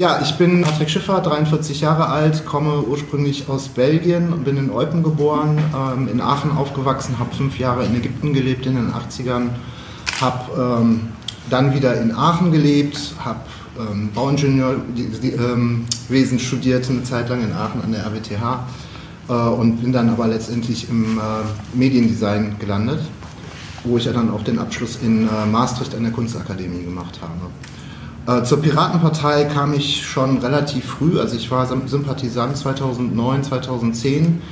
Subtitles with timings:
[0.00, 5.02] Ja, ich bin Patrick Schiffer, 43 Jahre alt, komme ursprünglich aus Belgien, bin in Eupen
[5.02, 9.48] geboren, ähm, in Aachen aufgewachsen, habe fünf Jahre in Ägypten gelebt in den 80ern,
[10.20, 11.08] habe ähm,
[11.50, 13.40] dann wieder in Aachen gelebt, habe
[13.76, 18.66] ähm, Bauingenieurwesen ähm, studiert eine Zeit lang in Aachen an der RWTH
[19.28, 23.00] äh, und bin dann aber letztendlich im äh, Mediendesign gelandet,
[23.82, 27.32] wo ich ja dann auch den Abschluss in äh, Maastricht an der Kunstakademie gemacht habe.
[28.28, 34.42] Äh, zur Piratenpartei kam ich schon relativ früh, also ich war Sympathisant 2009, 2010,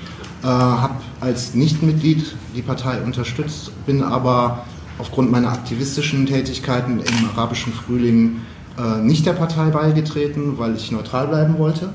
[0.42, 4.64] äh, habe als Nichtmitglied die Partei unterstützt, bin aber
[4.98, 8.40] aufgrund meiner aktivistischen Tätigkeiten im arabischen Frühling
[8.78, 11.90] äh, nicht der Partei beigetreten, weil ich neutral bleiben wollte.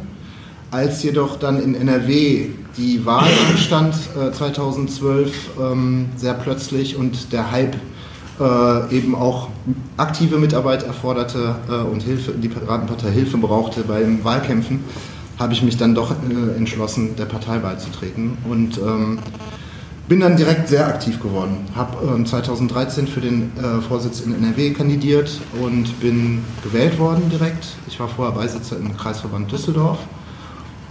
[0.69, 7.49] Als jedoch dann in NRW die Wahl anstand äh, 2012 ähm, sehr plötzlich und der
[7.49, 7.75] Hype
[8.41, 9.49] äh, eben auch
[9.97, 14.79] aktive Mitarbeit erforderte äh, und Hilfe, die Piratenpartei Hilfe brauchte beim Wahlkämpfen,
[15.37, 19.19] habe ich mich dann doch äh, entschlossen, der Partei beizutreten und ähm,
[20.07, 21.59] bin dann direkt sehr aktiv geworden.
[21.75, 27.67] Habe 2013 für den äh, Vorsitz in NRW kandidiert und bin gewählt worden direkt.
[27.87, 29.99] Ich war vorher Beisitzer im Kreisverband Düsseldorf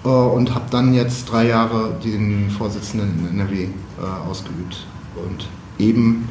[0.05, 3.69] äh, und habe dann jetzt drei Jahre den Vorsitzenden in NRW äh,
[4.30, 4.86] ausgeübt.
[5.16, 6.28] Und eben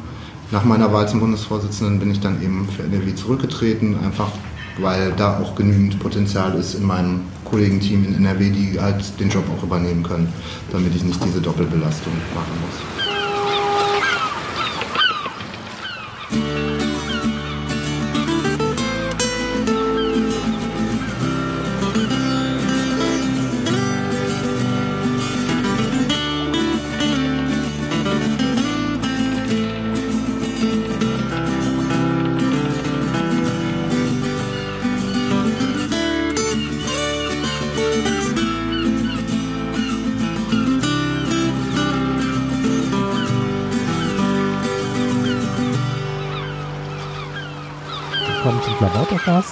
[0.50, 4.30] nach meiner Wahl zum Bundesvorsitzenden bin ich dann eben für NRW zurückgetreten, einfach
[4.78, 9.44] weil da auch genügend Potenzial ist in meinem Kollegenteam in NRW, die halt den Job
[9.56, 10.32] auch übernehmen können,
[10.70, 12.99] damit ich nicht diese Doppelbelastung machen muss.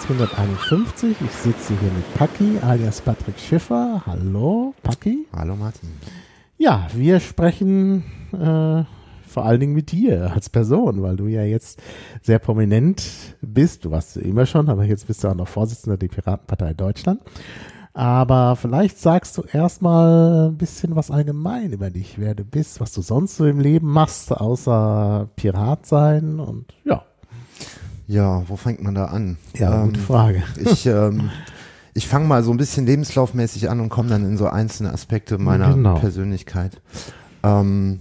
[0.09, 1.17] 151.
[1.23, 4.03] Ich sitze hier mit Paki alias Patrick Schiffer.
[4.07, 5.27] Hallo, Paki.
[5.37, 5.91] Hallo, Martin.
[6.57, 8.85] Ja, wir sprechen äh,
[9.29, 11.83] vor allen Dingen mit dir als Person, weil du ja jetzt
[12.23, 13.03] sehr prominent
[13.43, 13.85] bist.
[13.85, 17.21] Du warst immer schon, aber jetzt bist du auch noch Vorsitzender der Piratenpartei Deutschland.
[17.93, 22.93] Aber vielleicht sagst du erstmal ein bisschen was allgemein über dich, wer du bist, was
[22.93, 27.05] du sonst so im Leben machst, außer Pirat sein und ja.
[28.09, 29.37] Ja, wo fängt man da an?
[29.55, 30.43] Ja, ähm, gute Frage.
[30.57, 31.31] Ich, ähm,
[31.95, 35.39] ich fange mal so ein bisschen lebenslaufmäßig an und komme dann in so einzelne Aspekte
[35.39, 35.99] meiner genau.
[35.99, 36.81] Persönlichkeit.
[37.43, 38.01] Ähm,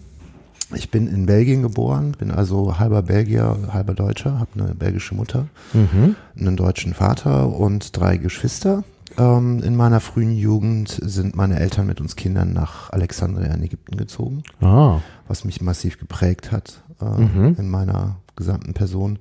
[0.73, 5.47] ich bin in Belgien geboren, bin also halber Belgier, halber Deutscher, habe eine belgische Mutter,
[5.73, 6.15] mhm.
[6.37, 8.83] einen deutschen Vater und drei Geschwister.
[9.17, 13.97] Ähm, in meiner frühen Jugend sind meine Eltern mit uns Kindern nach Alexandria in Ägypten
[13.97, 14.99] gezogen, ah.
[15.27, 17.55] was mich massiv geprägt hat äh, mhm.
[17.57, 19.19] in meiner gesamten Person.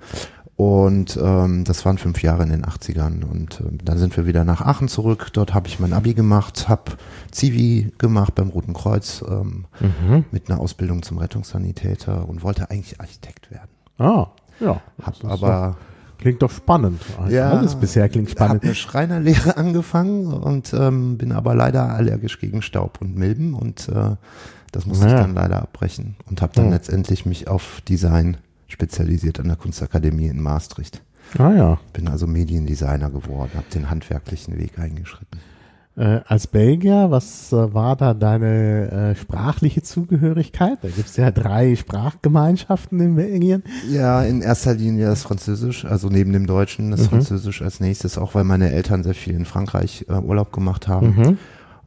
[0.57, 3.25] Und ähm, das waren fünf Jahre in den 80ern.
[3.25, 5.29] Und äh, dann sind wir wieder nach Aachen zurück.
[5.35, 6.93] Dort habe ich mein Abi gemacht, habe
[7.31, 10.25] Zivi gemacht beim Roten Kreuz ähm, mhm.
[10.31, 13.69] mit einer Ausbildung zum Rettungssanitäter und wollte eigentlich Architekt werden.
[13.99, 14.29] Ah,
[14.61, 14.81] ja.
[15.03, 15.77] Hab aber
[16.19, 17.03] Klingt doch spannend.
[17.29, 18.57] Ja, Alles bisher klingt spannend.
[18.57, 23.55] Ich habe eine Schreinerlehre angefangen und ähm, bin aber leider allergisch gegen Staub und Milben
[23.55, 24.17] und äh,
[24.73, 25.19] das musste naja.
[25.19, 26.73] ich dann leider abbrechen und habe dann ja.
[26.73, 31.03] letztendlich mich auf Design spezialisiert an der Kunstakademie in Maastricht.
[31.39, 31.81] Ah ja.
[31.93, 35.41] Bin also Mediendesigner geworden, habe den handwerklichen Weg eingeschritten.
[35.97, 40.79] Äh, als Belgier, was äh, war da deine äh, sprachliche Zugehörigkeit?
[40.83, 43.63] Da gibt es ja drei Sprachgemeinschaften in Belgien.
[43.89, 47.07] Ja, in erster Linie das Französisch, also neben dem Deutschen das mhm.
[47.07, 51.15] Französisch als nächstes, auch weil meine Eltern sehr viel in Frankreich äh, Urlaub gemacht haben.
[51.17, 51.39] Mhm.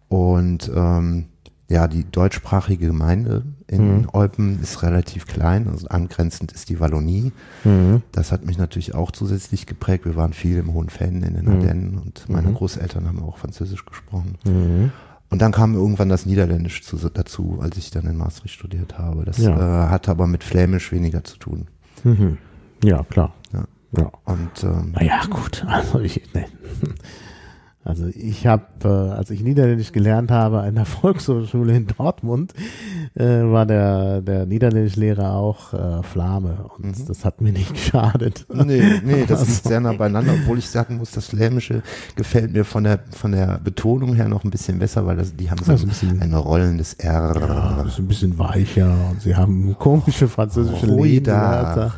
[0.07, 1.25] Und ähm,
[1.69, 4.07] ja, die deutschsprachige Gemeinde in mhm.
[4.11, 7.31] Eupen ist relativ klein, also angrenzend ist die Wallonie.
[7.63, 8.01] Mhm.
[8.11, 10.05] Das hat mich natürlich auch zusätzlich geprägt.
[10.05, 11.51] Wir waren viel im Hohen Fenn in den mhm.
[11.51, 12.55] Ardennen und meine mhm.
[12.55, 14.35] Großeltern haben auch Französisch gesprochen.
[14.45, 14.91] Mhm.
[15.29, 19.25] Und dann kam irgendwann das Niederländisch zu, dazu, als ich dann in Maastricht studiert habe.
[19.25, 19.85] Das ja.
[19.85, 21.67] äh, hatte aber mit Flämisch weniger zu tun.
[22.03, 22.39] Mhm.
[22.83, 23.35] Ja, klar.
[23.53, 23.65] Ja.
[23.95, 24.11] ja.
[24.25, 25.63] Und, ähm, naja, gut.
[25.69, 26.45] Also ich, nee.
[27.85, 32.53] Also ich habe, äh, als ich Niederländisch gelernt habe an der Volkshochschule in Dortmund,
[33.15, 37.05] äh, war der, der Niederländischlehrer auch äh, Flame und mhm.
[37.07, 38.45] das hat mir nicht geschadet.
[38.53, 41.81] Nee, nee, das also, ist sehr nah beieinander, obwohl ich sagen muss, das Flämische
[42.15, 45.49] gefällt mir von der, von der Betonung her noch ein bisschen besser, weil das, die
[45.49, 47.33] haben so also ein, bisschen, ein rollendes R.
[47.39, 51.93] Ja, das ist ein bisschen weicher und sie haben komische französische Lieder.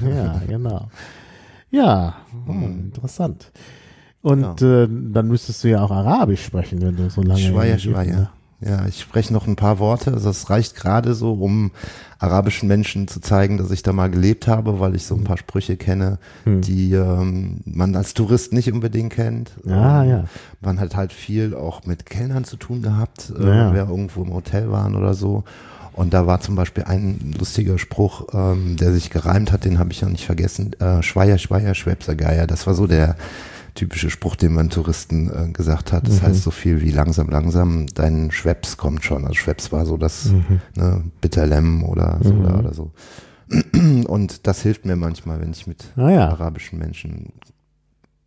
[0.00, 0.88] Ja, genau.
[1.70, 2.14] Ja,
[2.46, 3.52] hm, interessant.
[4.22, 4.84] Und ja.
[4.84, 7.40] äh, dann müsstest du ja auch Arabisch sprechen, wenn du so lange.
[7.40, 8.16] Schweier, Schweier.
[8.16, 8.28] Ne?
[8.60, 10.12] Ja, ich spreche noch ein paar Worte.
[10.12, 11.70] Also es reicht gerade so, um
[12.18, 15.38] arabischen Menschen zu zeigen, dass ich da mal gelebt habe, weil ich so ein paar
[15.38, 16.62] Sprüche kenne, hm.
[16.62, 19.52] die ähm, man als Tourist nicht unbedingt kennt.
[19.68, 20.24] Ah, ähm, ja.
[20.60, 23.72] Man hat halt viel auch mit Kellnern zu tun gehabt, äh, ja.
[23.72, 25.44] wer irgendwo im Hotel waren oder so.
[25.92, 29.92] Und da war zum Beispiel ein lustiger Spruch, ähm, der sich gereimt hat, den habe
[29.92, 30.72] ich noch nicht vergessen.
[30.80, 32.48] Äh, Schweier, Schweier, Schwäbser, Geier.
[32.48, 33.16] Das war so der
[33.78, 36.08] typische Spruch, den man Touristen äh, gesagt hat.
[36.08, 36.26] Das mhm.
[36.26, 39.22] heißt so viel wie langsam, langsam, dein Schweppes kommt schon.
[39.22, 40.60] Also Schweppes war so das mhm.
[40.74, 42.58] ne, Bitterlem oder so, mhm.
[42.58, 42.90] oder so.
[44.08, 46.28] Und das hilft mir manchmal, wenn ich mit ah, ja.
[46.28, 47.32] arabischen Menschen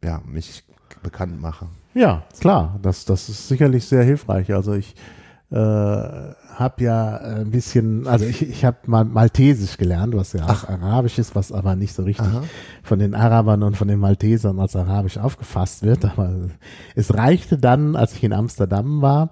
[0.03, 0.63] ja, mich
[1.03, 1.67] bekannt mache.
[1.93, 4.53] Ja, klar, das, das ist sicherlich sehr hilfreich.
[4.53, 4.95] Also ich
[5.51, 10.67] äh, habe ja ein bisschen, also ich, ich habe mal Maltesisch gelernt, was ja auch
[10.67, 12.43] Arabisch ist, was aber nicht so richtig Aha.
[12.83, 16.05] von den Arabern und von den Maltesern als Arabisch aufgefasst wird.
[16.05, 16.33] Aber
[16.95, 19.31] es reichte dann, als ich in Amsterdam war,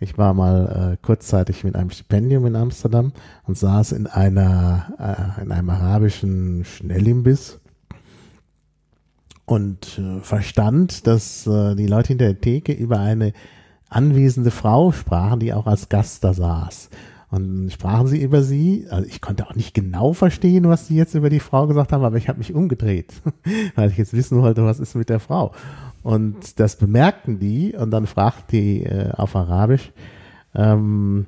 [0.00, 3.12] ich war mal äh, kurzzeitig mit einem Stipendium in Amsterdam
[3.46, 7.60] und saß in einer äh, in einem arabischen Schnellimbiss
[9.44, 13.34] und äh, verstand, dass äh, die Leute hinter der Theke über eine
[13.90, 16.88] anwesende Frau sprachen, die auch als Gast da saß.
[17.30, 18.86] Und sprachen sie über sie.
[18.90, 22.04] Also ich konnte auch nicht genau verstehen, was sie jetzt über die Frau gesagt haben,
[22.04, 23.12] aber ich habe mich umgedreht,
[23.76, 25.52] weil ich jetzt wissen wollte, was ist mit der Frau.
[26.02, 29.92] Und das bemerkten die und dann fragten die äh, auf Arabisch,
[30.54, 31.26] ähm,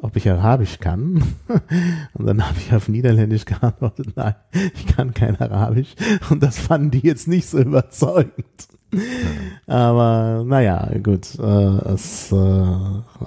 [0.00, 1.22] ob ich Arabisch kann.
[2.14, 5.94] Und dann habe ich auf Niederländisch geantwortet, nein, ich kann kein Arabisch.
[6.30, 8.46] Und das fanden die jetzt nicht so überzeugend.
[9.66, 12.64] Aber naja, gut, äh, es, äh,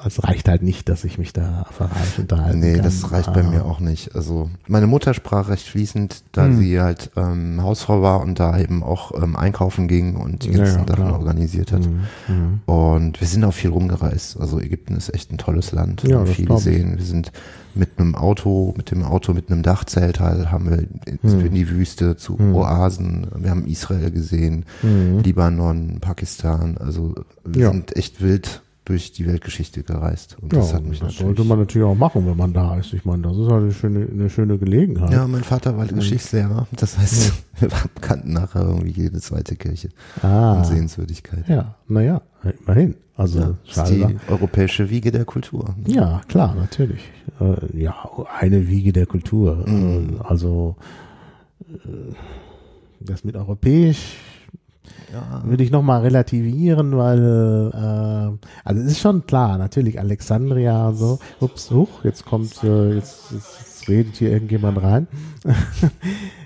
[0.06, 2.84] es reicht halt nicht, dass ich mich da auf Arabisch unterhalten nee, kann.
[2.84, 4.16] Das reicht bei mir auch nicht.
[4.16, 6.58] Also meine Mutter sprach recht fließend, da hm.
[6.58, 10.80] sie halt ähm, Hausfrau war und da eben auch ähm, einkaufen ging und die ganzen
[10.80, 11.14] ja, Sachen klar.
[11.14, 11.88] organisiert hat.
[12.28, 12.62] Mhm.
[12.66, 14.40] Und wir sind auch viel rumgereist.
[14.40, 16.04] Also Ägypten ist echt ein tolles Land.
[16.04, 16.98] Wir ja, haben viel gesehen.
[16.98, 17.32] Wir sind
[17.76, 21.46] mit einem Auto, mit dem Auto mit einem Dachzelt halt, haben wir hm.
[21.46, 22.56] in die Wüste zu hm.
[22.56, 23.28] Oasen.
[23.36, 25.20] Wir haben Israel gesehen, hm.
[25.20, 26.78] Libanon, Pakistan.
[26.78, 27.72] Also wir ja.
[27.72, 30.36] sind echt wild durch die Weltgeschichte gereist.
[30.42, 32.94] Und das ja, hat mich das sollte man natürlich auch machen, wenn man da ist.
[32.94, 35.12] Ich meine, das ist halt eine schöne, eine schöne Gelegenheit.
[35.12, 36.68] Ja, mein Vater war Geschichtslehrer.
[36.74, 37.62] Das heißt, ja.
[37.70, 37.70] wir
[38.02, 39.90] kannten nachher irgendwie jede zweite Kirche
[40.22, 40.58] ah.
[40.58, 41.48] und Sehenswürdigkeit.
[41.48, 42.22] Ja, naja,
[42.60, 42.96] immerhin.
[43.16, 45.74] Also ja, das ist die europäische Wiege der Kultur.
[45.88, 47.02] Ja, klar, natürlich.
[47.40, 47.96] Äh, ja,
[48.40, 49.64] eine Wiege der Kultur.
[49.68, 50.18] Mhm.
[50.22, 50.76] Also
[51.70, 52.14] äh,
[53.00, 54.18] das mit europäisch
[55.12, 55.44] ja.
[55.46, 61.20] würde ich nochmal relativieren, weil äh, also es ist schon klar, natürlich Alexandria so.
[61.40, 65.08] Ups, huch, jetzt kommt, äh, jetzt, jetzt redet hier irgendjemand rein.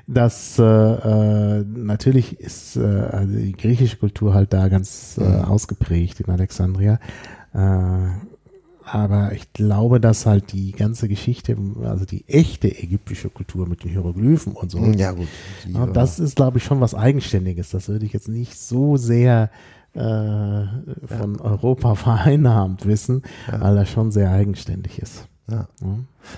[0.08, 5.46] dass äh, äh, natürlich ist äh, also die griechische Kultur halt da ganz äh, mhm.
[5.46, 7.00] ausgeprägt in Alexandria.
[7.54, 8.10] Äh,
[8.86, 13.90] aber ich glaube, dass halt die ganze Geschichte, also die echte ägyptische Kultur mit den
[13.90, 15.28] Hieroglyphen und so, ja, gut,
[15.66, 17.72] die, das ist, glaube ich, schon was Eigenständiges.
[17.72, 19.50] Das würde ich jetzt nicht so sehr
[19.94, 21.42] äh, von ja.
[21.42, 23.60] Europa vereinnahmt wissen, ja.
[23.60, 25.28] weil das schon sehr eigenständig ist.
[25.50, 25.68] Ja.
[25.82, 25.88] ja.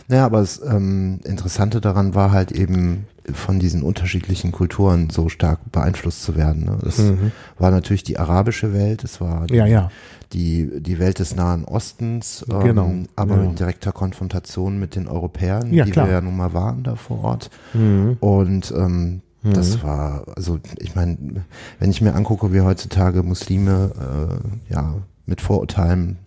[0.08, 5.72] Naja, aber das ähm, Interessante daran war halt eben von diesen unterschiedlichen Kulturen so stark
[5.72, 6.66] beeinflusst zu werden.
[6.66, 6.78] Ne?
[6.82, 7.32] Das mhm.
[7.58, 9.92] war natürlich die arabische Welt, es war die, ja, ja.
[10.34, 12.92] Die, die Welt des Nahen Ostens, ähm, genau.
[13.16, 13.44] aber ja.
[13.44, 16.07] in direkter Konfrontation mit den Europäern, ja, die klar.
[16.07, 17.50] wir ja nun mal waren da vor Ort.
[17.74, 18.18] Mhm.
[18.19, 19.54] Und ähm, mhm.
[19.54, 21.46] das war, also ich meine,
[21.80, 23.92] wenn ich mir angucke, wie heutzutage Muslime
[24.69, 26.18] äh, ja mit Vorurteilen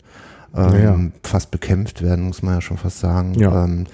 [0.54, 0.98] ähm, ja.
[1.22, 3.34] fast bekämpft werden, muss man ja schon fast sagen.
[3.40, 3.86] Ähm,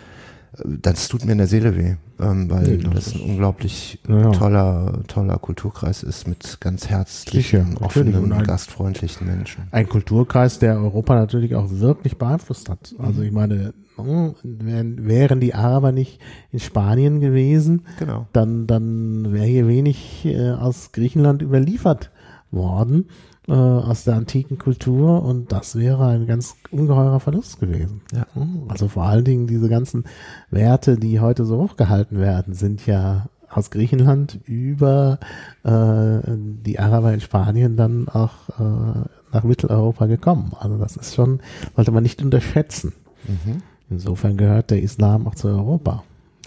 [0.65, 4.31] das tut mir in der Seele weh, ähm, weil ja, das, das, ein unglaublich ja.
[4.33, 9.65] toller, toller Kulturkreis ist mit ganz herzlichen, Sicher, offenen, ein, gastfreundlichen Menschen.
[9.71, 12.95] Ein Kulturkreis, der Europa natürlich auch wirklich beeinflusst hat.
[12.99, 16.21] Also ich meine, hm, wären die Araber nicht
[16.53, 18.27] in Spanien gewesen, genau.
[18.33, 22.11] dann, dann wäre hier wenig äh, aus Griechenland überliefert
[22.51, 23.07] worden
[23.49, 28.03] äh, aus der antiken Kultur und das wäre ein ganz ungeheurer Verlust gewesen.
[28.13, 28.27] Ja.
[28.69, 30.05] Also vor allen Dingen diese ganzen
[30.51, 35.19] Werte, die heute so hochgehalten werden, sind ja aus Griechenland über
[35.63, 40.53] äh, die Araber in Spanien dann auch äh, nach Mitteleuropa gekommen.
[40.59, 41.41] Also das ist schon,
[41.75, 42.93] sollte man nicht unterschätzen.
[43.27, 43.63] Mhm.
[43.89, 46.03] Insofern gehört der Islam auch zu Europa.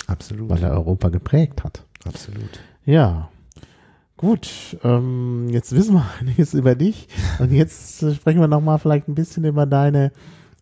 [0.08, 0.50] Absolut.
[0.50, 1.84] Weil er Europa geprägt hat.
[2.06, 2.60] Absolut.
[2.86, 3.30] Ja.
[4.20, 7.08] Gut, ähm, jetzt wissen wir einiges über dich
[7.40, 10.12] und jetzt sprechen wir nochmal vielleicht ein bisschen über deine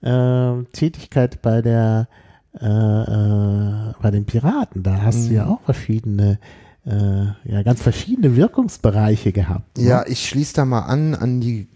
[0.03, 2.07] äh, Tätigkeit bei der
[2.53, 4.83] äh, äh, bei den Piraten.
[4.83, 5.27] Da hast mhm.
[5.29, 5.51] du ja mhm.
[5.53, 6.37] auch verschiedene
[6.85, 9.79] äh, ja ganz verschiedene Wirkungsbereiche gehabt.
[9.79, 9.85] Ne?
[9.85, 11.67] Ja, ich schließe da mal an an die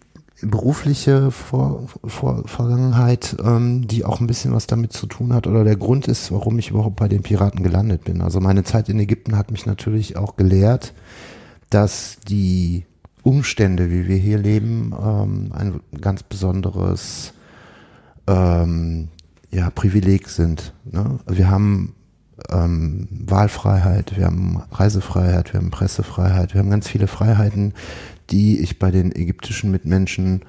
[0.44, 5.64] berufliche Vor Vor Vergangenheit, ähm, die auch ein bisschen was damit zu tun hat oder
[5.64, 8.22] der Grund ist, warum ich überhaupt bei den Piraten gelandet bin.
[8.22, 10.94] Also meine Zeit in Ägypten hat mich natürlich auch gelehrt,
[11.72, 12.86] dass die
[13.24, 17.34] Umstände, wie wir hier leben, ähm, ein ganz besonderes
[18.28, 19.08] ähm,
[19.51, 20.74] ja, Privileg sind.
[20.86, 21.20] Ne?
[21.28, 21.96] Wir haben
[22.50, 27.74] ähm, Wahlfreiheit, wir haben Reisefreiheit, wir haben Pressefreiheit, wir haben ganz viele Freiheiten,
[28.30, 30.42] die ich bei den ägyptischen Mitmenschen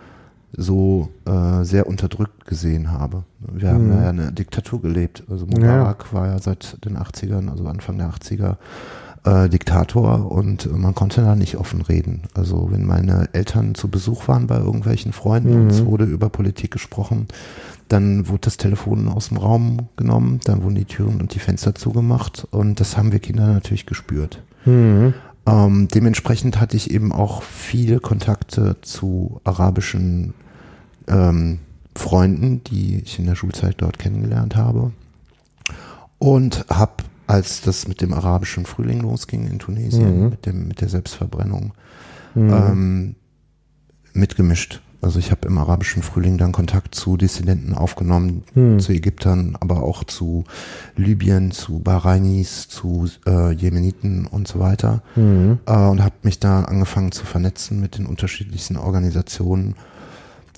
[0.54, 3.24] so äh, sehr unterdrückt gesehen habe.
[3.40, 3.92] Wir mhm.
[3.92, 5.24] haben ja eine Diktatur gelebt.
[5.30, 6.12] Also Mubarak ja.
[6.12, 8.56] war ja seit den 80ern, also Anfang der 80er,
[9.24, 12.22] äh, Diktator und man konnte da nicht offen reden.
[12.34, 15.62] Also wenn meine Eltern zu Besuch waren bei irgendwelchen Freunden mhm.
[15.62, 17.28] und es wurde über Politik gesprochen,
[17.88, 21.74] dann wurde das Telefon aus dem Raum genommen, dann wurden die Türen und die Fenster
[21.74, 24.42] zugemacht und das haben wir Kinder natürlich gespürt.
[24.64, 25.14] Mhm.
[25.44, 30.34] Ähm, dementsprechend hatte ich eben auch viele Kontakte zu arabischen
[31.08, 31.58] ähm,
[31.94, 34.92] Freunden, die ich in der Schulzeit dort kennengelernt habe.
[36.18, 40.30] Und habe, als das mit dem arabischen Frühling losging in Tunesien, mhm.
[40.30, 41.72] mit, dem, mit der Selbstverbrennung,
[42.34, 42.50] mhm.
[42.50, 43.14] ähm,
[44.12, 44.80] mitgemischt.
[45.02, 48.78] Also ich habe im arabischen Frühling dann Kontakt zu Dissidenten aufgenommen, hm.
[48.78, 50.44] zu Ägyptern, aber auch zu
[50.94, 55.02] Libyen, zu Bahrainis, zu äh, Jemeniten und so weiter.
[55.14, 55.58] Hm.
[55.66, 59.74] Äh, und habe mich da angefangen zu vernetzen mit den unterschiedlichsten Organisationen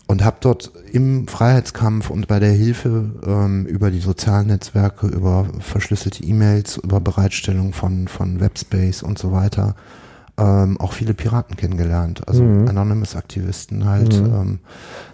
[0.06, 5.46] und habe dort im Freiheitskampf und bei der Hilfe ähm, über die sozialen Netzwerke, über
[5.60, 9.74] verschlüsselte E-Mails, über Bereitstellung von, von Webspace und so weiter
[10.36, 12.26] ähm, auch viele Piraten kennengelernt.
[12.26, 12.68] Also mhm.
[12.68, 14.34] Anonymous-Aktivisten halt, mhm.
[14.34, 14.58] ähm,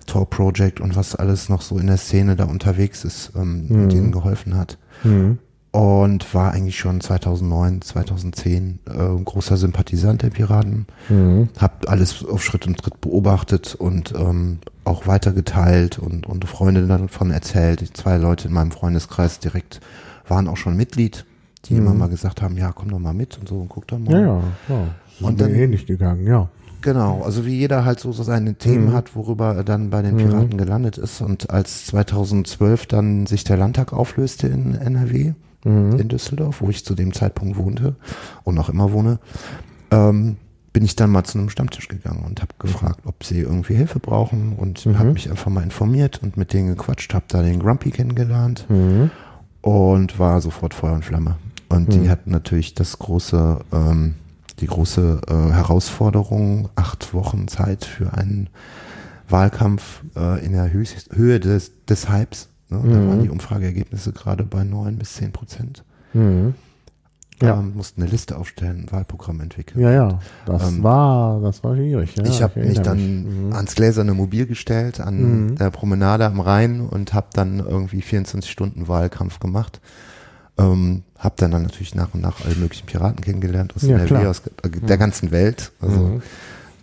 [0.06, 3.88] Tor Project und was alles noch so in der Szene da unterwegs ist, ähm, mhm.
[3.88, 4.78] denen geholfen hat.
[5.04, 5.38] Mhm.
[5.72, 10.86] Und war eigentlich schon 2009, 2010 äh, großer Sympathisant der Piraten.
[11.08, 11.48] Mhm.
[11.58, 14.58] Hab alles auf Schritt und Tritt beobachtet und ähm,
[14.90, 17.80] auch weitergeteilt und, und Freunde davon erzählt.
[17.80, 19.80] Die zwei Leute in meinem Freundeskreis direkt
[20.28, 21.24] waren auch schon Mitglied
[21.66, 21.80] die mhm.
[21.80, 24.12] immer mal gesagt haben, ja, komm doch mal mit und so und guck doch mal.
[24.12, 24.94] Ja, ja, ja.
[25.20, 26.48] Und dann ähnlich gegangen, ja.
[26.82, 28.92] Genau, also wie jeder halt so, so seine Themen mhm.
[28.94, 30.56] hat, worüber er dann bei den Piraten mhm.
[30.56, 31.20] gelandet ist.
[31.20, 35.98] Und als 2012 dann sich der Landtag auflöste in NRW, mhm.
[35.98, 37.96] in Düsseldorf, wo ich zu dem Zeitpunkt wohnte
[38.44, 39.18] und noch immer wohne,
[39.90, 40.36] ähm,
[40.72, 43.98] bin ich dann mal zu einem Stammtisch gegangen und habe gefragt, ob sie irgendwie Hilfe
[43.98, 44.98] brauchen und mhm.
[44.98, 49.10] habe mich einfach mal informiert und mit denen gequatscht, habe da den Grumpy kennengelernt mhm.
[49.62, 51.36] und war sofort Feuer und Flamme.
[51.68, 52.02] Und mhm.
[52.02, 54.14] die hatten natürlich das große ähm,
[54.60, 58.48] die große äh, Herausforderung, acht Wochen Zeit für einen
[59.28, 62.48] Wahlkampf äh, in der Hö Höhe des, des Hypes.
[62.68, 62.78] Ne?
[62.78, 62.90] Mhm.
[62.90, 65.84] Da waren die Umfrageergebnisse gerade bei neun bis zehn Prozent.
[67.40, 67.48] Mhm.
[67.48, 67.58] Ja.
[67.58, 69.80] Ähm, mussten eine Liste aufstellen, ein Wahlprogramm entwickeln.
[69.80, 72.14] Ja, ja, das ähm, war, das war schwierig.
[72.16, 73.48] Ja, ich habe mich dann.
[73.48, 73.52] Mhm.
[73.52, 75.56] ans gläserne Mobil gestellt, an mhm.
[75.56, 79.80] der Promenade am Rhein und habe dann irgendwie 24 Stunden Wahlkampf gemacht.
[80.58, 84.26] Ähm, hab dann, dann natürlich nach und nach alle möglichen Piraten kennengelernt aus ja, NRW,
[84.26, 85.72] aus der ganzen Welt.
[85.80, 86.22] Also mhm.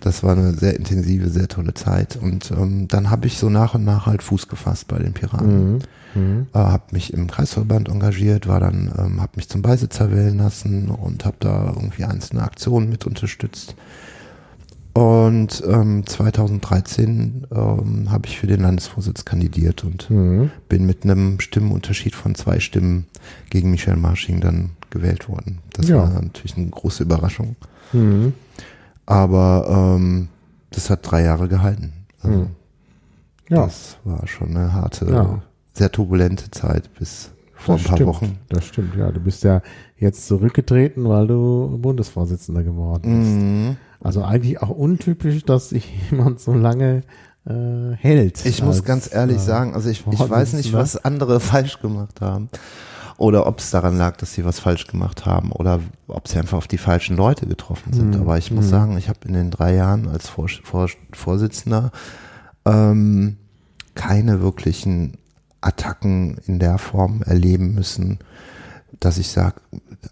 [0.07, 2.15] Das war eine sehr intensive, sehr tolle Zeit.
[2.15, 5.73] Und ähm, dann habe ich so nach und nach halt Fuß gefasst bei den Piraten.
[5.73, 5.79] Mhm.
[6.15, 6.47] Mhm.
[6.53, 10.89] Äh, habe mich im Kreisverband engagiert, war dann, ähm, habe mich zum Beisitzer wählen lassen
[10.89, 13.75] und habe da irgendwie einzelne Aktionen mit unterstützt.
[14.93, 20.49] Und ähm, 2013 ähm, habe ich für den Landesvorsitz kandidiert und mhm.
[20.69, 23.05] bin mit einem Stimmenunterschied von zwei Stimmen
[23.49, 25.59] gegen Michel Marsching dann gewählt worden.
[25.73, 25.97] Das ja.
[25.97, 27.57] war natürlich eine große Überraschung.
[27.93, 28.33] Mhm.
[29.07, 30.27] Aber ähm,
[30.69, 31.93] das hat drei Jahre gehalten.
[32.21, 32.47] Also, mhm.
[33.49, 33.65] ja.
[33.65, 35.41] Das war schon eine harte, ja.
[35.73, 38.39] sehr turbulente Zeit bis vor das ein paar stimmt, Wochen.
[38.49, 39.11] Das stimmt, ja.
[39.11, 39.61] Du bist ja
[39.97, 43.31] jetzt zurückgetreten, weil du Bundesvorsitzender geworden bist.
[43.31, 43.77] Mhm.
[43.99, 47.03] Also eigentlich auch untypisch, dass sich jemand so lange
[47.47, 48.45] äh, hält.
[48.45, 51.79] Ich als, muss ganz ehrlich äh, sagen, also ich, ich weiß nicht, was andere falsch
[51.79, 52.49] gemacht haben.
[53.17, 56.57] Oder ob es daran lag, dass sie was falsch gemacht haben oder ob sie einfach
[56.57, 58.15] auf die falschen Leute getroffen sind.
[58.15, 58.21] Mhm.
[58.21, 58.69] Aber ich muss mhm.
[58.69, 61.91] sagen, ich habe in den drei Jahren als Vor Vor Vorsitzender
[62.65, 63.37] ähm,
[63.95, 65.17] keine wirklichen
[65.61, 68.19] Attacken in der Form erleben müssen,
[68.99, 69.55] dass ich sage,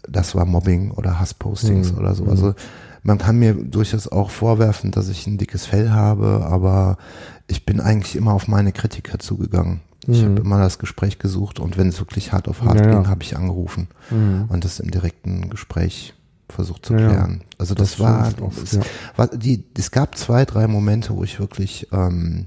[0.08, 1.98] das war Mobbing oder Hasspostings mhm.
[1.98, 2.24] oder so.
[2.24, 2.54] Also
[3.02, 6.98] man kann mir durchaus auch vorwerfen, dass ich ein dickes Fell habe, aber
[7.46, 9.80] ich bin eigentlich immer auf meine Kritiker zugegangen.
[10.06, 10.30] Ich mhm.
[10.30, 13.22] habe immer das Gespräch gesucht und wenn es wirklich hart auf hart ja, ging, habe
[13.22, 14.44] ich angerufen mhm.
[14.48, 16.14] und das im direkten Gespräch
[16.48, 17.42] versucht zu ja, klären.
[17.58, 18.82] Also das, das war, oft, es, ja.
[19.16, 22.46] war die, es gab zwei, drei Momente, wo ich wirklich ähm,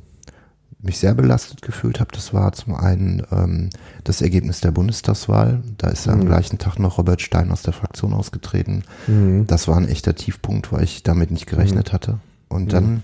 [0.81, 3.69] mich sehr belastet gefühlt habe, das war zum einen ähm,
[4.05, 5.61] das Ergebnis der Bundestagswahl.
[5.77, 6.21] Da ist ja mhm.
[6.21, 8.83] am gleichen Tag noch Robert Stein aus der Fraktion ausgetreten.
[9.07, 9.45] Mhm.
[9.47, 11.93] Das war ein echter Tiefpunkt, weil ich damit nicht gerechnet mhm.
[11.93, 12.19] hatte.
[12.47, 13.03] Und dann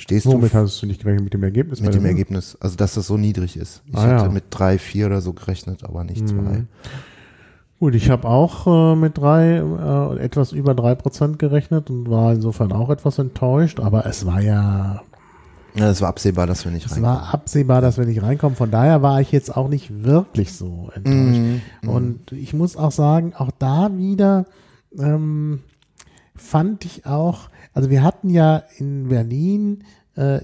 [0.00, 0.40] stehst Womit du.
[0.40, 1.24] Womit hast du nicht gerechnet?
[1.24, 1.80] Mit dem Ergebnis?
[1.80, 2.56] Mit dem Ergebnis.
[2.60, 3.82] Also, dass das so niedrig ist.
[3.86, 4.30] Ich ah, hatte ja.
[4.30, 6.40] mit drei, vier oder so gerechnet, aber nicht zwei.
[6.40, 6.68] Mhm.
[7.78, 12.34] Gut, ich habe auch äh, mit drei, äh, etwas über drei Prozent gerechnet und war
[12.34, 15.02] insofern auch etwas enttäuscht, aber es war ja.
[15.76, 17.04] Ja, es war absehbar, dass wir nicht reinkommen.
[17.04, 18.56] Es war absehbar, dass wir nicht reinkommen.
[18.56, 21.62] Von daher war ich jetzt auch nicht wirklich so enttäuscht.
[21.82, 21.88] Mm, mm.
[21.88, 24.46] Und ich muss auch sagen, auch da wieder
[24.98, 25.60] ähm,
[26.34, 29.84] fand ich auch, also wir hatten ja in Berlin
[30.16, 30.40] äh,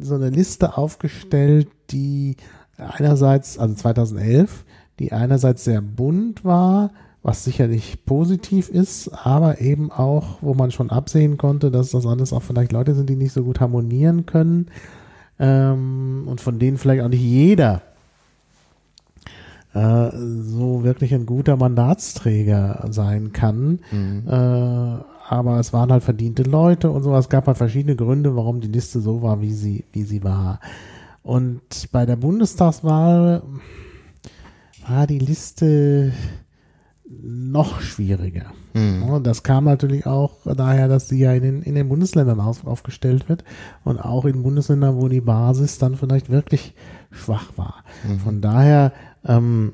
[0.00, 2.36] so eine Liste aufgestellt, die
[2.76, 4.64] einerseits, also 2011,
[4.98, 6.90] die einerseits sehr bunt war,
[7.22, 12.32] was sicherlich positiv ist, aber eben auch, wo man schon absehen konnte, dass das alles
[12.32, 14.68] auch vielleicht Leute sind, die nicht so gut harmonieren können
[15.38, 17.82] ähm, und von denen vielleicht auch nicht jeder
[19.74, 23.80] äh, so wirklich ein guter Mandatsträger sein kann.
[23.90, 24.22] Mhm.
[24.26, 27.14] Äh, aber es waren halt verdiente Leute und so.
[27.16, 30.60] Es gab halt verschiedene Gründe, warum die Liste so war, wie sie, wie sie war.
[31.22, 33.42] Und bei der Bundestagswahl
[34.86, 36.12] war die Liste
[37.10, 38.52] noch schwieriger.
[38.72, 39.22] Mhm.
[39.22, 43.28] Das kam natürlich auch daher, dass sie ja in den, in den Bundesländern auf, aufgestellt
[43.28, 43.44] wird
[43.84, 46.74] und auch in Bundesländern, wo die Basis dann vielleicht wirklich
[47.10, 47.84] schwach war.
[48.06, 48.18] Mhm.
[48.20, 48.92] Von daher
[49.24, 49.72] ähm,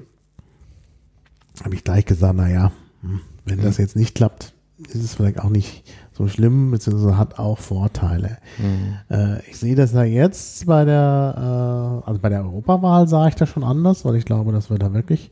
[1.62, 3.62] habe ich gleich gesagt, naja, hm, wenn mhm.
[3.62, 8.38] das jetzt nicht klappt, ist es vielleicht auch nicht so schlimm, beziehungsweise hat auch Vorteile.
[8.59, 8.97] Mhm.
[9.09, 13.35] Äh, ich sehe das ja jetzt bei der, äh, also bei der Europawahl sah ich
[13.35, 15.31] das schon anders, weil ich glaube, dass wir da wirklich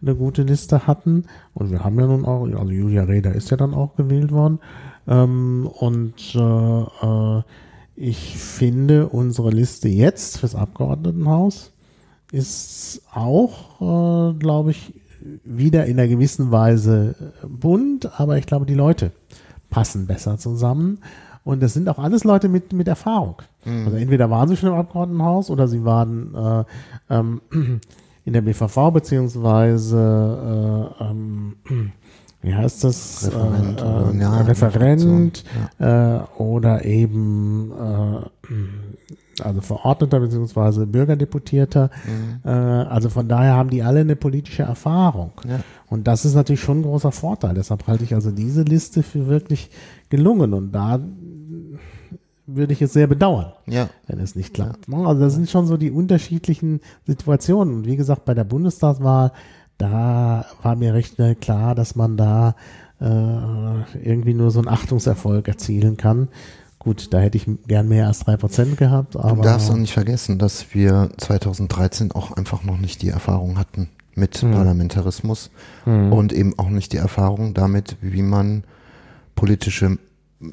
[0.00, 1.24] eine gute Liste hatten.
[1.54, 4.58] Und wir haben ja nun auch, also Julia Reda ist ja dann auch gewählt worden.
[5.06, 7.42] Ähm, und äh, äh
[7.94, 11.72] ich finde unsere Liste jetzt fürs Abgeordnetenhaus
[12.32, 14.94] ist auch, äh, glaube ich,
[15.44, 17.14] wieder in einer gewissen Weise
[17.46, 19.12] bunt, aber ich glaube, die Leute
[19.70, 20.98] passen besser zusammen.
[21.44, 23.42] Und das sind auch alles Leute mit, mit Erfahrung.
[23.64, 23.86] Mhm.
[23.86, 27.40] Also entweder waren sie schon im Abgeordnetenhaus oder sie waren äh, ähm,
[28.24, 31.56] in der BVV beziehungsweise äh, ähm,
[32.42, 33.26] wie heißt das?
[33.26, 35.44] Referent, äh, oder, ja, Referent
[35.80, 36.16] ja.
[36.16, 38.46] Äh, oder eben äh,
[39.40, 41.90] also Verordneter beziehungsweise Bürgerdeputierter.
[42.04, 42.40] Mhm.
[42.44, 45.32] Äh, also von daher haben die alle eine politische Erfahrung.
[45.48, 45.60] Ja.
[45.88, 47.54] Und das ist natürlich schon ein großer Vorteil.
[47.54, 49.70] Deshalb halte ich also diese Liste für wirklich
[50.10, 50.52] gelungen.
[50.54, 51.00] Und da
[52.46, 53.88] würde ich es sehr bedauern, ja.
[54.06, 54.88] wenn es nicht klappt.
[54.88, 54.98] Ja.
[54.98, 57.74] Also das sind schon so die unterschiedlichen Situationen.
[57.74, 59.32] Und wie gesagt, bei der Bundestagswahl,
[59.78, 62.54] da war mir recht schnell klar, dass man da
[63.00, 66.28] äh, irgendwie nur so einen Achtungserfolg erzielen kann.
[66.82, 69.14] Gut, da hätte ich gern mehr als drei Prozent gehabt.
[69.14, 73.56] Aber du darfst auch nicht vergessen, dass wir 2013 auch einfach noch nicht die Erfahrung
[73.56, 74.50] hatten mit hm.
[74.50, 75.52] Parlamentarismus
[75.84, 76.12] hm.
[76.12, 78.64] und eben auch nicht die Erfahrung damit, wie man
[79.36, 79.96] politische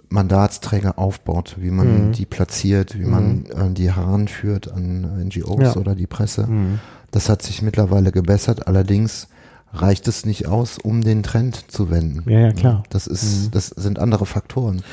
[0.10, 2.12] Mandatsträger aufbaut, wie man hm.
[2.12, 5.76] die platziert, wie man äh, die heranführt an NGOs ja.
[5.78, 6.46] oder die Presse.
[6.46, 6.80] Hm.
[7.10, 8.68] Das hat sich mittlerweile gebessert.
[8.68, 9.30] Allerdings
[9.74, 12.30] reicht es nicht aus, um den Trend zu wenden.
[12.30, 12.84] Ja, ja, klar.
[12.92, 13.52] Das ist, hm.
[13.52, 14.84] das sind andere Faktoren.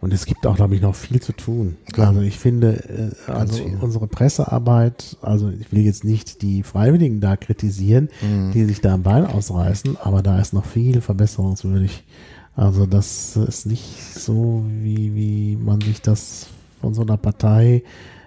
[0.00, 1.76] Und es gibt auch, glaube ich, noch viel zu tun.
[1.92, 2.08] Klar.
[2.08, 7.36] Also ich finde, äh, also unsere Pressearbeit, also ich will jetzt nicht die Freiwilligen da
[7.36, 8.52] kritisieren, mhm.
[8.52, 12.04] die sich da am Bein ausreißen, aber da ist noch viel verbesserungswürdig.
[12.56, 16.46] Also das ist nicht so, wie, wie man sich das
[16.80, 17.82] von so einer Partei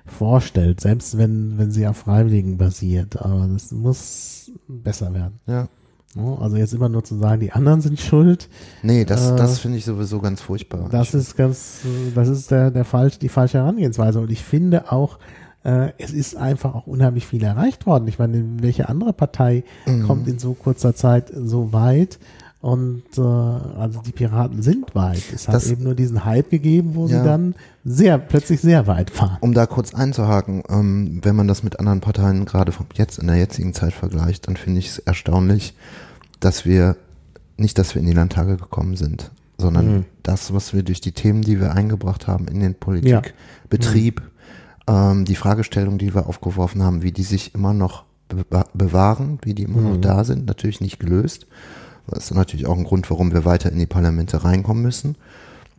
[0.05, 3.19] vorstellt, selbst wenn, wenn sie auf Freiwilligen basiert.
[3.21, 5.39] Aber das muss besser werden.
[5.47, 5.67] Ja.
[6.15, 8.49] Also jetzt immer nur zu sagen, die anderen sind schuld.
[8.84, 10.88] Nee, das, äh, das finde ich sowieso ganz furchtbar.
[10.91, 11.80] Das ist ganz,
[12.13, 14.19] das ist der, der falsch, die falsche Herangehensweise.
[14.19, 15.17] Und ich finde auch,
[15.63, 18.08] äh, es ist einfach auch unheimlich viel erreicht worden.
[18.08, 20.06] Ich meine, welche andere Partei mhm.
[20.06, 22.19] kommt in so kurzer Zeit so weit?
[22.63, 25.21] Und äh, also die Piraten sind weit.
[25.34, 27.19] Es hat das, eben nur diesen Hype gegeben, wo ja.
[27.19, 29.38] sie dann sehr plötzlich sehr weit fahren.
[29.41, 33.36] Um da kurz einzuhaken, ähm, wenn man das mit anderen Parteien gerade jetzt in der
[33.36, 35.76] jetzigen Zeit vergleicht, dann finde ich es erstaunlich,
[36.43, 36.97] dass wir
[37.58, 40.06] nicht, dass wir in die Landtage gekommen sind, sondern mhm.
[40.23, 44.21] das, was wir durch die Themen, die wir eingebracht haben in den Politikbetrieb,
[44.88, 45.12] ja.
[45.12, 45.19] mhm.
[45.19, 49.53] ähm, die Fragestellung, die wir aufgeworfen haben, wie die sich immer noch be bewahren, wie
[49.53, 49.89] die immer mhm.
[49.91, 51.45] noch da sind, natürlich nicht gelöst.
[52.08, 55.15] Das ist natürlich auch ein Grund, warum wir weiter in die Parlamente reinkommen müssen,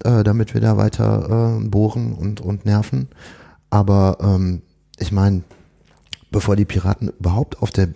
[0.04, 3.08] äh, damit wir da weiter äh, bohren und, und nerven.
[3.68, 4.62] Aber ähm,
[4.98, 5.42] ich meine,
[6.34, 7.90] bevor die Piraten überhaupt auf der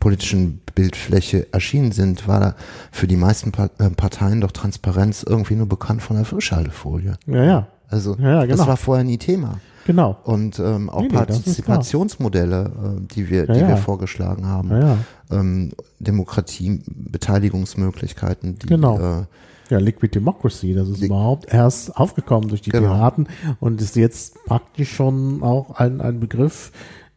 [0.00, 2.54] politischen Bildfläche erschienen sind, war da
[2.90, 7.14] für die meisten äh, Parteien doch Transparenz irgendwie nur bekannt von der Frischhaltefolie.
[7.26, 7.66] Ja, ja.
[7.88, 8.56] Also ja, ja, genau.
[8.56, 9.60] das war vorher nie Thema.
[9.86, 10.16] Genau.
[10.24, 14.98] Und ähm, auch nee, nee, Partizipationsmodelle, äh, die wir, ja, die wir vorgeschlagen haben.
[15.30, 18.98] Ähm, Demokratie, Beteiligungsmöglichkeiten, die genau.
[18.98, 19.24] Äh,
[19.70, 22.88] ja, Liquid Democracy, das ist überhaupt erst aufgekommen durch die genau.
[22.88, 23.28] Piraten
[23.60, 26.72] und ist jetzt praktisch schon auch ein, ein Begriff,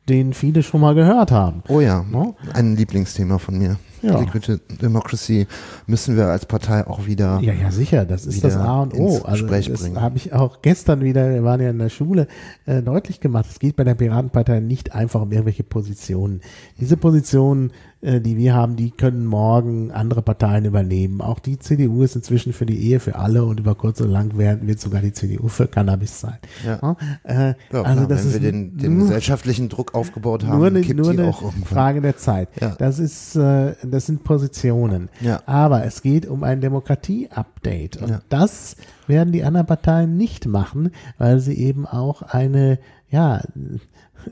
[0.10, 1.64] den viele schon mal gehört haben.
[1.68, 2.36] Oh ja, no?
[2.54, 3.78] ein Lieblingsthema von mir.
[4.02, 4.20] Ja.
[4.20, 5.46] Liquid Democracy
[5.86, 7.40] müssen wir als Partei auch wieder.
[7.42, 8.06] Ja, ja, sicher.
[8.06, 9.22] Das ist das A und O.
[9.24, 12.28] Also das habe ich auch gestern wieder, wir waren ja in der Schule,
[12.66, 13.46] äh, deutlich gemacht.
[13.50, 16.42] Es geht bei der Piratenpartei nicht einfach um irgendwelche Positionen.
[16.80, 21.22] Diese Positionen die wir haben, die können morgen andere Parteien übernehmen.
[21.22, 24.38] Auch die CDU ist inzwischen für die Ehe für alle und über kurz oder lang
[24.38, 26.38] werden wird sogar die CDU für Cannabis sein.
[26.66, 26.96] Ja.
[27.24, 30.82] Äh, ja, also das wenn ist wir den, den gesellschaftlichen Druck aufgebaut haben, nur eine,
[30.82, 31.34] nur eine
[31.66, 32.50] Frage der Zeit.
[32.60, 32.76] Ja.
[32.78, 35.10] Das ist, äh, das sind Positionen.
[35.20, 35.42] Ja.
[35.46, 38.22] Aber es geht um ein Demokratie-Update und ja.
[38.30, 43.42] das werden die anderen Parteien nicht machen, weil sie eben auch eine, ja,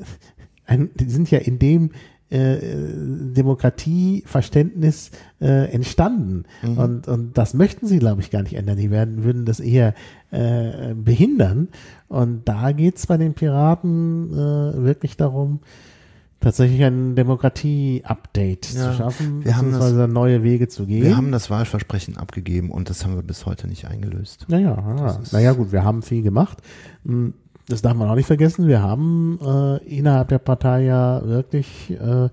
[0.65, 1.91] ein, die sind ja in dem
[2.29, 5.11] äh, Demokratieverständnis
[5.41, 6.43] äh, entstanden.
[6.61, 6.77] Mhm.
[6.77, 8.77] Und, und das möchten sie, glaube ich, gar nicht ändern.
[8.77, 9.93] Die werden, würden das eher
[10.31, 11.69] äh, behindern.
[12.07, 15.59] Und da geht's bei den Piraten äh, wirklich darum,
[16.39, 21.03] tatsächlich ein Demokratie-Update ja, zu schaffen, wir haben das, neue Wege zu gehen.
[21.03, 24.45] Wir haben das Wahlversprechen abgegeben und das haben wir bis heute nicht eingelöst.
[24.47, 25.19] Naja, ja.
[25.31, 26.59] naja gut, wir haben viel gemacht.
[27.69, 32.29] Das darf man auch nicht vergessen, wir haben äh, innerhalb der Partei ja wirklich äh,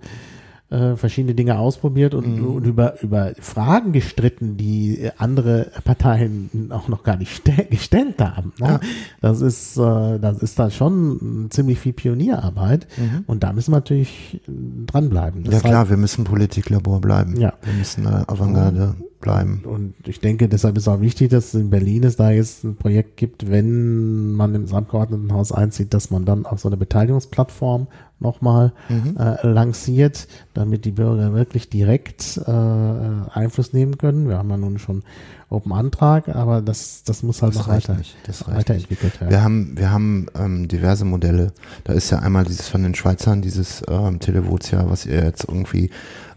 [0.76, 2.46] äh, verschiedene Dinge ausprobiert und, mhm.
[2.56, 8.52] und, über, über Fragen gestritten, die andere Parteien auch noch gar nicht gestellt haben.
[8.58, 8.66] Ne?
[8.66, 8.80] Ja.
[9.20, 13.24] Das ist, äh, das ist dann schon ziemlich viel Pionierarbeit mhm.
[13.26, 14.40] und da müssen wir natürlich
[14.86, 15.44] dranbleiben.
[15.44, 17.40] Das ja klar, halt, wir müssen Politiklabor bleiben.
[17.40, 17.54] Ja.
[17.62, 19.62] Wir müssen äh, Avantgarde bleiben.
[19.64, 23.16] Und ich denke, deshalb ist auch wichtig, dass in Berlin es da jetzt ein Projekt
[23.16, 29.16] gibt, wenn man im Abgeordnetenhaus einzieht, dass man dann auch so eine Beteiligungsplattform nochmal mhm.
[29.18, 34.28] äh, lanciert, damit die Bürger wirklich direkt äh, Einfluss nehmen können.
[34.28, 35.02] Wir haben ja nun schon
[35.48, 37.96] Open Antrag, aber das, das muss halt das noch weiter,
[38.46, 39.30] weiterentwickelt werden.
[39.30, 41.52] Wir haben, wir haben ähm, diverse Modelle.
[41.84, 45.90] Da ist ja einmal dieses von den Schweizern, dieses ähm, Televotia, was ihr jetzt irgendwie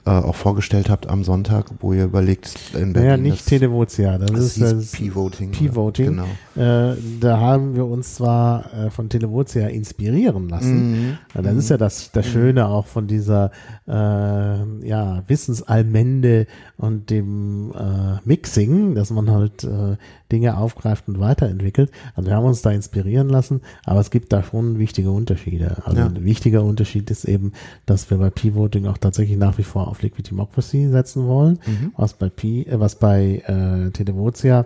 [0.05, 3.09] äh, auch vorgestellt habt am Sonntag, wo ihr überlegt, in Berlin.
[3.09, 5.51] Ja, nicht Televotia, das, das ist das P-Voting.
[5.51, 6.05] P-Voting.
[6.05, 6.27] Genau.
[6.55, 10.91] Äh, da haben wir uns zwar äh, von Televotia inspirieren lassen.
[10.91, 11.17] Mhm.
[11.33, 11.59] Das mhm.
[11.59, 12.31] ist ja das, das mhm.
[12.31, 13.51] Schöne auch von dieser
[13.87, 19.97] äh, ja, Wissensallmende und dem äh, Mixing, dass man halt äh,
[20.31, 21.91] Dinge aufgreift und weiterentwickelt.
[22.15, 25.77] Also wir haben uns da inspirieren lassen, aber es gibt da schon wichtige Unterschiede.
[25.85, 26.05] Also ja.
[26.07, 27.53] ein wichtiger Unterschied ist eben,
[27.85, 31.93] dass wir bei P-Voting auch tatsächlich nach wie vor auf Liquid Democracy setzen wollen, mhm.
[31.97, 34.65] was bei P, äh, was bei äh, Televotia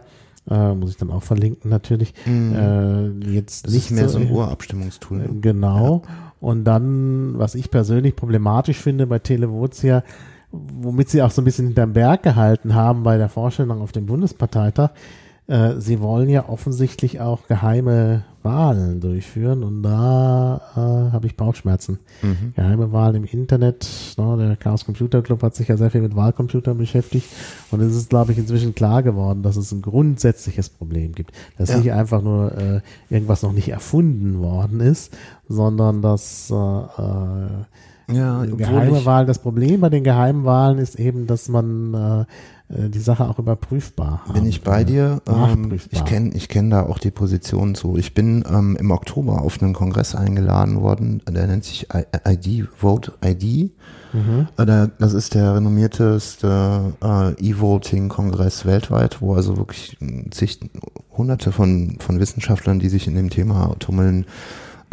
[0.50, 2.14] äh, muss ich dann auch verlinken natürlich.
[2.26, 2.56] Mhm.
[2.56, 5.18] Äh, jetzt das nicht ist mehr so, so ein Urabstimmungstool.
[5.18, 5.30] Ne?
[5.42, 6.04] Genau.
[6.06, 6.34] Ja.
[6.40, 10.04] Und dann, was ich persönlich problematisch finde bei Televotia,
[10.52, 14.06] womit sie auch so ein bisschen hinterm Berg gehalten haben bei der Vorstellung auf dem
[14.06, 14.92] Bundesparteitag,
[15.48, 22.00] äh, sie wollen ja offensichtlich auch geheime Wahlen durchführen und da äh, habe ich Bauchschmerzen.
[22.22, 22.54] Mhm.
[22.56, 26.16] Geheime Wahlen im Internet, ne, der Chaos Computer Club hat sich ja sehr viel mit
[26.16, 27.28] Wahlcomputern beschäftigt
[27.72, 31.32] und es ist, glaube ich, inzwischen klar geworden, dass es ein grundsätzliches Problem gibt.
[31.58, 31.78] Dass ja.
[31.78, 35.16] nicht einfach nur äh, irgendwas noch nicht erfunden worden ist,
[35.48, 41.28] sondern dass äh, äh, ja, geheime Wahlen, das Problem bei den geheimen Wahlen ist eben,
[41.28, 42.26] dass man äh,
[42.76, 44.34] die Sache auch überprüfbar haben.
[44.34, 45.22] Bin ich bei dir?
[45.28, 47.98] Ähm, ich kenne ich kenn da auch die Position zu.
[47.98, 51.88] Ich bin ähm, im Oktober auf einen Kongress eingeladen worden, der nennt sich
[52.28, 53.72] ID, Vote ID.
[54.14, 54.48] Mhm.
[54.58, 59.98] Äh, das ist der renommierteste äh, E-Voting-Kongress weltweit, wo also wirklich
[60.32, 60.60] zig,
[61.18, 64.26] hunderte von, von Wissenschaftlern, die sich in dem Thema tummeln,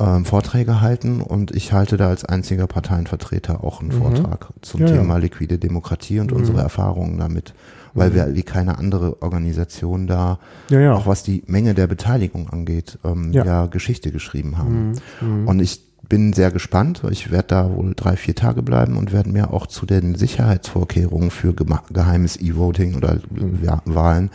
[0.01, 4.03] ähm, Vorträge halten und ich halte da als einziger Parteienvertreter auch einen mhm.
[4.03, 5.21] Vortrag zum ja, Thema ja.
[5.21, 6.39] liquide Demokratie und mhm.
[6.39, 7.55] unsere Erfahrungen damit,
[7.93, 8.15] weil mhm.
[8.15, 10.39] wir wie keine andere Organisation da,
[10.71, 13.67] ja, auch was die Menge der Beteiligung angeht, ähm, ja.
[13.67, 14.93] Geschichte geschrieben haben.
[15.21, 15.43] Mhm.
[15.43, 15.49] Mhm.
[15.49, 17.03] Und ich bin sehr gespannt.
[17.11, 21.31] Ich werde da wohl drei, vier Tage bleiben und werde mir auch zu den Sicherheitsvorkehrungen
[21.31, 23.61] für geheimes E-Voting oder mhm.
[23.85, 24.31] Wahlen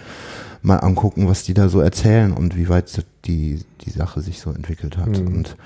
[0.65, 4.51] mal angucken, was die da so erzählen und wie weit die, die Sache sich so
[4.51, 5.19] entwickelt hat.
[5.19, 5.27] Mhm.
[5.27, 5.57] Und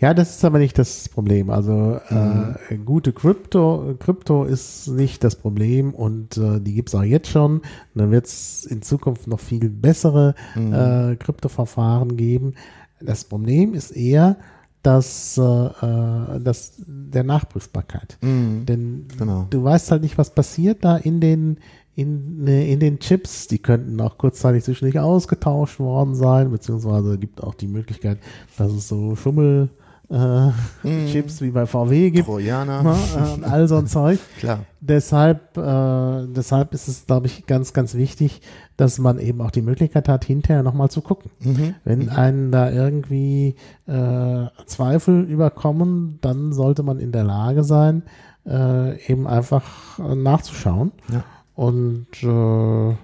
[0.00, 1.50] ja, das ist aber nicht das Problem.
[1.50, 2.56] Also mhm.
[2.68, 7.58] äh, gute Krypto, Krypto ist nicht das Problem und äh, die gibt's auch jetzt schon.
[7.58, 10.72] Und dann wird es in Zukunft noch viel bessere mhm.
[10.72, 12.54] äh, Kryptoverfahren geben.
[13.00, 14.36] Das Problem ist eher,
[14.82, 18.18] dass, äh, äh dass der Nachprüfbarkeit.
[18.20, 18.66] Mhm.
[18.66, 19.46] Denn genau.
[19.50, 21.58] du weißt halt nicht, was passiert da in den
[21.96, 23.46] in, in den Chips.
[23.48, 28.18] Die könnten auch kurzzeitig zwischendurch ausgetauscht worden sein, beziehungsweise gibt auch die Möglichkeit,
[28.56, 29.70] dass es so Schummel
[30.10, 30.48] äh,
[30.82, 31.06] mm.
[31.06, 32.26] Chips wie bei VW gibt.
[32.26, 32.82] Trojaner.
[32.82, 32.96] Ne,
[33.34, 34.18] und all so ein Zeug.
[34.38, 34.60] Klar.
[34.80, 38.42] Deshalb, äh, deshalb ist es, glaube ich, ganz, ganz wichtig,
[38.76, 41.30] dass man eben auch die Möglichkeit hat, hinterher nochmal zu gucken.
[41.40, 41.74] Mhm.
[41.84, 42.08] Wenn mhm.
[42.10, 43.54] einen da irgendwie
[43.86, 48.02] äh, Zweifel überkommen, dann sollte man in der Lage sein,
[48.46, 50.92] äh, eben einfach äh, nachzuschauen.
[51.10, 51.24] Ja.
[51.54, 52.96] Und äh,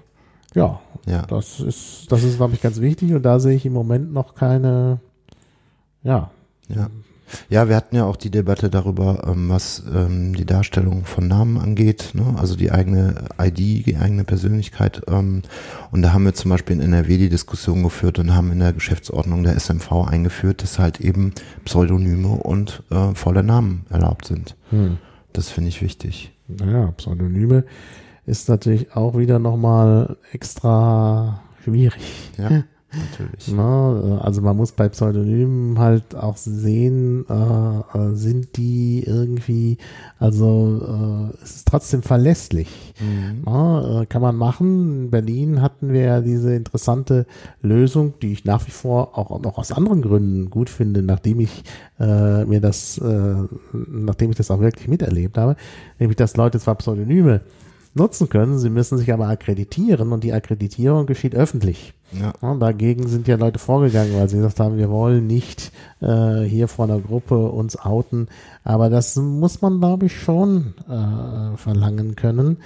[0.53, 3.13] ja, ja, das ist, das ist, glaube ich, ganz wichtig.
[3.13, 4.99] Und da sehe ich im Moment noch keine,
[6.03, 6.29] ja,
[6.67, 6.89] ja.
[7.49, 11.57] Ja, wir hatten ja auch die Debatte darüber, ähm, was ähm, die Darstellung von Namen
[11.57, 12.35] angeht, ne?
[12.37, 15.01] also die eigene ID, die eigene Persönlichkeit.
[15.07, 15.41] Ähm,
[15.91, 18.73] und da haben wir zum Beispiel in NRW die Diskussion geführt und haben in der
[18.73, 21.33] Geschäftsordnung der SMV eingeführt, dass halt eben
[21.63, 24.55] Pseudonyme und äh, volle Namen erlaubt sind.
[24.69, 24.97] Hm.
[25.33, 26.33] Das finde ich wichtig.
[26.47, 27.63] Naja, Pseudonyme
[28.31, 32.01] ist natürlich auch wieder nochmal extra schwierig.
[32.37, 32.63] Ja.
[32.93, 33.47] Natürlich.
[33.47, 39.77] Na, also man muss bei Pseudonymen halt auch sehen, äh, äh sind die irgendwie,
[40.19, 42.93] also äh, es ist trotzdem verlässlich.
[42.99, 43.43] Mhm.
[43.45, 45.03] Na, äh, kann man machen.
[45.03, 47.25] In Berlin hatten wir ja diese interessante
[47.61, 51.63] Lösung, die ich nach wie vor auch noch aus anderen Gründen gut finde, nachdem ich
[51.97, 53.35] äh, mir das, äh,
[53.71, 55.55] nachdem ich das auch wirklich miterlebt habe,
[55.97, 57.39] nämlich dass Leute zwar Pseudonyme
[57.93, 61.93] nutzen können, sie müssen sich aber akkreditieren und die Akkreditierung geschieht öffentlich.
[62.11, 62.33] Ja.
[62.41, 66.67] Und dagegen sind ja Leute vorgegangen, weil sie gesagt haben, wir wollen nicht äh, hier
[66.67, 68.27] vor einer Gruppe uns outen.
[68.63, 72.57] Aber das muss man, glaube ich, schon äh, verlangen können.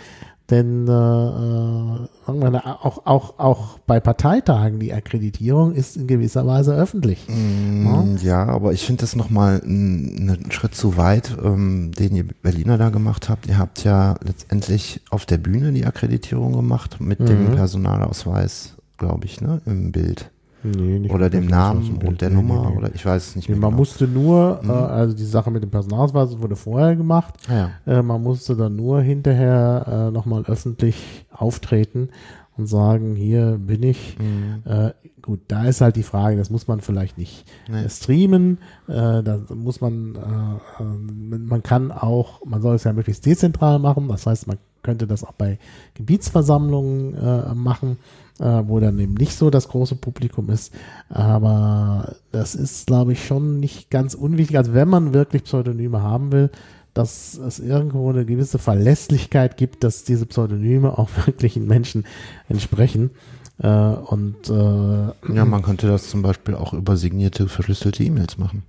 [0.51, 7.27] Denn äh, äh, auch, auch, auch bei Parteitagen die Akkreditierung ist in gewisser Weise öffentlich.
[7.27, 8.45] Mm, ja?
[8.45, 8.45] ja?
[8.45, 13.27] aber ich finde das nochmal einen Schritt zu weit, ähm, den ihr Berliner da gemacht
[13.27, 13.47] habt.
[13.47, 17.25] Ihr habt ja letztendlich auf der Bühne die Akkreditierung gemacht mit mhm.
[17.25, 20.31] dem Personalausweis glaube ich, ne, im Bild.
[20.65, 23.57] Nee, oder dem Namen und der nee, Nummer nee, oder ich weiß es nicht mehr.
[23.57, 23.77] man genau.
[23.77, 24.69] musste nur, mhm.
[24.69, 27.35] äh, also die Sache mit dem Personalausweis wurde vorher gemacht.
[27.47, 27.99] Ah, ja.
[27.99, 32.09] äh, man musste dann nur hinterher äh, nochmal öffentlich auftreten
[32.57, 34.17] und sagen, hier bin ich.
[34.17, 34.63] Mhm.
[34.65, 37.87] Äh, gut, da ist halt die Frage, das muss man vielleicht nicht nee.
[37.89, 43.25] streamen, äh, da muss man, äh, äh, man kann auch, man soll es ja möglichst
[43.25, 45.57] dezentral machen, das heißt, man könnte das auch bei
[45.95, 47.97] Gebietsversammlungen äh, machen
[48.39, 50.73] äh, wo dann eben nicht so das große Publikum ist.
[51.09, 54.57] Aber das ist, glaube ich, schon nicht ganz unwichtig.
[54.57, 56.49] Also wenn man wirklich Pseudonyme haben will,
[56.93, 62.05] dass es irgendwo eine gewisse Verlässlichkeit gibt, dass diese Pseudonyme auch wirklichen Menschen
[62.49, 63.11] entsprechen.
[63.59, 68.63] Äh, und äh, ja, man könnte das zum Beispiel auch über signierte, verschlüsselte E-Mails machen.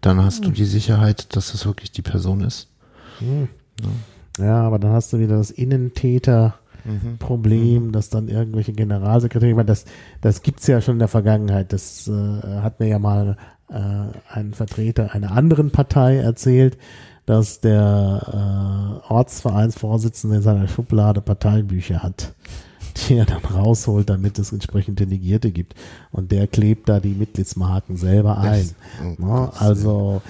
[0.00, 2.68] Dann hast du die Sicherheit, dass es wirklich die Person ist.
[3.20, 3.48] Hm.
[4.38, 4.44] Ja.
[4.44, 7.18] ja, aber dann hast du wieder das Innentäter mhm.
[7.18, 9.84] Problem, dass dann irgendwelche Generalsekretäre, ich meine, das,
[10.20, 11.72] das gibt's ja schon in der Vergangenheit.
[11.72, 12.12] Das äh,
[12.60, 13.36] hat mir ja mal
[13.68, 13.74] äh,
[14.30, 16.78] ein Vertreter einer anderen Partei erzählt,
[17.26, 22.34] dass der äh, Ortsvereinsvorsitzende in seiner Schublade Parteibücher hat
[23.08, 25.74] die er dann rausholt, damit es entsprechend Delegierte gibt.
[26.12, 28.70] Und der klebt da die Mitgliedsmarken selber ein.
[28.98, 29.50] Das, oh, ne?
[29.58, 30.22] also,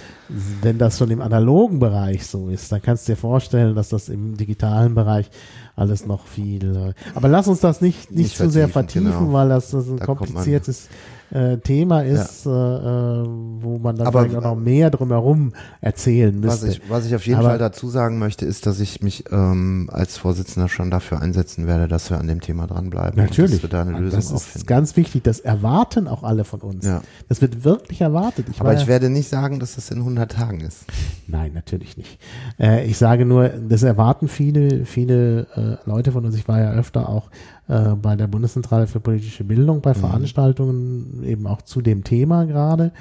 [0.62, 4.08] wenn das schon im analogen Bereich so ist, dann kannst du dir vorstellen, dass das
[4.08, 5.30] im digitalen Bereich
[5.76, 6.76] alles noch viel.
[6.76, 9.32] Äh, aber lass uns das nicht, nicht, nicht zu sehr vertiefen, genau.
[9.32, 10.88] weil das, das ein da kompliziertes
[11.34, 13.22] äh, Thema ist, ja.
[13.22, 16.68] äh, wo man dann vielleicht auch noch mehr drumherum erzählen müsste.
[16.68, 19.24] Was ich, was ich auf jeden Aber, Fall dazu sagen möchte, ist, dass ich mich
[19.32, 23.20] ähm, als Vorsitzender schon dafür einsetzen werde, dass wir an dem Thema dranbleiben.
[23.20, 23.62] Natürlich.
[23.62, 24.66] Und dass wir da eine Lösung das ist finden.
[24.66, 25.24] ganz wichtig.
[25.24, 26.86] Das erwarten auch alle von uns.
[26.86, 27.02] Ja.
[27.28, 28.46] Das wird wirklich erwartet.
[28.48, 30.84] Ich Aber ich werde nicht sagen, dass das in 100 Tagen ist.
[31.26, 32.20] Nein, natürlich nicht.
[32.60, 36.36] Äh, ich sage nur, das erwarten viele, viele äh, Leute von uns.
[36.36, 37.30] Ich war ja öfter auch
[37.68, 39.98] äh, bei der Bundeszentrale für politische Bildung, bei mhm.
[39.98, 42.92] Veranstaltungen eben auch zu dem Thema gerade,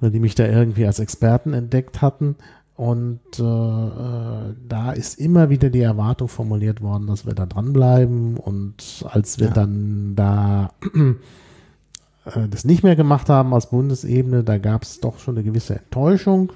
[0.00, 2.36] die mich da irgendwie als Experten entdeckt hatten.
[2.78, 8.36] Und äh, äh, da ist immer wieder die Erwartung formuliert worden, dass wir da dranbleiben.
[8.36, 9.52] Und als wir ja.
[9.52, 15.34] dann da äh, das nicht mehr gemacht haben als Bundesebene, da gab es doch schon
[15.34, 16.52] eine gewisse Enttäuschung.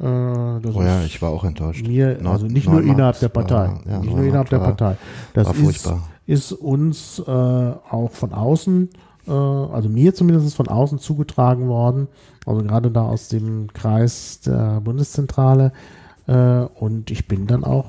[0.00, 1.86] Äh, oh ja, ich war auch enttäuscht.
[1.86, 3.68] Mir, also nicht nur innerhalb der Partei.
[3.68, 4.96] War, ja, nicht nur innerhalb der Partei.
[5.34, 5.96] Das war furchtbar.
[5.96, 8.88] Ist, ist uns äh, auch von außen,
[9.26, 12.06] äh, also mir zumindest von außen zugetragen worden,
[12.46, 15.72] also gerade da aus dem Kreis der Bundeszentrale.
[16.28, 17.86] Äh, und ich bin dann auch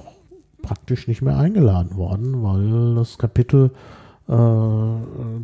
[0.63, 3.69] praktisch nicht mehr eingeladen worden, weil das Kapitel
[4.27, 4.33] äh,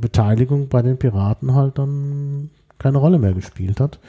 [0.02, 4.00] Beteiligung bei den Piraten halt dann keine Rolle mehr gespielt hat.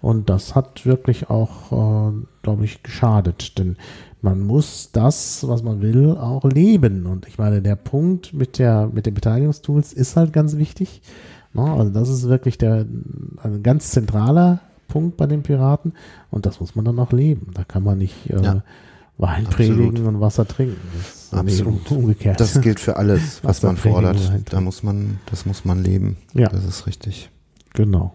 [0.00, 3.58] Und das hat wirklich auch, äh, glaube ich, geschadet.
[3.58, 3.76] Denn
[4.22, 7.06] man muss das, was man will, auch leben.
[7.06, 11.02] Und ich meine, der Punkt mit, der, mit den Beteiligungstools ist halt ganz wichtig.
[11.52, 11.62] Ne?
[11.62, 12.86] also das ist wirklich der,
[13.42, 15.94] ein ganz zentraler Punkt bei den Piraten.
[16.30, 17.52] Und das muss man dann auch leben.
[17.54, 18.62] Da kann man nicht äh, ja,
[19.16, 20.76] Wein predigen und Wasser trinken.
[20.96, 21.90] Das, absolut.
[21.90, 22.40] Umgekehrt.
[22.40, 24.18] Das gilt für alles, was man fordert.
[24.50, 26.16] Da muss man, das muss man leben.
[26.34, 26.48] Ja.
[26.48, 27.30] Das ist richtig.
[27.74, 28.14] Genau.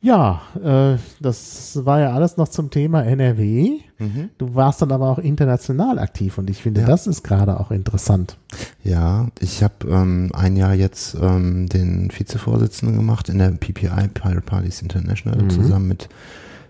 [0.00, 3.80] Ja, äh, das war ja alles noch zum Thema NRW.
[3.98, 4.30] Mhm.
[4.38, 6.86] Du warst dann aber auch international aktiv und ich finde, ja.
[6.86, 8.36] das ist gerade auch interessant.
[8.84, 14.40] Ja, ich habe ähm, ein Jahr jetzt ähm, den Vizevorsitzenden gemacht in der PPI, Pirate
[14.42, 15.50] Parties International, mhm.
[15.50, 16.08] zusammen mit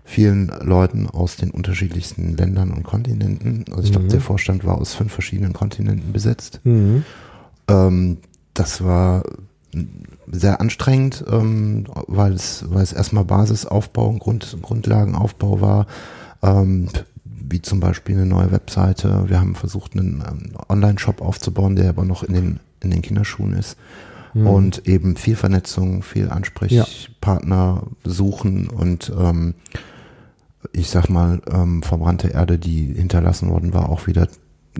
[0.03, 3.65] vielen Leuten aus den unterschiedlichsten Ländern und Kontinenten.
[3.69, 4.09] Also ich glaube, mhm.
[4.09, 6.61] der Vorstand war aus fünf verschiedenen Kontinenten besetzt.
[6.63, 7.03] Mhm.
[7.67, 8.17] Ähm,
[8.55, 9.23] das war
[10.31, 15.87] sehr anstrengend, ähm, weil es, weil es erstmal Basisaufbau, Grund, Grundlagenaufbau war,
[16.41, 16.89] ähm,
[17.23, 19.25] wie zum Beispiel eine neue Webseite.
[19.27, 23.53] Wir haben versucht, einen, einen Online-Shop aufzubauen, der aber noch in den, in den Kinderschuhen
[23.53, 23.77] ist.
[24.33, 24.47] Mhm.
[24.47, 28.11] Und eben viel Vernetzung, viel Ansprechpartner ja.
[28.11, 29.55] suchen und ähm,
[30.73, 34.27] ich sag mal, ähm, verbrannte Erde, die hinterlassen worden war, auch wieder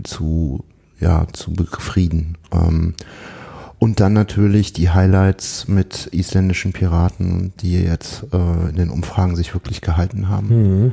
[0.03, 0.63] zu,
[0.99, 2.37] ja, zu befrieden.
[2.51, 2.93] Ähm,
[3.79, 9.53] und dann natürlich die Highlights mit isländischen Piraten, die jetzt äh, in den Umfragen sich
[9.53, 10.47] wirklich gehalten haben.
[10.83, 10.91] Mhm.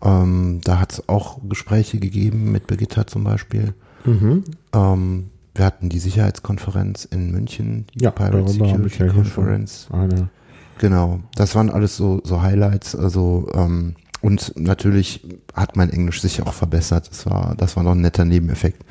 [0.00, 3.74] Ähm, da hat es auch Gespräche gegeben mit Birgitta zum Beispiel.
[4.04, 4.44] Mhm.
[4.72, 9.88] Ähm, wir hatten die Sicherheitskonferenz in München, die ja, Pirate Security Conference.
[10.78, 12.94] Genau, das waren alles so, so Highlights.
[12.94, 17.10] Also ähm, und natürlich hat mein Englisch sich auch verbessert.
[17.10, 18.84] Das war, das war noch ein netter Nebeneffekt,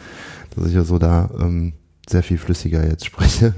[0.55, 1.71] dass ich ja so da ähm,
[2.09, 3.53] sehr viel flüssiger jetzt spreche.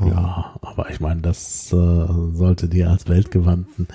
[0.00, 3.88] Ja, aber ich meine, das äh, sollte dir als weltgewandten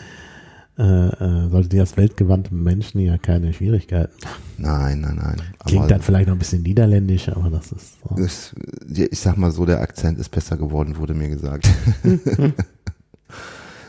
[0.81, 4.13] äh, äh, sollte dir als weltgewandten Menschen ja keine Schwierigkeiten.
[4.57, 5.41] Nein, nein, nein.
[5.65, 7.99] Klingt dann vielleicht noch ein bisschen niederländisch, aber das ist.
[8.01, 8.15] So.
[8.15, 8.55] Das,
[8.87, 11.69] ich sag mal so, der Akzent ist besser geworden, wurde mir gesagt.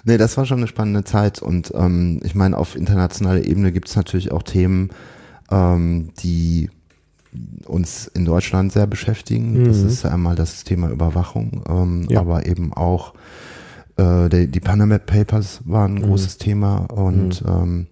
[0.05, 3.89] nee, das war schon eine spannende Zeit und ähm, ich meine, auf internationaler Ebene gibt
[3.89, 4.91] es natürlich auch Themen,
[5.51, 6.69] ähm, die
[7.67, 9.61] uns in Deutschland sehr beschäftigen.
[9.61, 9.65] Mhm.
[9.65, 12.21] Das ist einmal das Thema Überwachung, ähm, ja.
[12.21, 13.15] aber eben auch
[13.97, 16.07] äh, die, die Panama Papers waren ein mhm.
[16.07, 17.49] großes Thema und mhm.
[17.51, 17.87] ähm,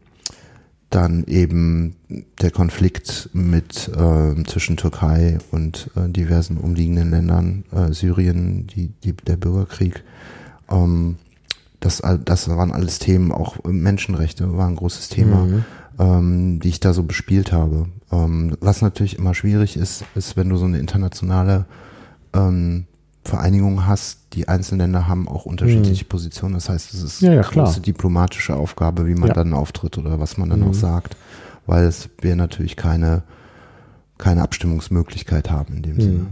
[0.91, 1.95] dann eben
[2.41, 9.13] der Konflikt mit äh, zwischen Türkei und äh, diversen umliegenden Ländern, äh, Syrien, die, die,
[9.13, 10.03] der Bürgerkrieg.
[10.69, 11.17] Ähm,
[11.79, 15.45] das, das waren alles Themen, auch Menschenrechte war ein großes Thema.
[15.47, 15.65] Mhm
[16.01, 17.87] ähm, die ich da so bespielt habe.
[18.11, 21.67] Ähm, was natürlich immer schwierig ist, ist, wenn du so eine internationale
[22.33, 22.87] ähm,
[23.23, 26.09] Vereinigung hast, die einzelnen Länder haben auch unterschiedliche mhm.
[26.09, 26.55] Positionen.
[26.55, 29.35] Das heißt, es ist ja, ja, eine große diplomatische Aufgabe, wie man ja.
[29.35, 30.69] dann auftritt oder was man dann mhm.
[30.69, 31.17] auch sagt,
[31.67, 33.23] weil es wir natürlich keine
[34.17, 36.01] keine Abstimmungsmöglichkeit haben in dem mhm.
[36.01, 36.27] Sinne.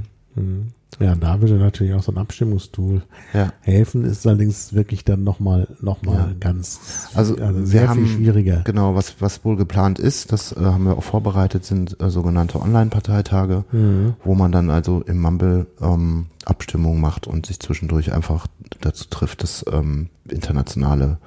[0.98, 1.04] Mhm.
[1.04, 3.02] Ja, da würde natürlich auch so ein Abstimmungstool
[3.34, 3.52] ja.
[3.60, 6.28] helfen, ist allerdings wirklich dann nochmal noch mal ja.
[6.40, 8.62] ganz also, also sehr wir haben, viel schwieriger.
[8.64, 12.60] Genau, was, was wohl geplant ist, das äh, haben wir auch vorbereitet, sind äh, sogenannte
[12.60, 14.14] Online-Parteitage, mhm.
[14.24, 18.46] wo man dann also im Mumble ähm, Abstimmungen macht und sich zwischendurch einfach
[18.80, 21.18] dazu trifft, das ähm, internationale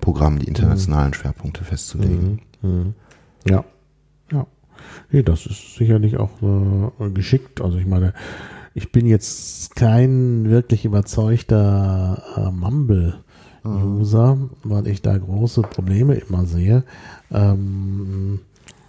[0.00, 1.14] Programm, die internationalen mhm.
[1.14, 2.40] Schwerpunkte festzulegen.
[2.62, 2.70] Mhm.
[2.70, 2.94] mhm.
[3.44, 3.64] Ja,
[4.32, 4.46] ja.
[5.10, 7.60] Nee, das ist sicherlich auch äh, geschickt.
[7.60, 8.14] Also ich meine,
[8.78, 14.50] ich bin jetzt kein wirklich überzeugter äh, Mumble-User, mhm.
[14.62, 16.84] weil ich da große Probleme immer sehe.
[17.32, 18.38] Ähm,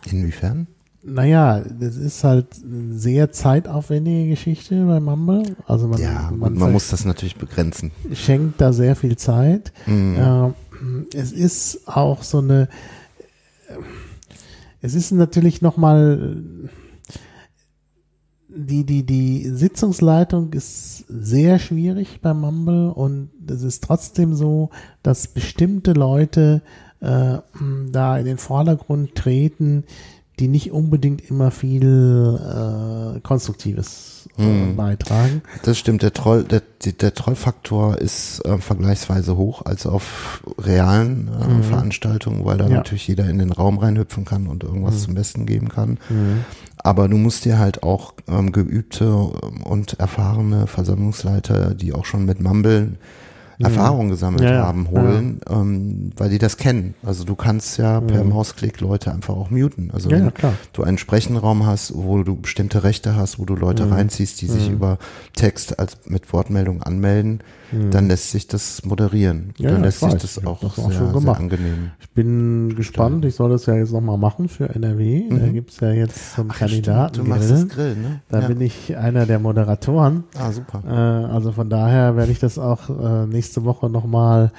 [0.06, 0.68] Inwiefern?
[1.02, 5.56] Naja, das ist halt eine sehr zeitaufwendige Geschichte bei Mumble.
[5.66, 7.92] Also man, ja, man, man muss das natürlich begrenzen.
[8.14, 9.74] Schenkt da sehr viel Zeit.
[9.88, 10.18] Mhm.
[11.14, 12.70] Äh, es ist auch so eine,
[14.82, 16.44] es ist natürlich nochmal
[18.50, 24.70] die, die, die Sitzungsleitung ist sehr schwierig bei Mumble und es ist trotzdem so,
[25.04, 26.62] dass bestimmte Leute
[27.00, 27.38] äh,
[27.92, 29.84] da in den Vordergrund treten,
[30.40, 34.76] die nicht unbedingt immer viel äh, Konstruktives äh, hm.
[34.76, 35.42] beitragen.
[35.64, 41.48] Das stimmt, der Troll, der, der Trollfaktor ist äh, vergleichsweise hoch als auf realen äh,
[41.48, 41.64] mhm.
[41.64, 42.78] Veranstaltungen, weil da ja.
[42.78, 45.00] natürlich jeder in den Raum reinhüpfen kann und irgendwas mhm.
[45.00, 45.98] zum Besten geben kann.
[46.10, 46.46] Mhm.
[46.82, 52.26] Aber du musst dir halt auch ähm, geübte ähm, und erfahrene Versammlungsleiter, die auch schon
[52.26, 52.82] mit Mumble
[53.60, 53.66] mhm.
[53.66, 55.60] Erfahrung gesammelt ja, haben, holen, ja.
[55.60, 56.96] ähm, weil die das kennen.
[57.04, 58.30] Also du kannst ja per mhm.
[58.30, 59.92] Mausklick Leute einfach auch muten.
[59.92, 60.32] Also wenn
[60.74, 63.94] du einen Sprechenraum hast, wo du bestimmte Rechte hast, wo du Leute mhm.
[63.94, 64.76] reinziehst, die sich mhm.
[64.76, 64.98] über
[65.34, 67.42] Text als mit Wortmeldung anmelden,
[67.72, 67.92] mhm.
[67.92, 69.54] dann lässt sich das moderieren.
[69.58, 71.40] Ja, dann ja, lässt sich das auch, das auch sehr, schon gemacht.
[71.40, 71.92] angenehm.
[72.00, 75.30] Ich bin gespannt, ich soll das ja jetzt nochmal machen für NRW.
[75.30, 75.40] Mhm.
[75.40, 77.18] Da gibt es ja jetzt so einen Ach, Kandidaten.
[77.18, 78.22] Du machst das Grill, ne?
[78.30, 80.24] Da bin ich einer der Moderatoren.
[80.38, 80.84] Ah, super.
[80.86, 84.52] Äh, also von daher werde ich das auch äh, nächste Woche nochmal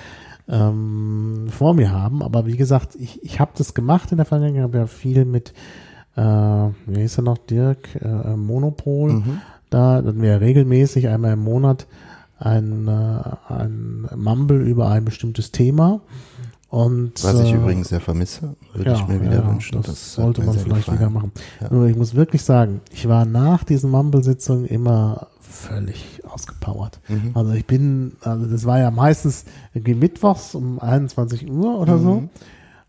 [0.50, 2.22] ähm, vor mir haben.
[2.22, 5.52] Aber wie gesagt, ich, ich habe das gemacht in der Vergangenheit, habe ja viel mit,
[6.16, 9.12] äh, wie hieß er noch, Dirk, äh, Monopol.
[9.12, 9.40] Mhm.
[9.70, 11.86] Da hatten wir regelmäßig einmal im Monat
[12.40, 16.00] ein, äh, ein Mumble über ein bestimmtes Thema.
[16.68, 19.76] Und, Was ich äh, übrigens sehr vermisse, würde ja, ich mir wieder ja, wünschen.
[19.78, 20.98] Das, das sollte man vielleicht gefallen.
[20.98, 21.32] wieder machen.
[21.60, 21.68] Ja.
[21.72, 27.00] Nur ich muss wirklich sagen, ich war nach diesen Mumble-Sitzungen immer völlig ausgepowert.
[27.08, 27.32] Mhm.
[27.34, 32.02] Also ich bin, also das war ja meistens irgendwie mittwochs um 21 Uhr oder mhm.
[32.02, 32.28] so.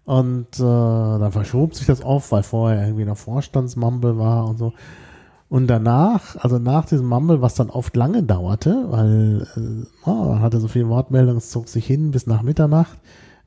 [0.06, 4.74] Und äh, dann verschob sich das oft, weil vorher irgendwie noch Vorstandsmumble war und so.
[5.52, 10.40] Und danach, also nach diesem Mumble, was dann oft lange dauerte, weil äh, oh, man
[10.40, 12.98] hatte so viele Wortmeldungen, es zog sich hin bis nach Mitternacht.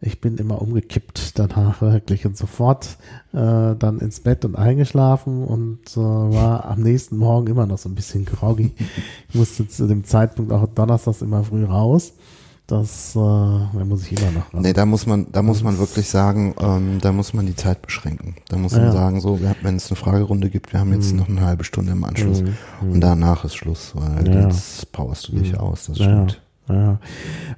[0.03, 2.99] Ich bin immer umgekippt danach wirklich und sofort
[3.33, 7.89] äh, dann ins Bett und eingeschlafen und äh, war am nächsten Morgen immer noch so
[7.89, 8.75] ein bisschen groggy.
[9.31, 12.13] Ich musste zu dem Zeitpunkt auch donnerstags immer früh raus.
[12.67, 14.53] Das äh, da muss ich immer noch.
[14.55, 17.83] Nee, da muss man, da muss man wirklich sagen, ähm, da muss man die Zeit
[17.83, 18.37] beschränken.
[18.49, 18.93] Da muss man ja.
[18.93, 21.19] sagen, so, wenn es eine Fragerunde gibt, wir haben jetzt mhm.
[21.19, 22.93] noch eine halbe Stunde im Anschluss mhm.
[22.93, 24.47] und danach ist Schluss, weil ja.
[24.47, 25.59] jetzt powerst du dich mhm.
[25.59, 26.41] aus, das stimmt.
[26.69, 26.99] Ja.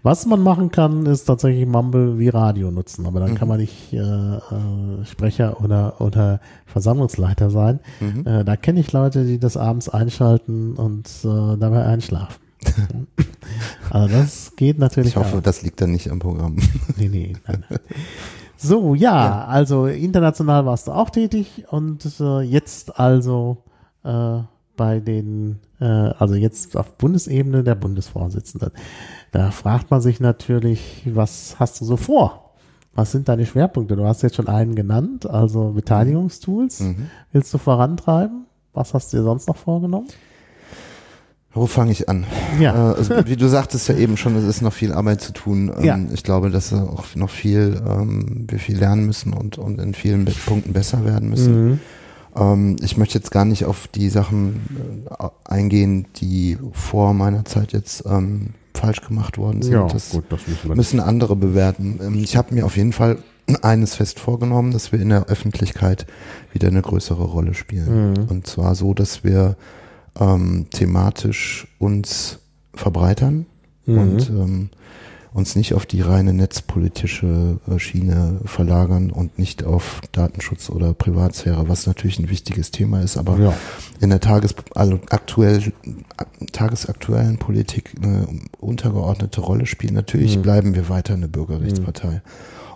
[0.02, 3.34] Was man machen kann, ist tatsächlich Mumble wie Radio nutzen, aber dann mhm.
[3.36, 7.78] kann man nicht äh, äh, Sprecher oder, oder Versammlungsleiter sein.
[8.00, 8.26] Mhm.
[8.26, 12.45] Äh, da kenne ich Leute, die das abends einschalten und äh, dabei einschlafen.
[13.90, 15.10] also das geht natürlich.
[15.10, 15.42] Ich hoffe, auch.
[15.42, 16.56] das liegt dann nicht am Programm.
[16.96, 17.32] nee, nee.
[17.46, 17.78] Nein, nein.
[18.56, 23.58] So, ja, ja, also international warst du auch tätig und äh, jetzt also
[24.02, 24.38] äh,
[24.76, 28.72] bei den, äh, also jetzt auf Bundesebene der Bundesvorsitzende.
[29.32, 32.54] Da fragt man sich natürlich, was hast du so vor?
[32.94, 33.94] Was sind deine Schwerpunkte?
[33.94, 36.80] Du hast jetzt schon einen genannt, also Beteiligungstools.
[36.80, 37.10] Mhm.
[37.32, 38.46] Willst du vorantreiben?
[38.72, 40.08] Was hast du dir sonst noch vorgenommen?
[41.56, 42.26] Wo fange ich an?
[42.60, 42.92] Ja.
[42.92, 45.72] Äh, also, wie du sagtest ja eben schon, es ist noch viel Arbeit zu tun.
[45.78, 45.98] Ähm, ja.
[46.12, 50.26] Ich glaube, dass auch noch viel, ähm, wir viel lernen müssen und, und in vielen
[50.44, 51.68] Punkten besser werden müssen.
[51.68, 51.80] Mhm.
[52.36, 57.72] Ähm, ich möchte jetzt gar nicht auf die Sachen äh, eingehen, die vor meiner Zeit
[57.72, 58.04] jetzt
[58.74, 59.72] falsch gemacht worden sind.
[59.72, 62.20] Ja, das, gut, das müssen, müssen andere bewerten.
[62.22, 63.16] Ich habe mir auf jeden Fall
[63.62, 66.06] eines fest vorgenommen, dass wir in der Öffentlichkeit
[66.52, 68.10] wieder eine größere Rolle spielen.
[68.10, 68.26] Mhm.
[68.28, 69.56] Und zwar so, dass wir
[70.18, 72.38] ähm, thematisch uns
[72.74, 73.46] verbreitern
[73.86, 73.98] mhm.
[73.98, 74.70] und ähm,
[75.36, 81.68] uns nicht auf die reine netzpolitische äh, Schiene verlagern und nicht auf Datenschutz oder Privatsphäre,
[81.68, 83.52] was natürlich ein wichtiges Thema ist, aber ja.
[84.00, 85.72] in der Tages aktuell,
[86.52, 88.26] tagesaktuellen Politik eine
[88.58, 89.92] untergeordnete Rolle spielt.
[89.92, 90.42] Natürlich mhm.
[90.42, 92.12] bleiben wir weiter eine Bürgerrechtspartei.
[92.12, 92.20] Mhm.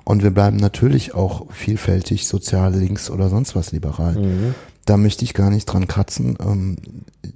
[0.04, 4.18] Und wir bleiben natürlich auch vielfältig sozial, links oder sonst was liberal.
[4.18, 4.54] Mhm
[4.90, 6.36] da möchte ich gar nicht dran kratzen.
[6.44, 6.76] Ähm,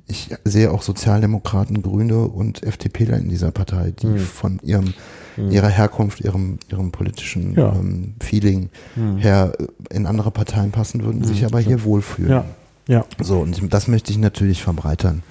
[0.09, 4.18] ich sehe auch Sozialdemokraten, Grüne und FDPler in dieser Partei, die hm.
[4.18, 4.92] von ihrem
[5.36, 5.52] hm.
[5.52, 7.72] ihrer Herkunft, ihrem ihrem politischen ja.
[7.72, 9.18] ähm, Feeling hm.
[9.18, 9.52] her
[9.88, 11.28] in andere Parteien passen würden, hm.
[11.28, 12.30] sich aber hier wohlfühlen.
[12.32, 12.44] Ja.
[12.88, 13.05] Ja.
[13.22, 15.22] So, und das möchte ich natürlich verbreitern.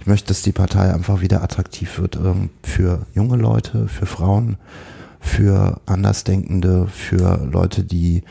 [0.00, 4.56] Ich möchte, dass die Partei einfach wieder attraktiv wird ähm, für junge Leute, für Frauen,
[5.20, 8.22] für Andersdenkende, für Leute, die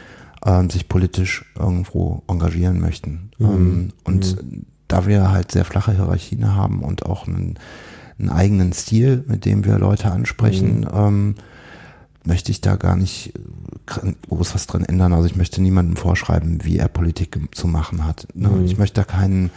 [0.45, 3.31] ähm, sich politisch irgendwo engagieren möchten.
[3.37, 3.45] Mhm.
[3.45, 4.65] Ähm, und mhm.
[4.87, 7.57] da wir halt sehr flache Hierarchien haben und auch einen,
[8.19, 10.89] einen eigenen Stil, mit dem wir Leute ansprechen, mhm.
[10.93, 11.35] ähm,
[12.23, 13.33] möchte ich da gar nicht
[14.29, 15.13] groß was dran ändern.
[15.13, 18.27] Also ich möchte niemandem vorschreiben, wie er Politik zu machen hat.
[18.33, 18.49] Ne?
[18.49, 18.65] Mhm.
[18.65, 19.51] Ich möchte da keinen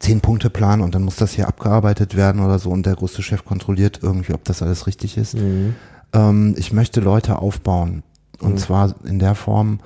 [0.00, 4.00] Zehn-Punkte-Plan und dann muss das hier abgearbeitet werden oder so und der größte Chef kontrolliert
[4.02, 5.34] irgendwie, ob das alles richtig ist.
[5.34, 5.74] Mhm.
[6.12, 8.02] Ähm, ich möchte Leute aufbauen
[8.40, 8.58] und mhm.
[8.58, 9.80] zwar in der Form,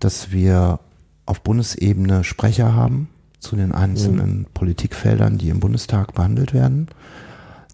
[0.00, 0.80] dass wir
[1.26, 4.46] auf Bundesebene Sprecher haben zu den einzelnen mhm.
[4.52, 6.88] Politikfeldern, die im Bundestag behandelt werden.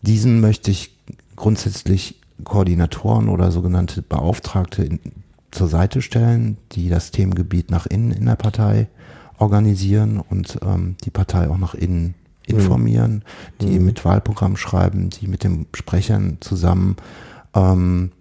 [0.03, 0.97] Diesen möchte ich
[1.35, 5.01] grundsätzlich Koordinatoren oder sogenannte Beauftragte in,
[5.51, 8.89] zur Seite stellen, die das Themengebiet nach innen in der Partei
[9.39, 12.15] organisieren und ähm, die Partei auch nach innen
[12.47, 13.25] informieren,
[13.61, 13.67] mhm.
[13.67, 13.87] die mhm.
[13.87, 16.97] mit Wahlprogramm schreiben, die mit den Sprechern zusammen
[17.55, 18.13] ähm,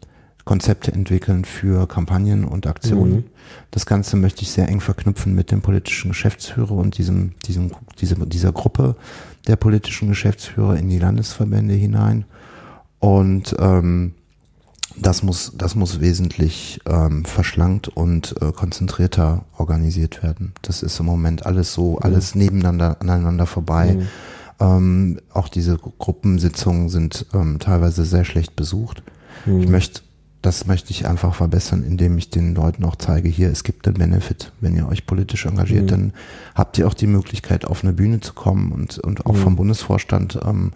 [0.46, 3.16] Konzepte entwickeln für Kampagnen und Aktionen.
[3.16, 3.24] Mhm.
[3.72, 8.16] Das Ganze möchte ich sehr eng verknüpfen mit dem politischen Geschäftsführer und diesem, diesem, diese,
[8.28, 8.96] dieser Gruppe
[9.48, 12.26] der politischen Geschäftsführer in die Landesverbände hinein.
[13.00, 14.14] Und ähm,
[14.98, 20.54] das muss, das muss wesentlich ähm, verschlankt und äh, konzentrierter organisiert werden.
[20.62, 23.96] Das ist im Moment alles so, alles nebeneinander aneinander vorbei.
[23.96, 24.08] Mhm.
[24.60, 29.04] Ähm, auch diese Gruppensitzungen sind ähm, teilweise sehr schlecht besucht.
[29.46, 29.62] Mhm.
[29.62, 30.02] Ich möchte,
[30.46, 33.98] das möchte ich einfach verbessern, indem ich den Leuten auch zeige, hier, es gibt einen
[33.98, 34.52] Benefit.
[34.62, 35.88] Wenn ihr euch politisch engagiert, mhm.
[35.88, 36.14] dann
[36.54, 39.38] habt ihr auch die Möglichkeit, auf eine Bühne zu kommen und, und auch mhm.
[39.38, 40.74] vom Bundesvorstand ähm,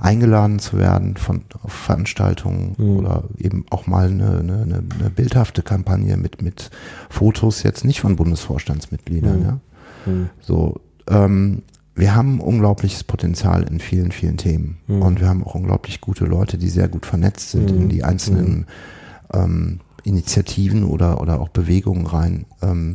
[0.00, 2.96] eingeladen zu werden von auf Veranstaltungen mhm.
[2.96, 6.70] oder eben auch mal eine, eine, eine, bildhafte Kampagne mit, mit
[7.08, 9.38] Fotos jetzt nicht von Bundesvorstandsmitgliedern.
[9.38, 9.44] Mhm.
[9.44, 9.60] Ja?
[10.06, 10.30] Mhm.
[10.40, 11.62] So, ähm,
[11.94, 14.78] wir haben unglaubliches Potenzial in vielen, vielen Themen.
[14.88, 15.02] Mhm.
[15.02, 18.66] Und wir haben auch unglaublich gute Leute, die sehr gut vernetzt sind in die einzelnen.
[19.32, 22.46] Ähm, Initiativen oder, oder auch Bewegungen rein.
[22.60, 22.94] Ähm,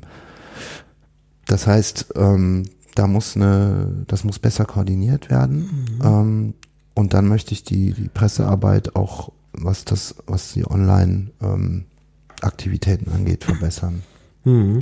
[1.45, 2.63] das heißt, ähm,
[2.95, 5.87] da muss eine, das muss besser koordiniert werden.
[5.99, 6.01] Mhm.
[6.03, 6.53] Ähm,
[6.95, 13.43] und dann möchte ich die, die Pressearbeit auch, was das, was die Online-Aktivitäten ähm, angeht,
[13.43, 14.01] verbessern.
[14.43, 14.79] Mhm.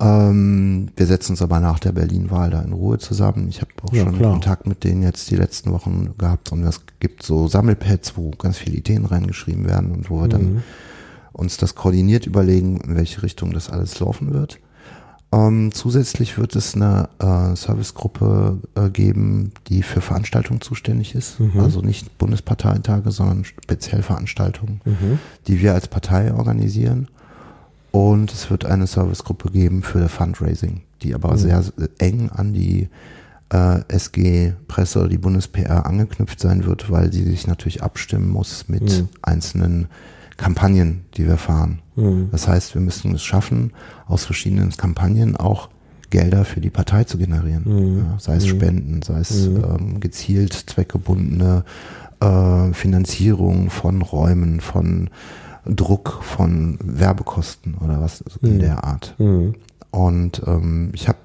[0.00, 3.48] Ähm, wir setzen uns aber nach der Berlin-Wahl da in Ruhe zusammen.
[3.48, 4.32] Ich habe auch ja, schon klar.
[4.32, 8.58] Kontakt mit denen jetzt die letzten Wochen gehabt und es gibt so Sammelpads, wo ganz
[8.58, 10.62] viele Ideen reingeschrieben werden und wo wir dann mhm.
[11.32, 14.60] uns das koordiniert überlegen, in welche Richtung das alles laufen wird.
[15.30, 21.38] Ähm, zusätzlich wird es eine äh, Servicegruppe äh, geben, die für Veranstaltungen zuständig ist.
[21.38, 21.60] Mhm.
[21.60, 25.18] Also nicht Bundesparteitage, sondern speziell Veranstaltungen, mhm.
[25.46, 27.08] die wir als Partei organisieren.
[27.90, 31.38] Und es wird eine Servicegruppe geben für Fundraising, die aber mhm.
[31.38, 31.64] sehr
[31.98, 32.88] eng an die
[33.50, 38.68] äh, SG Presse oder die BundesPR angeknüpft sein wird, weil sie sich natürlich abstimmen muss
[38.68, 39.08] mit mhm.
[39.22, 39.88] einzelnen
[40.36, 41.80] Kampagnen, die wir fahren.
[41.96, 42.28] Mhm.
[42.30, 43.72] Das heißt, wir müssen es schaffen,
[44.06, 45.68] aus verschiedenen Kampagnen auch
[46.10, 47.64] Gelder für die Partei zu generieren.
[47.66, 47.98] Mhm.
[47.98, 48.48] Ja, sei es mhm.
[48.48, 49.64] Spenden, sei es mhm.
[49.64, 51.64] ähm, gezielt zweckgebundene
[52.20, 55.10] äh, Finanzierung von Räumen, von
[55.68, 58.58] Druck von Werbekosten oder was in mhm.
[58.60, 59.14] der Art.
[59.18, 59.54] Mhm.
[59.90, 61.18] Und ähm, ich habe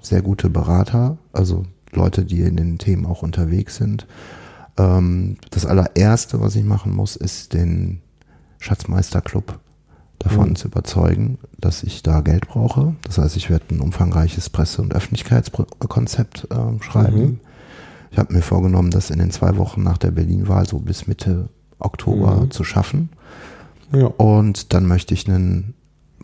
[0.00, 4.06] sehr gute Berater, also Leute, die in den Themen auch unterwegs sind.
[4.78, 8.00] Ähm, das allererste, was ich machen muss, ist den
[8.58, 9.58] Schatzmeisterclub
[10.18, 10.56] davon mhm.
[10.56, 12.94] zu überzeugen, dass ich da Geld brauche.
[13.04, 17.20] Das heißt, ich werde ein umfangreiches Presse- und Öffentlichkeitskonzept äh, schreiben.
[17.20, 17.40] Mhm.
[18.10, 21.48] Ich habe mir vorgenommen, das in den zwei Wochen nach der Berlin-Wahl so bis Mitte
[21.78, 22.50] Oktober mhm.
[22.50, 23.08] zu schaffen.
[23.92, 24.06] Ja.
[24.06, 25.74] Und dann möchte ich einen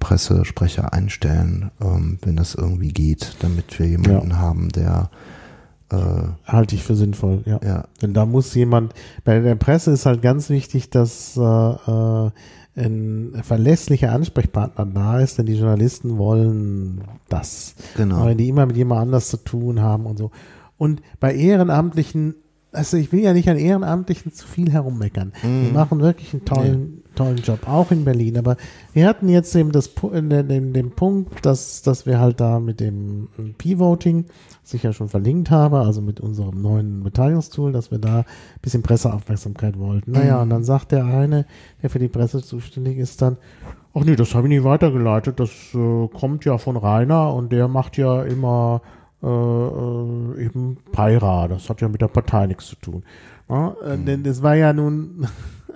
[0.00, 4.36] Pressesprecher einstellen, ähm, wenn das irgendwie geht, damit wir jemanden ja.
[4.36, 5.10] haben, der
[5.90, 5.96] äh,
[6.46, 7.60] halte ich für sinnvoll, ja.
[7.64, 7.84] ja.
[8.02, 8.94] Denn da muss jemand,
[9.24, 12.30] bei der Presse ist halt ganz wichtig, dass äh, äh,
[12.76, 17.74] ein verlässlicher Ansprechpartner da ist, denn die Journalisten wollen das.
[17.96, 18.26] Genau.
[18.26, 20.30] Wenn die immer mit jemand anders zu tun haben und so.
[20.76, 22.36] Und bei Ehrenamtlichen,
[22.72, 25.32] also ich will ja nicht an Ehrenamtlichen zu viel herummeckern.
[25.42, 25.66] Mhm.
[25.66, 28.36] Die machen wirklich einen tollen, tollen Job, auch in Berlin.
[28.36, 28.56] Aber
[28.92, 33.28] wir hatten jetzt eben das, den, den Punkt, dass, dass wir halt da mit dem
[33.56, 34.26] P-Voting,
[34.62, 38.24] das ich ja schon verlinkt habe, also mit unserem neuen Beteiligungstool, dass wir da ein
[38.60, 40.12] bisschen Presseaufmerksamkeit wollten.
[40.12, 40.42] Naja, mhm.
[40.42, 41.46] und dann sagt der eine,
[41.82, 43.38] der für die Presse zuständig ist, dann,
[43.94, 47.66] ach nee, das habe ich nicht weitergeleitet, das äh, kommt ja von Rainer und der
[47.66, 48.82] macht ja immer
[49.22, 53.02] äh, äh eben Peira, das hat ja mit der Partei nichts zu tun.
[53.48, 54.04] Ja, mhm.
[54.04, 55.26] Denn das war ja nun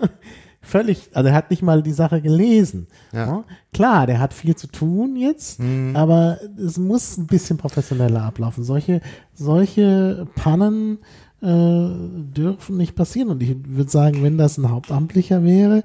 [0.61, 2.87] völlig, also er hat nicht mal die Sache gelesen.
[3.13, 3.27] Ja.
[3.27, 3.45] Ja?
[3.73, 5.97] Klar, der hat viel zu tun jetzt, mhm.
[5.97, 8.65] aber es muss ein bisschen professioneller ablaufen.
[8.65, 9.01] Solche,
[9.35, 10.99] solche Pannen
[11.43, 11.89] äh,
[12.35, 13.31] dürfen nicht passieren.
[13.31, 15.83] Und ich würde sagen, wenn das ein Hauptamtlicher wäre,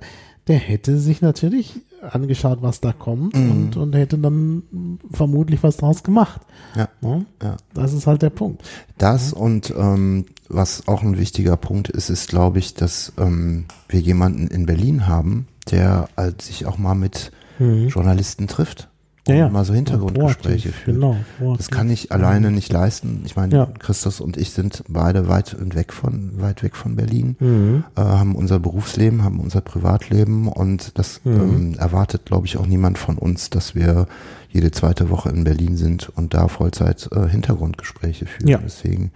[0.48, 3.52] der hätte sich natürlich angeschaut, was da kommt mhm.
[3.52, 6.42] und, und hätte dann vermutlich was draus gemacht.
[6.76, 6.90] Ja.
[7.02, 7.22] ja.
[7.42, 7.58] ja.
[7.74, 8.64] Das ist halt der Punkt.
[8.98, 9.38] Das ja.
[9.38, 14.48] und ähm, was auch ein wichtiger Punkt ist, ist, glaube ich, dass ähm, wir jemanden
[14.48, 17.88] in Berlin haben, der halt sich auch mal mit mhm.
[17.88, 18.90] Journalisten trifft
[19.28, 20.96] und ja, mal so Hintergrundgespräche führt.
[20.96, 21.18] Genau,
[21.58, 23.22] das kann ich alleine nicht leisten.
[23.26, 23.66] Ich meine, ja.
[23.80, 27.84] Christus und ich sind beide weit und weg von weit weg von Berlin, mhm.
[27.96, 31.34] äh, haben unser Berufsleben, haben unser Privatleben und das mhm.
[31.34, 34.08] ähm, erwartet, glaube ich, auch niemand von uns, dass wir
[34.50, 38.48] jede zweite Woche in Berlin sind und da Vollzeit äh, Hintergrundgespräche führen.
[38.48, 38.58] Ja.
[38.58, 39.12] Deswegen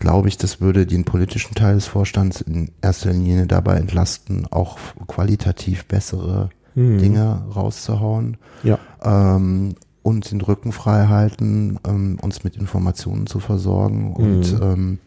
[0.00, 4.78] glaube ich, das würde den politischen Teil des Vorstands in erster Linie dabei entlasten, auch
[5.06, 6.98] qualitativ bessere mhm.
[6.98, 8.36] Dinge rauszuhauen.
[8.62, 8.78] Ja.
[9.02, 14.62] Ähm, uns den Rücken frei halten, ähm, uns mit Informationen zu versorgen und mhm.
[14.62, 14.98] ähm,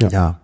[0.00, 0.08] ja.
[0.08, 0.40] ja.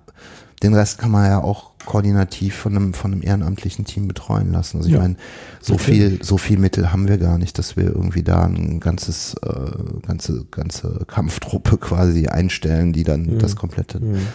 [0.63, 4.79] den Rest kann man ja auch koordinativ von einem, von einem ehrenamtlichen Team betreuen lassen.
[4.79, 5.01] Also ich ja.
[5.01, 5.17] meine,
[5.61, 9.35] so viel, so viel Mittel haben wir gar nicht, dass wir irgendwie da ein ganzes,
[9.35, 13.39] äh, ganze, ganze Kampftruppe quasi einstellen, die dann mhm.
[13.39, 14.27] das komplette mhm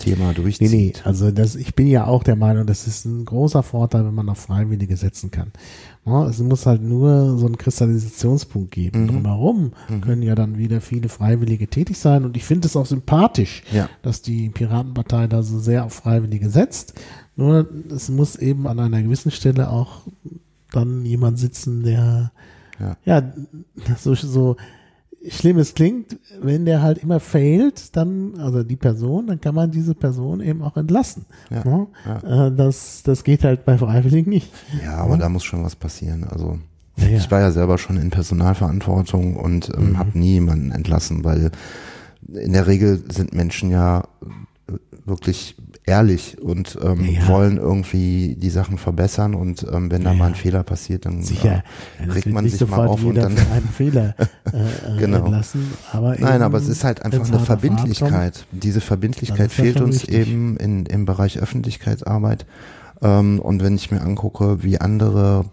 [0.00, 0.70] Thema durchzieht.
[0.70, 4.04] Nee, nee, also das, ich bin ja auch der Meinung, das ist ein großer Vorteil,
[4.04, 5.52] wenn man auf Freiwillige setzen kann.
[6.04, 9.02] Ja, es muss halt nur so einen Kristallisationspunkt geben.
[9.02, 9.08] Mhm.
[9.08, 10.00] Drumherum mhm.
[10.00, 13.88] können ja dann wieder viele Freiwillige tätig sein und ich finde es auch sympathisch, ja.
[14.02, 16.94] dass die Piratenpartei da so sehr auf Freiwillige setzt.
[17.36, 20.02] Nur es muss eben an einer gewissen Stelle auch
[20.72, 22.32] dann jemand sitzen, der
[22.78, 23.32] ja, ja
[23.98, 24.56] so, so
[25.28, 29.70] schlimm es klingt, wenn der halt immer failt, dann, also die Person, dann kann man
[29.70, 31.26] diese Person eben auch entlassen.
[31.50, 31.86] Ja, ne?
[32.06, 32.46] ja.
[32.46, 34.50] Äh, das, das geht halt bei Freiwilligen nicht.
[34.82, 35.18] Ja, aber ja.
[35.18, 36.24] da muss schon was passieren.
[36.24, 36.58] Also
[36.96, 39.98] ich war ja selber schon in Personalverantwortung und ähm, mhm.
[39.98, 41.50] habe nie jemanden entlassen, weil
[42.28, 44.04] in der Regel sind Menschen ja
[45.04, 45.56] wirklich
[45.86, 47.28] ehrlich und ähm, ja.
[47.28, 50.16] wollen irgendwie die Sachen verbessern und ähm, wenn da ja.
[50.16, 51.64] mal ein Fehler passiert, dann Sicher.
[51.98, 54.14] Äh, regt man sich mal auf und dann einen Fehler
[54.52, 55.28] äh, äh genau.
[55.28, 55.72] lassen.
[55.92, 58.46] Aber Nein, aber es ist halt einfach eine Verbindlichkeit.
[58.50, 60.28] Kommt, Diese Verbindlichkeit fehlt uns wichtig.
[60.28, 62.46] eben in, im Bereich Öffentlichkeitsarbeit.
[63.02, 65.46] Ähm, und wenn ich mir angucke, wie andere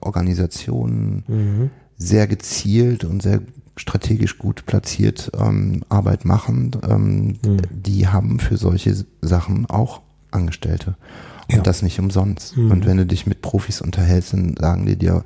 [0.00, 1.70] Organisationen mhm.
[1.96, 3.40] sehr gezielt und sehr
[3.78, 7.62] strategisch gut platziert ähm, Arbeit machen, ähm, mhm.
[7.70, 10.96] die haben für solche Sachen auch Angestellte.
[11.48, 11.62] Und ja.
[11.62, 12.56] das nicht umsonst.
[12.56, 12.70] Mhm.
[12.70, 15.24] Und wenn du dich mit Profis unterhältst, dann sagen die dir,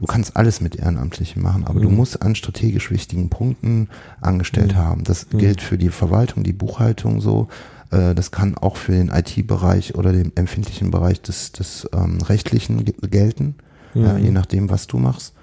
[0.00, 1.84] du kannst alles mit Ehrenamtlichen machen, aber mhm.
[1.84, 3.88] du musst an strategisch wichtigen Punkten
[4.20, 4.78] angestellt mhm.
[4.78, 5.04] haben.
[5.04, 5.38] Das mhm.
[5.38, 7.48] gilt für die Verwaltung, die Buchhaltung so.
[7.90, 12.84] Äh, das kann auch für den IT-Bereich oder den empfindlichen Bereich des, des ähm, Rechtlichen
[12.84, 13.54] gelten,
[13.94, 15.34] ja, je nachdem, was du machst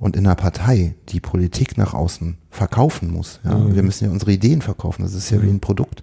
[0.00, 3.40] und in einer Partei die Politik nach außen verkaufen muss.
[3.44, 3.56] Ja?
[3.56, 3.74] Mhm.
[3.74, 5.02] Wir müssen ja unsere Ideen verkaufen.
[5.02, 5.42] Das ist ja mhm.
[5.42, 6.02] wie ein Produkt.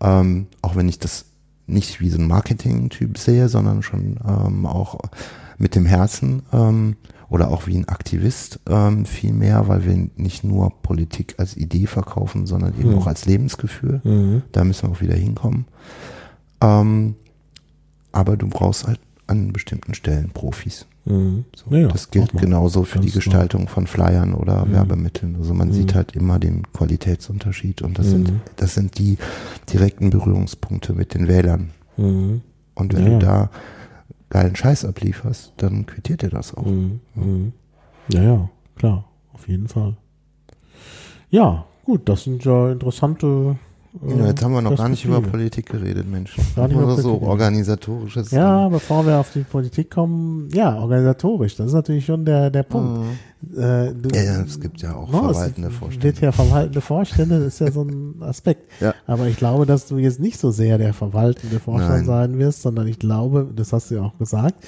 [0.00, 1.26] Ähm, auch wenn ich das
[1.66, 4.98] nicht wie so ein Marketing-Typ sehe, sondern schon ähm, auch
[5.56, 6.96] mit dem Herzen ähm,
[7.28, 11.86] oder auch wie ein Aktivist ähm, viel mehr, weil wir nicht nur Politik als Idee
[11.86, 12.98] verkaufen, sondern eben mhm.
[12.98, 14.00] auch als Lebensgefühl.
[14.02, 14.42] Mhm.
[14.50, 15.66] Da müssen wir auch wieder hinkommen.
[16.60, 17.14] Ähm,
[18.10, 20.86] aber du brauchst halt an bestimmten Stellen Profis.
[21.04, 21.44] Mhm.
[21.54, 23.74] So, ja, das gilt genauso für die Gestaltung klar.
[23.74, 24.72] von Flyern oder mhm.
[24.72, 25.36] Werbemitteln.
[25.36, 25.72] Also man mhm.
[25.72, 28.40] sieht halt immer den Qualitätsunterschied und das sind mhm.
[28.56, 29.16] das sind die
[29.72, 31.70] direkten Berührungspunkte mit den Wählern.
[31.96, 32.42] Mhm.
[32.74, 33.18] Und wenn ja.
[33.18, 33.50] du da
[34.30, 36.66] geilen Scheiß ablieferst, dann quittiert dir das auch.
[36.66, 37.52] Mhm.
[38.10, 39.96] Ja, ja, klar, auf jeden Fall.
[41.30, 43.58] Ja, gut, das sind ja interessante
[44.06, 46.36] ja, jetzt haben wir noch gar nicht über Politik geredet, Mensch.
[46.54, 48.30] Gar nicht über so organisatorisches.
[48.30, 52.62] Ja, bevor wir auf die Politik kommen, ja, organisatorisch, das ist natürlich schon der, der
[52.62, 53.00] Punkt.
[53.00, 53.58] Mhm.
[53.60, 56.04] Äh, du, ja, es gibt ja auch no, verwaltende Vorstände.
[56.04, 58.70] Wird ja verwaltende Vorstände, das ist ja so ein Aspekt.
[58.80, 58.94] ja.
[59.06, 62.04] Aber ich glaube, dass du jetzt nicht so sehr der verwaltende Vorstand Nein.
[62.04, 64.64] sein wirst, sondern ich glaube, das hast du ja auch gesagt,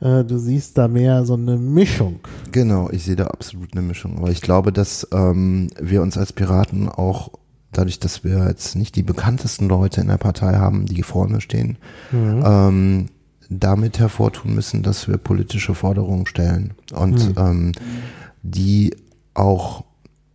[0.00, 2.20] äh, du siehst da mehr so eine Mischung.
[2.52, 4.18] Genau, ich sehe da absolut eine Mischung.
[4.18, 7.30] Aber ich glaube, dass ähm, wir uns als Piraten auch
[7.72, 11.78] dadurch, dass wir jetzt nicht die bekanntesten Leute in der Partei haben, die vorne stehen,
[12.10, 12.42] mhm.
[12.44, 13.06] ähm,
[13.48, 17.34] damit hervortun müssen, dass wir politische Forderungen stellen und mhm.
[17.36, 17.72] ähm,
[18.42, 18.94] die
[19.34, 19.84] auch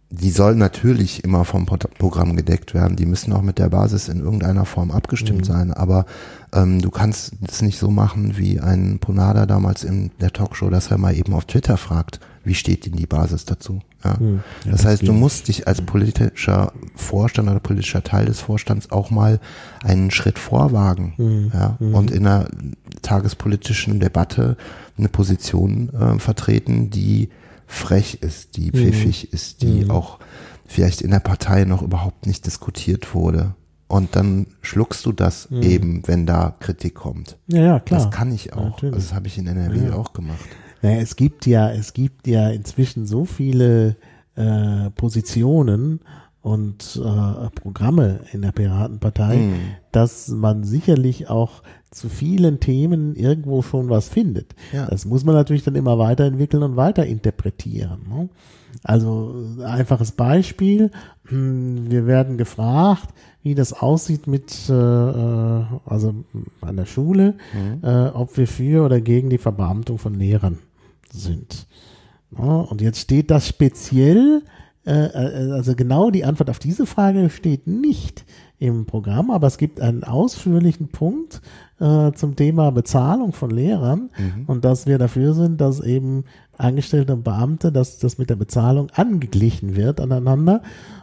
[0.09, 2.95] die sollen natürlich immer vom Programm gedeckt werden.
[2.95, 5.45] Die müssen auch mit der Basis in irgendeiner Form abgestimmt mhm.
[5.45, 5.73] sein.
[5.73, 6.05] Aber
[6.53, 10.91] ähm, du kannst es nicht so machen wie ein Ponada damals in der Talkshow, dass
[10.91, 13.81] er mal eben auf Twitter fragt, wie steht denn die Basis dazu?
[14.03, 14.15] Ja.
[14.19, 14.43] Mhm.
[14.63, 18.91] Ja, das, das heißt, du musst dich als politischer Vorstand oder politischer Teil des Vorstands
[18.91, 19.39] auch mal
[19.83, 21.13] einen Schritt vorwagen.
[21.17, 21.51] Mhm.
[21.53, 21.77] Ja.
[21.79, 21.95] Mhm.
[21.95, 22.47] Und in einer
[23.01, 24.57] tagespolitischen Debatte
[24.97, 27.29] eine Position äh, vertreten, die
[27.67, 28.77] frech ist, die mhm.
[28.77, 29.91] pfiffig ist, die mhm.
[29.91, 30.19] auch
[30.65, 33.55] vielleicht in der Partei noch überhaupt nicht diskutiert wurde.
[33.87, 35.61] Und dann schluckst du das mhm.
[35.61, 37.37] eben, wenn da Kritik kommt.
[37.47, 38.01] Ja, ja, klar.
[38.01, 38.81] Das kann ich auch.
[38.81, 40.45] Ja, also das habe ich in NRW auch gemacht.
[40.85, 43.95] Naja, es gibt ja, es gibt ja inzwischen so viele
[44.35, 46.01] äh, Positionen
[46.41, 49.55] und äh, Programme in der Piratenpartei, mhm.
[49.91, 54.53] dass man sicherlich auch zu vielen Themen irgendwo schon was findet.
[54.73, 54.85] Ja.
[54.85, 58.01] Das muss man natürlich dann immer weiterentwickeln und weiterinterpretieren.
[58.07, 58.29] Ne?
[58.83, 59.33] Also
[59.65, 60.91] einfaches Beispiel,
[61.29, 63.09] hm, wir werden gefragt,
[63.41, 66.13] wie das aussieht mit, äh, äh, also
[66.61, 67.83] an der Schule, mhm.
[67.83, 70.59] äh, ob wir für oder gegen die Verbeamtung von Lehrern
[71.15, 71.67] sind.
[72.31, 74.43] Und jetzt steht das speziell,
[74.85, 78.25] äh, äh, also genau die Antwort auf diese Frage steht nicht
[78.59, 81.41] im Programm, aber es gibt einen ausführlichen Punkt
[81.79, 84.43] äh, zum Thema Bezahlung von Lehrern mhm.
[84.47, 86.23] und dass wir dafür sind, dass eben
[86.59, 90.61] Angestellte und Beamte, dass das mit der Bezahlung angeglichen wird aneinander.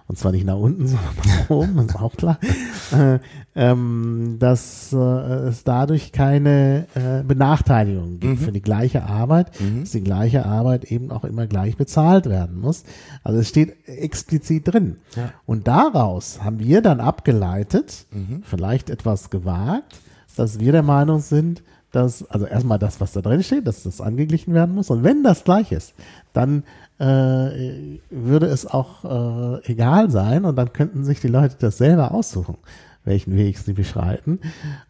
[0.09, 2.39] Und zwar nicht nach unten, sondern nach oben, das ist auch klar.
[2.93, 3.21] Äh,
[3.55, 8.45] ähm, dass äh, es dadurch keine äh, Benachteiligung gibt mhm.
[8.45, 9.81] für die gleiche Arbeit, mhm.
[9.81, 12.85] dass die gleiche Arbeit eben auch immer gleich bezahlt werden muss.
[13.25, 14.97] Also es steht explizit drin.
[15.17, 15.33] Ja.
[15.47, 18.43] Und daraus haben wir dann abgeleitet, mhm.
[18.43, 20.01] vielleicht etwas gewagt,
[20.37, 24.01] dass wir der Meinung sind, dass, also erstmal das, was da drin steht, dass das
[24.01, 24.90] angeglichen werden muss.
[24.90, 25.95] Und wenn das gleich ist,
[26.32, 26.64] dann
[26.99, 32.12] äh, würde es auch äh, egal sein und dann könnten sich die Leute das selber
[32.12, 32.57] aussuchen
[33.05, 34.38] welchen Weg sie beschreiten.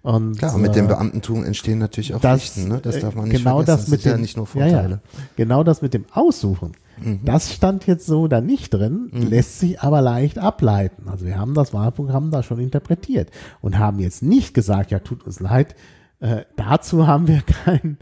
[0.03, 2.80] Und, Klar, mit dem äh, Beamtentum entstehen natürlich auch das, Pflichten, ne?
[2.82, 3.78] Das darf man nicht genau vergessen.
[3.78, 4.72] Das, mit das dem, ja nicht nur Vorteile.
[4.72, 5.00] Ja, ja.
[5.36, 6.72] Genau das mit dem Aussuchen.
[7.03, 7.20] Mhm.
[7.24, 9.28] Das stand jetzt so da nicht drin, mhm.
[9.28, 11.09] lässt sich aber leicht ableiten.
[11.09, 13.30] Also wir haben das Wahlprogramm da schon interpretiert
[13.61, 15.74] und haben jetzt nicht gesagt, ja, tut uns leid,
[16.23, 17.99] äh, dazu haben wir kein,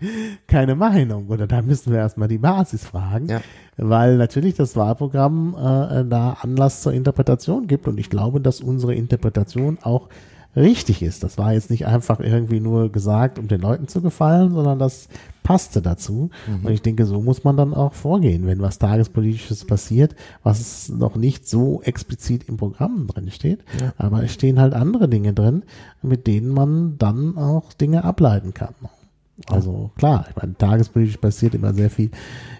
[0.47, 1.29] keine Meinung.
[1.29, 3.41] Oder da müssen wir erstmal die Basis fragen, ja.
[3.79, 7.89] weil natürlich das Wahlprogramm äh, da Anlass zur Interpretation gibt.
[7.89, 10.11] Und ich glaube, dass unsere Interpretation auch
[10.57, 11.22] richtig ist.
[11.22, 15.09] Das war jetzt nicht einfach irgendwie nur gesagt, um den Leuten zu gefallen, sondern das
[15.42, 16.30] passte dazu.
[16.46, 16.66] Mhm.
[16.66, 21.16] Und ich denke, so muss man dann auch vorgehen, wenn was Tagespolitisches passiert, was noch
[21.16, 23.61] nicht so explizit im Programm drin steht.
[23.80, 23.92] Ja.
[23.96, 25.62] Aber es stehen halt andere Dinge drin,
[26.03, 28.74] mit denen man dann auch Dinge ableiten kann.
[29.48, 32.11] Also klar, ich meine, tagespolitisch passiert immer sehr viel,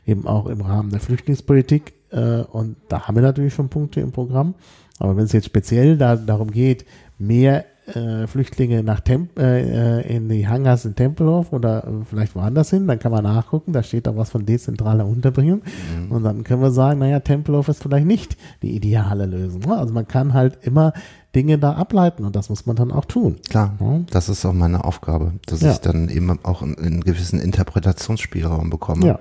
[0.07, 1.93] eben auch im Rahmen der Flüchtlingspolitik.
[2.11, 4.55] Äh, und da haben wir natürlich schon Punkte im Programm.
[4.99, 6.85] Aber wenn es jetzt speziell da, darum geht,
[7.19, 12.87] mehr äh, Flüchtlinge nach Temp äh, in die Hangars in Tempelhof oder vielleicht woanders hin,
[12.87, 15.63] dann kann man nachgucken, da steht auch was von dezentraler Unterbringung
[15.97, 16.13] mhm.
[16.13, 19.61] und dann können wir sagen, naja, Tempelhof ist vielleicht nicht die ideale Lösung.
[19.61, 19.77] Ne?
[19.77, 20.93] Also man kann halt immer
[21.35, 23.37] Dinge da ableiten und das muss man dann auch tun.
[23.49, 24.01] Klar, ja?
[24.11, 25.73] das ist auch meine Aufgabe, dass ja.
[25.73, 29.07] ich dann eben auch einen, einen gewissen Interpretationsspielraum bekomme.
[29.07, 29.19] Ja.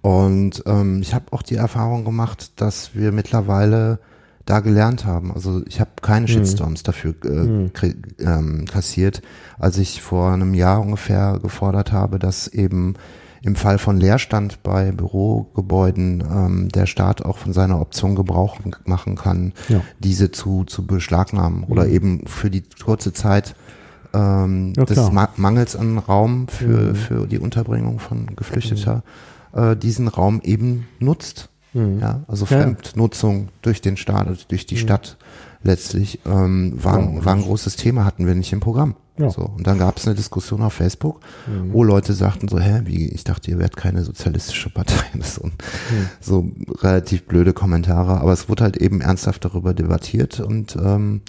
[0.00, 4.00] Und ähm, ich habe auch die Erfahrung gemacht, dass wir mittlerweile
[4.44, 5.32] da gelernt haben.
[5.32, 6.34] Also ich habe keine hm.
[6.34, 6.84] Shitstorms mhm.
[6.84, 7.70] dafür äh, mhm.
[8.18, 9.22] ähm, kassiert,
[9.58, 12.94] als ich vor einem Jahr ungefähr gefordert habe, dass eben
[13.44, 19.16] im Fall von Leerstand bei Bürogebäuden ähm, der Staat auch von seiner Option Gebrauch machen
[19.16, 19.80] kann, ja.
[19.98, 21.92] diese zu, zu beschlagnahmen oder mhm.
[21.92, 23.56] eben für die kurze Zeit
[24.14, 26.94] ähm, ja, des Ma Mangels an Raum für, mhm.
[26.94, 29.02] für die Unterbringung von Geflüchteter
[29.52, 31.48] äh, diesen Raum eben nutzt.
[31.74, 32.00] Mhm.
[32.00, 34.80] Ja, also Fremdnutzung durch den Staat, also durch die mhm.
[34.80, 35.16] Stadt
[35.62, 38.96] letztlich ähm, war, ja, war ein großes Thema, hatten wir nicht im Programm.
[39.18, 39.30] Ja.
[39.30, 41.72] So, und dann gab es eine Diskussion auf Facebook, mhm.
[41.72, 45.04] wo Leute sagten so, hä, wie, ich dachte, ihr werdet keine sozialistische Partei.
[45.14, 45.52] Das so, mhm.
[46.20, 46.48] so
[46.80, 51.22] relativ blöde Kommentare, aber es wurde halt eben ernsthaft darüber debattiert und ähm,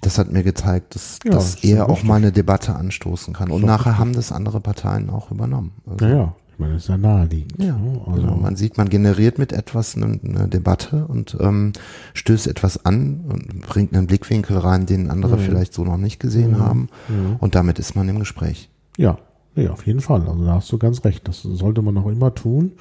[0.00, 3.50] das hat mir gezeigt, dass, ja, dass er auch mal eine Debatte anstoßen kann.
[3.50, 5.72] Und nachher haben das andere Parteien auch übernommen.
[5.86, 6.34] Also, ja, ja.
[6.58, 7.62] Das ist ja naheliegend.
[7.62, 8.36] Ja, also genau.
[8.36, 11.72] man sieht, man generiert mit etwas eine, eine Debatte und ähm,
[12.14, 15.40] stößt etwas an und bringt einen Blickwinkel rein, den andere mhm.
[15.40, 16.58] vielleicht so noch nicht gesehen mhm.
[16.58, 16.88] haben.
[17.08, 17.36] Mhm.
[17.38, 18.70] Und damit ist man im Gespräch.
[18.96, 19.18] Ja,
[19.54, 20.28] ja, auf jeden Fall.
[20.28, 21.26] Also da hast du ganz recht.
[21.28, 22.72] Das sollte man auch immer tun.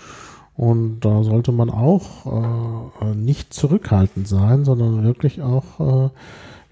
[0.56, 6.10] Und da sollte man auch äh, nicht zurückhaltend sein, sondern wirklich auch äh,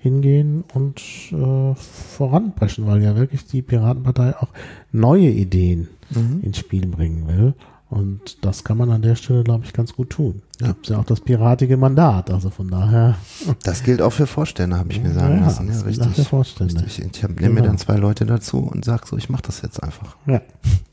[0.06, 1.02] hingehen und
[1.32, 4.50] äh, voranpreschen, weil ja wirklich die Piratenpartei auch
[4.92, 6.42] neue Ideen mhm.
[6.44, 7.54] ins Spiel bringen will.
[7.90, 10.44] Und das kann man an der Stelle, glaube ich, ganz gut tun.
[10.62, 10.68] Ja.
[10.68, 13.16] Gibt ja auch das piratige Mandat, also von daher.
[13.64, 15.68] Das gilt auch für Vorstände, habe ich mir sagen ja, lassen.
[15.72, 16.08] Ja, richtig.
[16.14, 16.84] Für Vorstände.
[16.84, 17.06] richtig.
[17.16, 17.54] Ich nehme genau.
[17.54, 20.18] mir dann zwei Leute dazu und sage so, ich mache das jetzt einfach.
[20.28, 20.42] Ja,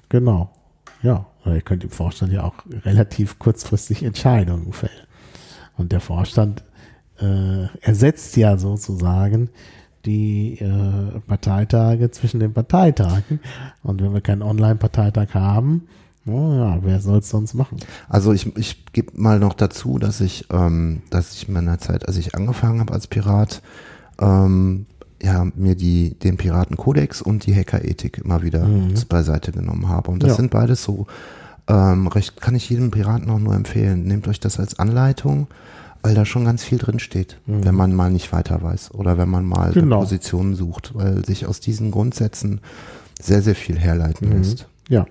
[0.09, 0.51] genau.
[1.03, 2.55] Ja, oder ihr könnt im Vorstand ja auch
[2.85, 4.93] relativ kurzfristig Entscheidungen fällen.
[5.77, 6.63] Und der Vorstand
[7.23, 9.51] äh, ersetzt ja sozusagen
[10.05, 13.41] die äh, Parteitage zwischen den Parteitagen.
[13.83, 15.87] Und wenn wir keinen Online-Parteitag haben,
[16.27, 17.79] oh ja, wer soll es sonst machen?
[18.09, 22.09] Also ich, ich gebe mal noch dazu, dass ich, ähm, dass ich in meiner Zeit,
[22.09, 23.63] als ich angefangen habe als Pirat,
[24.21, 24.87] ähm,
[25.23, 28.95] ja, mir die, den Piratenkodex und die Hackerethik immer wieder mhm.
[29.09, 30.11] beiseite genommen habe.
[30.11, 30.37] Und das ja.
[30.37, 31.07] sind beides so
[31.69, 34.03] ähm, recht, kann ich jedem Piraten auch nur empfehlen.
[34.05, 35.47] Nehmt euch das als Anleitung
[36.03, 37.65] weil da schon ganz viel drin steht, mhm.
[37.65, 40.01] wenn man mal nicht weiter weiß oder wenn man mal genau.
[40.01, 42.61] Positionen sucht, weil sich aus diesen Grundsätzen
[43.21, 44.39] sehr, sehr viel herleiten mhm.
[44.39, 44.67] lässt.
[44.89, 45.07] Ja.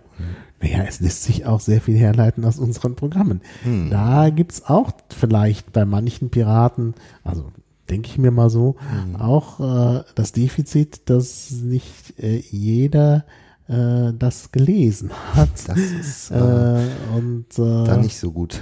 [0.61, 3.41] Naja, es lässt sich auch sehr viel herleiten aus unseren Programmen.
[3.65, 3.89] Mhm.
[3.89, 7.51] Da gibt's auch vielleicht bei manchen Piraten, also
[7.89, 8.75] denke ich mir mal so,
[9.07, 9.15] mhm.
[9.15, 13.25] auch äh, das Defizit, dass nicht äh, jeder
[13.67, 15.49] äh, das gelesen hat.
[15.67, 18.61] Das ist äh, und, äh, da nicht so gut.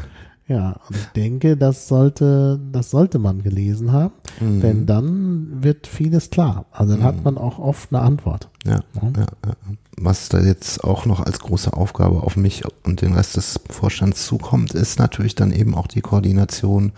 [0.50, 4.62] Ja, und ich denke, das sollte, das sollte man gelesen haben, mhm.
[4.62, 6.66] denn dann wird vieles klar.
[6.72, 7.06] Also dann mhm.
[7.06, 8.50] hat man auch oft eine Antwort.
[8.66, 9.12] Ja, ja.
[9.16, 9.54] ja.
[9.98, 14.26] Was da jetzt auch noch als große Aufgabe auf mich und den Rest des Vorstands
[14.26, 16.94] zukommt, ist natürlich dann eben auch die Koordination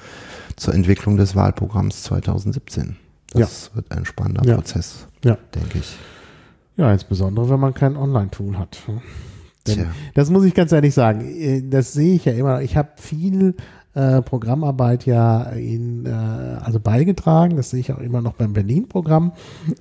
[0.56, 2.95] zur Entwicklung des Wahlprogramms 2017.
[3.34, 3.76] Das ja.
[3.76, 4.56] wird ein spannender.
[4.56, 5.97] Prozess, denke ich.
[6.78, 8.78] Ja, insbesondere wenn man kein Online-Tool hat.
[9.68, 11.22] Denn das muss ich ganz ehrlich sagen.
[11.22, 12.62] Äh, das sehe ich ja immer.
[12.62, 13.55] Ich habe viel
[13.93, 17.57] äh, Programmarbeit ja in, äh, also beigetragen.
[17.57, 19.34] Das sehe ich auch immer noch beim Berlin-Programm.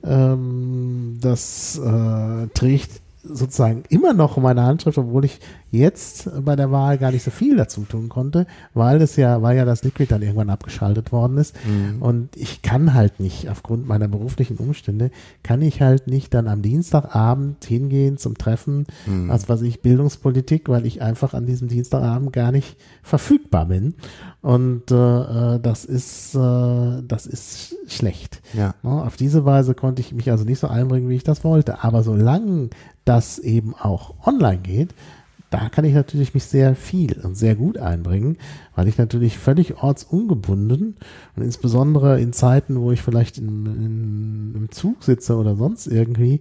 [0.04, 5.40] Ähm, das äh, trägt sozusagen immer noch meine Handschrift, obwohl ich
[5.70, 9.56] jetzt bei der Wahl gar nicht so viel dazu tun konnte, weil das ja, weil
[9.56, 11.54] ja das Liquid dann irgendwann abgeschaltet worden ist.
[11.64, 12.02] Mhm.
[12.02, 15.10] Und ich kann halt nicht, aufgrund meiner beruflichen Umstände,
[15.42, 19.30] kann ich halt nicht dann am Dienstagabend hingehen zum Treffen, mhm.
[19.46, 23.94] was ich Bildungspolitik, weil ich einfach an diesem Dienstagabend gar nicht verfügbar bin.
[24.42, 28.40] Und äh, äh das ist äh, das ist schlecht.
[28.54, 28.74] Ja.
[28.82, 31.84] Ne, auf diese Weise konnte ich mich also nicht so einbringen, wie ich das wollte.
[31.84, 32.70] Aber solange
[33.10, 34.94] das eben auch online geht,
[35.50, 38.38] da kann ich natürlich mich sehr viel und sehr gut einbringen,
[38.76, 40.96] weil ich natürlich völlig ortsungebunden
[41.34, 46.40] und insbesondere in Zeiten, wo ich vielleicht in, in, im Zug sitze oder sonst irgendwie,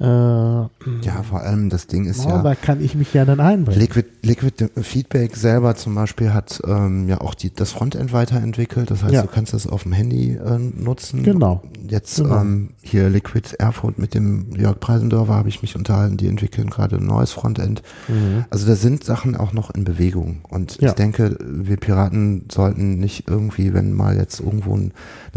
[0.00, 2.42] äh, ja, vor allem das Ding ist oh, ja.
[2.42, 3.80] Da kann ich mich ja dann einbringen.
[3.80, 8.90] Liquid, Liquid Feedback selber zum Beispiel hat ähm, ja auch die, das Frontend weiterentwickelt.
[8.90, 9.22] Das heißt, ja.
[9.22, 11.22] du kannst das auf dem Handy äh, nutzen.
[11.22, 11.62] Genau.
[11.88, 12.40] Jetzt genau.
[12.40, 16.16] Ähm, hier Liquid Erfurt mit dem Jörg Preisendorfer habe ich mich unterhalten.
[16.16, 17.82] Die entwickeln gerade ein neues Frontend.
[18.08, 18.44] Mhm.
[18.50, 20.40] Also da sind Sachen auch noch in Bewegung.
[20.48, 20.90] Und ja.
[20.90, 24.92] ich denke, wir Piraten sollten nicht irgendwie, wenn mal jetzt irgendwo eine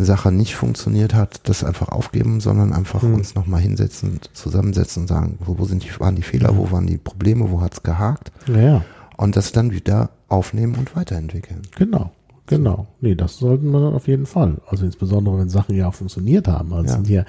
[0.05, 3.13] Sache nicht funktioniert hat, das einfach aufgeben, sondern einfach mhm.
[3.13, 6.71] uns nochmal hinsetzen zu zusammensetzen und sagen, wo, wo sind die, waren die Fehler, wo
[6.71, 8.31] waren die Probleme, wo hat es gehakt.
[8.47, 8.78] Ja.
[9.19, 11.63] Und das dann wieder aufnehmen und weiterentwickeln.
[11.75, 12.11] Genau.
[12.45, 12.87] Genau.
[13.01, 14.61] Nee, das sollten wir auf jeden Fall.
[14.65, 16.73] Also insbesondere, wenn Sachen ja auch funktioniert haben.
[16.73, 17.03] Also ja.
[17.05, 17.25] hier,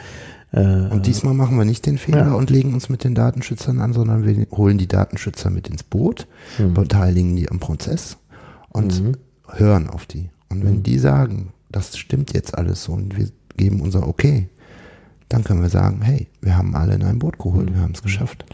[0.53, 2.35] äh, und diesmal machen wir nicht den Fehler ja.
[2.35, 6.29] und legen uns mit den Datenschützern an, sondern wir holen die Datenschützer mit ins Boot,
[6.59, 6.75] mhm.
[6.75, 8.19] beteiligen die am Prozess
[8.69, 9.17] und mhm.
[9.49, 10.31] hören auf die.
[10.49, 10.83] Und wenn mhm.
[10.85, 13.27] die sagen, das stimmt jetzt alles so und wir
[13.57, 14.49] geben unser Okay,
[15.29, 18.03] dann können wir sagen, hey, wir haben alle in ein Boot geholt, wir haben es
[18.03, 18.45] geschafft.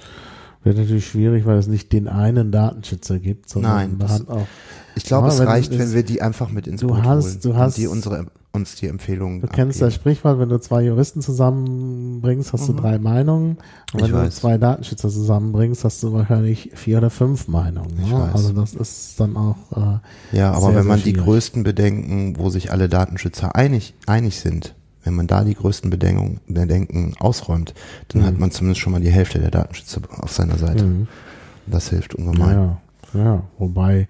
[0.66, 4.48] Wird natürlich schwierig, weil es nicht den einen Datenschützer gibt, sondern Nein, das, auch.
[4.96, 7.24] Ich glaube, ja, es reicht, wenn, wenn wir die einfach mit ins du Boot hast,
[7.24, 9.86] holen du hast, die unsere uns die Empfehlungen Du kennst abgeben.
[9.86, 12.76] das Sprichwort, wenn du zwei Juristen zusammenbringst, hast mhm.
[12.76, 13.58] du drei Meinungen.
[13.92, 14.34] Und wenn ich du weiß.
[14.34, 17.96] zwei Datenschützer zusammenbringst, hast du wahrscheinlich vier oder fünf Meinungen.
[18.02, 18.32] Ich ja?
[18.32, 22.50] Also das ist dann auch äh, Ja, aber sehr, wenn man die größten Bedenken, wo
[22.50, 24.74] sich alle Datenschützer einig, einig sind,
[25.06, 27.74] wenn man da die größten Bedenken, Bedenken ausräumt,
[28.08, 28.26] dann mhm.
[28.26, 30.84] hat man zumindest schon mal die Hälfte der Datenschützer auf seiner Seite.
[30.84, 31.06] Mhm.
[31.66, 32.76] Das hilft ungemein.
[33.14, 34.08] Ja, ja, wobei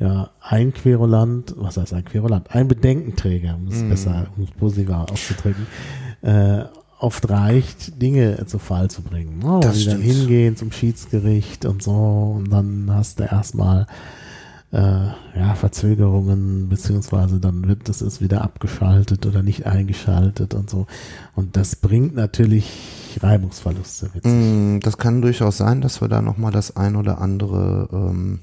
[0.00, 2.52] ja ein Querulant, was heißt ein Querulant?
[2.54, 3.90] Ein Bedenkenträger, um es mhm.
[3.90, 5.66] besser, um es positiver auszudrücken,
[6.22, 6.64] äh,
[6.98, 9.42] oft reicht, Dinge zu Fall zu bringen.
[9.44, 13.86] Oh, das die dann hingehen zum Schiedsgericht und so und dann hast du erstmal
[14.72, 20.86] äh, ja, Verzögerungen, beziehungsweise dann wird das ist wieder abgeschaltet oder nicht eingeschaltet und so.
[21.34, 24.32] Und das bringt natürlich Reibungsverluste mit sich.
[24.32, 28.40] Mm, das kann durchaus sein, dass wir da nochmal das ein oder andere ähm,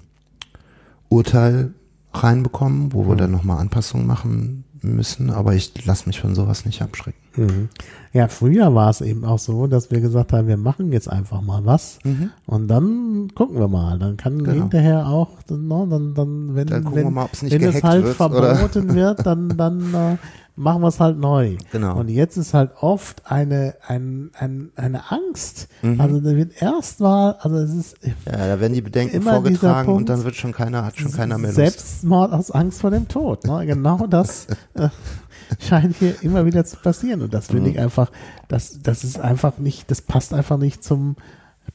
[1.09, 1.73] Urteil
[2.13, 3.19] reinbekommen, wo wir mhm.
[3.19, 7.19] dann nochmal Anpassungen machen müssen, aber ich lasse mich von sowas nicht abschrecken.
[7.35, 7.69] Mhm.
[8.13, 11.41] Ja, früher war es eben auch so, dass wir gesagt haben, wir machen jetzt einfach
[11.41, 12.31] mal was mhm.
[12.45, 13.99] und dann gucken wir mal.
[13.99, 14.51] Dann kann genau.
[14.51, 19.25] hinterher auch, no, dann, dann, wenn, dann wenn, mal, wenn es halt wird, verboten wird,
[19.25, 20.17] dann, dann äh,
[20.59, 21.55] machen wir es halt neu.
[21.71, 21.97] Genau.
[21.97, 25.69] Und jetzt ist halt oft eine, ein, ein, eine Angst.
[25.81, 26.01] Mhm.
[26.01, 27.97] Also da wird erstmal, also es ist.
[28.25, 31.37] Ja, da werden die Bedenken vorgetragen Punkt, und dann wird schon keiner, hat schon keiner
[31.37, 31.55] mehr Lust.
[31.55, 33.45] Selbstmord aus Angst vor dem Tod.
[33.45, 33.65] Ne?
[33.65, 34.47] Genau das.
[34.73, 34.89] Äh,
[35.59, 37.21] scheint hier immer wieder zu passieren.
[37.21, 37.75] Und das finde mhm.
[37.75, 38.11] ich einfach,
[38.49, 41.15] das, das ist einfach nicht, das passt einfach nicht zum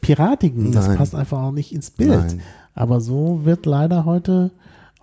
[0.02, 0.72] Piratigen.
[0.72, 0.98] Das Nein.
[0.98, 2.10] passt einfach auch nicht ins Bild.
[2.10, 2.42] Nein.
[2.74, 4.50] Aber so wird leider heute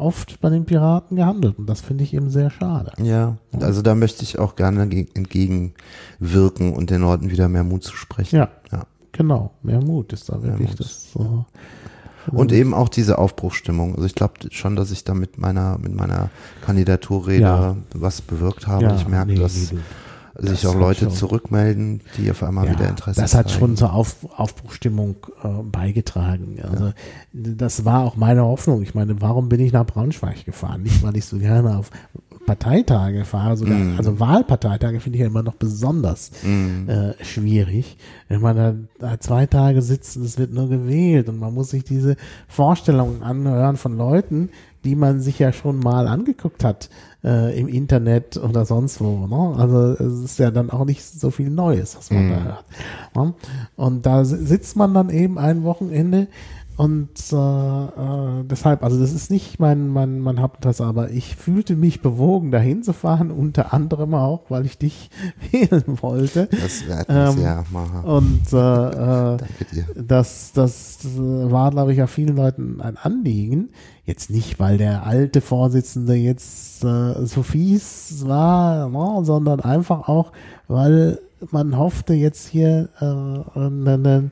[0.02, 2.91] oft bei den Piraten gehandelt und das finde ich eben sehr schade.
[3.02, 7.95] Ja, also da möchte ich auch gerne entgegenwirken und den Leuten wieder mehr Mut zu
[7.95, 8.36] sprechen.
[8.36, 8.86] Ja, ja.
[9.12, 11.12] genau, mehr Mut ist da wirklich das.
[11.14, 11.45] So.
[12.28, 13.95] Und eben auch diese Aufbruchstimmung.
[13.95, 16.30] Also ich glaube schon, dass ich da mit meiner, mit meiner
[16.64, 17.76] Kandidaturrede ja.
[17.93, 18.84] was bewirkt habe.
[18.84, 19.80] Ja, ich merke, nee, dass nee,
[20.48, 21.14] sich auch Leute schon.
[21.14, 23.24] zurückmelden, die auf einmal ja, wieder Interesse haben.
[23.24, 23.60] Das hat zeigen.
[23.60, 26.60] schon zur Auf, Aufbruchstimmung äh, beigetragen.
[26.62, 26.94] Also ja.
[27.34, 28.82] das war auch meine Hoffnung.
[28.82, 30.84] Ich meine, warum bin ich nach Braunschweig gefahren?
[30.84, 31.92] Nicht, weil ich so gerne auf
[32.46, 33.96] Parteitage fahre, sogar, mm.
[33.98, 36.89] also Wahlparteitage finde ich ja immer noch besonders mm.
[36.89, 37.98] äh, schwierig.
[38.28, 41.70] Wenn man da, da zwei Tage sitzt und es wird nur gewählt und man muss
[41.70, 42.16] sich diese
[42.48, 44.50] Vorstellungen anhören von Leuten,
[44.84, 46.89] die man sich ja schon mal angeguckt hat
[47.24, 49.28] äh, im Internet oder sonst wo.
[49.28, 49.56] Ne?
[49.58, 52.32] Also es ist ja dann auch nicht so viel Neues, was man mm.
[52.32, 52.66] da hört.
[53.16, 53.34] Ne?
[53.76, 56.28] Und da sitzt man dann eben ein Wochenende
[56.82, 61.76] und äh, äh, deshalb, also das ist nicht mein, mein, mein Hauptinteresse, aber ich fühlte
[61.76, 65.12] mich bewogen, dahin zu fahren, unter anderem auch, weil ich dich
[65.52, 66.48] wählen wollte.
[66.48, 68.04] Das werden ähm, ja machen.
[68.04, 69.38] Und äh, äh,
[69.96, 73.70] das, das war, glaube ich, ja vielen Leuten ein Anliegen.
[74.04, 80.32] Jetzt nicht, weil der alte Vorsitzende jetzt äh, so fies war, no, sondern einfach auch,
[80.68, 81.20] weil
[81.52, 84.32] man hoffte jetzt hier äh, einen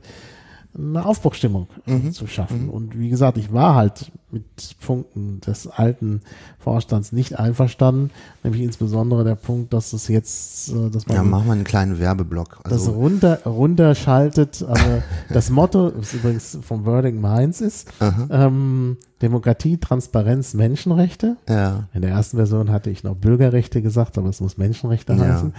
[0.78, 2.12] eine Aufbruchstimmung mhm.
[2.12, 2.66] zu schaffen.
[2.66, 2.70] Mhm.
[2.70, 4.44] Und wie gesagt, ich war halt mit
[4.80, 6.22] Punkten des alten
[6.60, 8.12] Vorstands nicht einverstanden,
[8.44, 12.00] nämlich insbesondere der Punkt, dass es jetzt, äh, dass man ja, machen wir einen kleinen
[12.00, 12.60] Werbeblock.
[12.64, 14.64] Also das runter runterschaltet.
[14.68, 17.90] Also das Motto, was übrigens vom Wording Minds ist,
[18.30, 21.36] ähm, Demokratie, Transparenz, Menschenrechte.
[21.48, 21.88] Ja.
[21.94, 25.20] In der ersten Version hatte ich noch Bürgerrechte gesagt, aber es muss Menschenrechte ja.
[25.20, 25.54] heißen.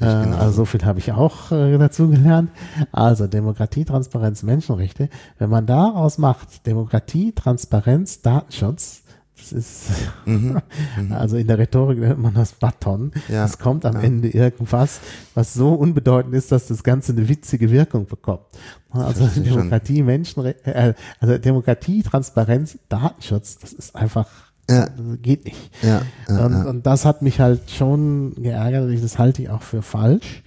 [0.00, 2.50] Äh, also so viel habe ich auch äh, dazu gelernt.
[2.92, 5.08] Also Demokratie, Transparenz, Menschenrechte.
[5.38, 9.02] Wenn man daraus macht, Demokratie, Transparenz, Datenschutz,
[9.36, 9.90] das ist,
[10.24, 10.60] mhm,
[10.96, 11.12] mhm.
[11.12, 13.12] also in der Rhetorik nennt man das Baton.
[13.28, 14.00] Ja, es kommt am ja.
[14.02, 15.00] Ende irgendwas,
[15.34, 18.46] was so unbedeutend ist, dass das Ganze eine witzige Wirkung bekommt.
[18.90, 24.28] Also Demokratie, Menschenrechte, äh, also Demokratie, Transparenz, Datenschutz, das ist einfach
[24.70, 24.88] ja.
[25.20, 25.70] geht nicht.
[25.82, 29.02] Ja, ja, und, und, das hat mich halt schon geärgert.
[29.02, 30.42] Das halte ich auch für falsch.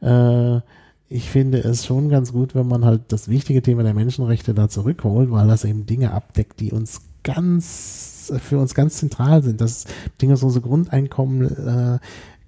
[0.00, 0.60] Äh,
[1.08, 4.68] ich finde es schon ganz gut, wenn man halt das wichtige Thema der Menschenrechte da
[4.68, 9.60] zurückholt, weil das eben Dinge abdeckt, die uns ganz, für uns ganz zentral sind.
[9.60, 9.84] Das
[10.20, 11.98] so Grundeinkommen, äh,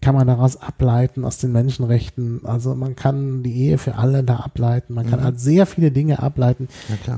[0.00, 2.42] kann man daraus ableiten aus den Menschenrechten.
[2.44, 4.94] Also man kann die Ehe für alle da ableiten.
[4.94, 5.24] Man kann mhm.
[5.24, 6.68] halt sehr viele Dinge ableiten,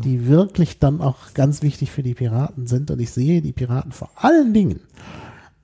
[0.05, 2.91] die wirklich dann auch ganz wichtig für die Piraten sind.
[2.91, 4.80] Und ich sehe die Piraten vor allen Dingen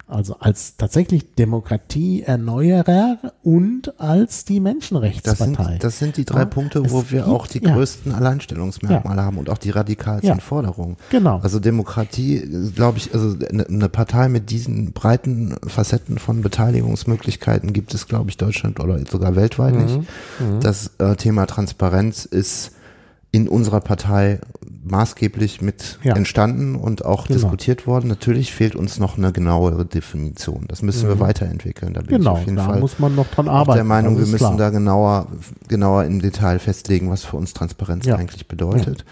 [0.09, 5.55] also als tatsächlich Demokratieerneuerer und als die Menschenrechtspartei.
[5.57, 7.75] Das sind, das sind die drei ja, Punkte, wo wir gibt, auch die ja.
[7.75, 9.25] größten Alleinstellungsmerkmale ja.
[9.25, 10.97] haben und auch die radikalsten Forderungen.
[11.11, 11.41] Genau.
[11.43, 18.07] Also Demokratie, glaube ich, also eine Partei mit diesen breiten Facetten von Beteiligungsmöglichkeiten gibt es,
[18.07, 19.83] glaube ich, Deutschland oder sogar weltweit mhm.
[19.83, 19.97] nicht.
[19.97, 20.61] Mhm.
[20.61, 22.73] Das äh, Thema Transparenz ist
[23.37, 24.41] in unserer Partei
[24.83, 26.17] maßgeblich mit ja.
[26.17, 27.39] entstanden und auch genau.
[27.39, 28.09] diskutiert worden.
[28.09, 30.65] Natürlich fehlt uns noch eine genauere Definition.
[30.69, 31.11] Das müssen mhm.
[31.11, 31.93] wir weiterentwickeln.
[31.93, 33.77] Da bin genau, ich auf jeden da Fall muss man noch dran arbeiten.
[33.77, 34.57] der Meinung, wir müssen klar.
[34.57, 35.27] da genauer,
[35.69, 38.17] genauer im Detail festlegen, was für uns Transparenz ja.
[38.17, 39.01] eigentlich bedeutet.
[39.01, 39.05] Ja.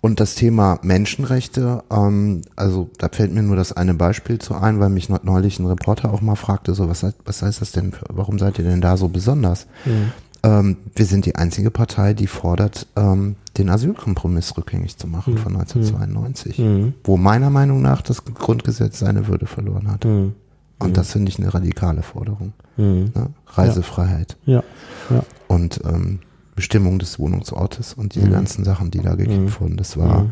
[0.00, 4.80] Und das Thema Menschenrechte, ähm, also da fällt mir nur das eine Beispiel zu ein,
[4.80, 8.38] weil mich neulich ein Reporter auch mal fragte, so was, was heißt das denn, warum
[8.38, 9.66] seid ihr denn da so besonders?
[9.84, 10.12] Mhm.
[10.46, 15.38] Ähm, wir sind die einzige Partei, die fordert, ähm, den Asylkompromiss rückgängig zu machen mhm.
[15.38, 16.94] von 1992, mhm.
[17.02, 20.04] wo meiner Meinung nach das Grundgesetz seine Würde verloren hat.
[20.04, 20.34] Mhm.
[20.78, 20.92] Und mhm.
[20.92, 22.52] das finde ich eine radikale Forderung.
[22.76, 23.10] Mhm.
[23.14, 23.30] Ne?
[23.48, 24.36] Reisefreiheit.
[24.44, 24.62] Ja.
[25.10, 25.22] ja.
[25.48, 26.20] Und ähm,
[26.54, 30.26] Bestimmung des Wohnungsortes und diese ganzen Sachen, die da gekippt wurden, das war,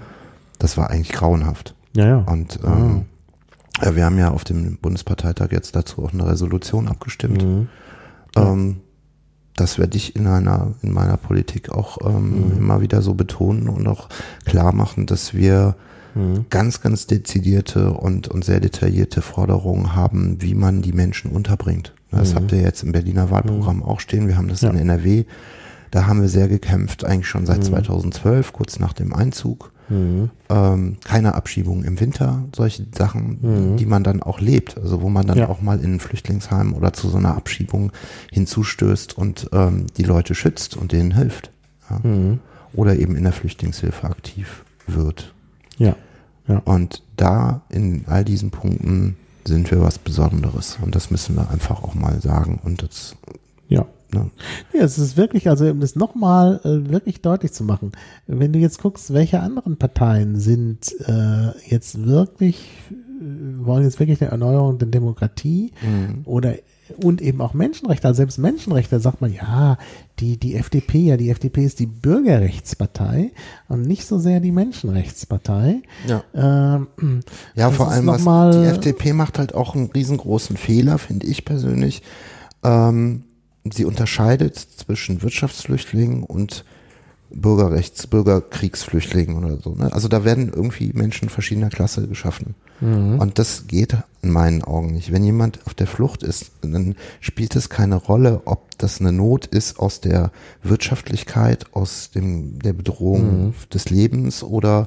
[0.59, 1.75] das war eigentlich grauenhaft.
[1.95, 2.17] Ja, ja.
[2.19, 3.03] Und ähm,
[3.83, 7.45] ja, wir haben ja auf dem Bundesparteitag jetzt dazu auch eine Resolution abgestimmt.
[8.37, 8.81] Ähm,
[9.57, 12.59] das werde ich in einer, in meiner Politik auch ähm, mhm.
[12.59, 14.09] immer wieder so betonen und auch
[14.45, 15.77] klar machen, dass wir
[16.15, 16.47] mhm.
[16.51, 21.95] ganz, ganz dezidierte und, und sehr detaillierte Forderungen haben, wie man die Menschen unterbringt.
[22.11, 22.37] Das mhm.
[22.37, 23.83] habt ihr jetzt im Berliner Wahlprogramm mhm.
[23.85, 24.29] auch stehen.
[24.29, 24.71] Wir haben das ja.
[24.71, 25.25] in NRW.
[25.91, 28.57] Da haben wir sehr gekämpft, eigentlich schon seit 2012, mhm.
[28.57, 29.71] kurz nach dem Einzug.
[29.89, 30.31] Mhm.
[30.49, 33.77] Ähm, keine Abschiebung im Winter, solche Sachen, mhm.
[33.77, 35.49] die man dann auch lebt, also wo man dann ja.
[35.49, 37.93] auch mal in ein Flüchtlingsheim oder zu so einer Abschiebung
[38.33, 41.51] hinzustößt und ähm, die Leute schützt und denen hilft.
[41.91, 42.01] Ja?
[42.03, 42.41] Mhm.
[42.73, 45.33] Oder eben in der Flüchtlingshilfe aktiv wird.
[45.79, 45.95] Ja.
[46.49, 46.59] ja.
[46.65, 51.83] Und da in all diesen Punkten sind wir was Besonderes und das müssen wir einfach
[51.83, 53.17] auch mal sagen und das.
[54.15, 54.31] Ne?
[54.73, 57.93] Ja, es ist wirklich, also um das nochmal äh, wirklich deutlich zu machen,
[58.27, 64.23] wenn du jetzt guckst, welche anderen Parteien sind äh, jetzt wirklich, äh, wollen jetzt wirklich
[64.23, 66.23] eine Erneuerung der Demokratie mhm.
[66.25, 66.55] oder
[67.03, 69.79] und eben auch Menschenrechte, also selbst Menschenrechte sagt man, ja,
[70.19, 73.33] die, die FDP, ja, die FDP ist die Bürgerrechtspartei
[73.69, 75.83] und nicht so sehr die Menschenrechtspartei.
[76.07, 77.21] Ja, ähm,
[77.55, 82.03] ja vor allem was, die FDP macht halt auch einen riesengroßen Fehler, finde ich persönlich.
[82.63, 83.25] Ähm,
[83.73, 86.65] sie unterscheidet zwischen Wirtschaftsflüchtlingen und
[87.35, 89.75] Bürgerrechts-, Bürgerkriegsflüchtlingen oder so.
[89.75, 89.93] Ne?
[89.93, 92.55] Also da werden irgendwie Menschen verschiedener Klasse geschaffen.
[92.81, 93.19] Mhm.
[93.19, 95.13] Und das geht in meinen Augen nicht.
[95.13, 99.47] Wenn jemand auf der Flucht ist, dann spielt es keine Rolle, ob das eine Not
[99.47, 100.31] ist aus der
[100.63, 103.55] Wirtschaftlichkeit, aus dem, der Bedrohung mhm.
[103.73, 104.87] des Lebens oder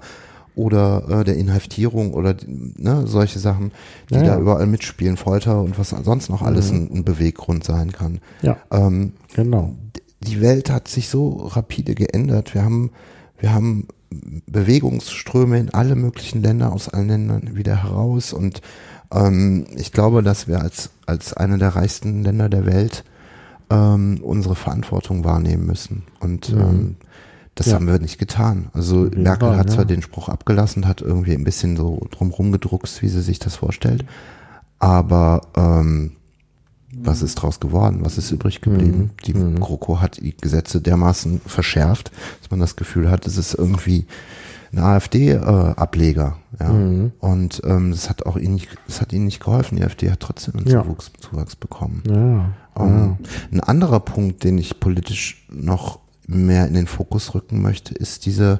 [0.57, 3.71] oder äh, der Inhaftierung oder ne, solche Sachen,
[4.09, 4.39] die ja, da ja.
[4.39, 6.77] überall mitspielen, Folter und was sonst noch alles mhm.
[6.77, 8.19] ein, ein, Beweggrund sein kann.
[8.41, 9.75] Ja, ähm, genau.
[10.21, 12.55] Die Welt hat sich so rapide geändert.
[12.55, 12.89] Wir haben,
[13.39, 13.87] wir haben
[14.47, 18.61] Bewegungsströme in alle möglichen Länder aus allen Ländern wieder heraus und
[19.13, 23.03] ähm, ich glaube, dass wir als, als eine der reichsten Länder der Welt
[23.69, 26.03] ähm, unsere Verantwortung wahrnehmen müssen.
[26.19, 26.59] Und mhm.
[26.59, 26.95] ähm,
[27.57, 27.73] das ja.
[27.73, 28.69] haben wir nicht getan.
[28.73, 29.85] Also Merkel hat zwar ja.
[29.85, 34.05] den Spruch abgelassen, hat irgendwie ein bisschen so drumherum gedruckst, wie sie sich das vorstellt,
[34.79, 36.13] aber ähm,
[36.93, 37.99] was ist draus geworden?
[38.01, 38.97] Was ist übrig geblieben?
[38.97, 39.09] Mhm.
[39.25, 39.59] Die mhm.
[39.59, 44.05] GroKo hat die Gesetze dermaßen verschärft, dass man das Gefühl hat, es ist irgendwie
[44.71, 46.37] ein AfD-Ableger.
[46.59, 46.69] Äh, ja.
[46.69, 47.11] Mhm.
[47.19, 49.77] Und ähm, das hat auch ihnen nicht, das hat ihnen nicht geholfen.
[49.77, 50.83] Die AfD hat trotzdem einen ja.
[50.83, 52.03] Zuwachs, Zuwachs bekommen.
[52.07, 52.53] Ja.
[52.81, 53.17] Um.
[53.51, 58.59] Ein anderer Punkt, den ich politisch noch mehr in den Fokus rücken möchte, ist diese,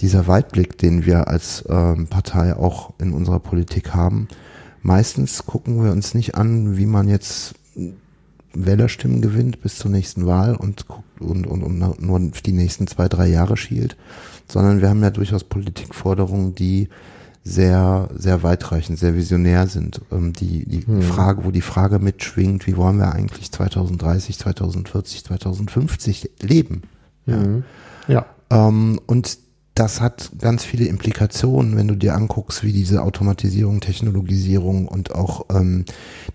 [0.00, 4.28] dieser Weitblick, den wir als ähm, Partei auch in unserer Politik haben.
[4.82, 7.54] Meistens gucken wir uns nicht an, wie man jetzt
[8.54, 13.08] Wählerstimmen gewinnt bis zur nächsten Wahl und guckt und, und, und nur die nächsten zwei,
[13.08, 13.96] drei Jahre schielt,
[14.50, 16.88] sondern wir haben ja durchaus Politikforderungen, die
[17.44, 20.00] sehr, sehr weitreichend, sehr visionär sind.
[20.12, 21.02] Ähm, die die hm.
[21.02, 26.82] Frage, wo die Frage mitschwingt, wie wollen wir eigentlich 2030, 2040, 2050 leben?
[27.36, 27.64] Mhm.
[28.06, 28.26] ja.
[28.50, 29.38] Ähm, und
[29.78, 35.46] das hat ganz viele Implikationen, wenn du dir anguckst, wie diese Automatisierung, Technologisierung und auch
[35.54, 35.84] ähm,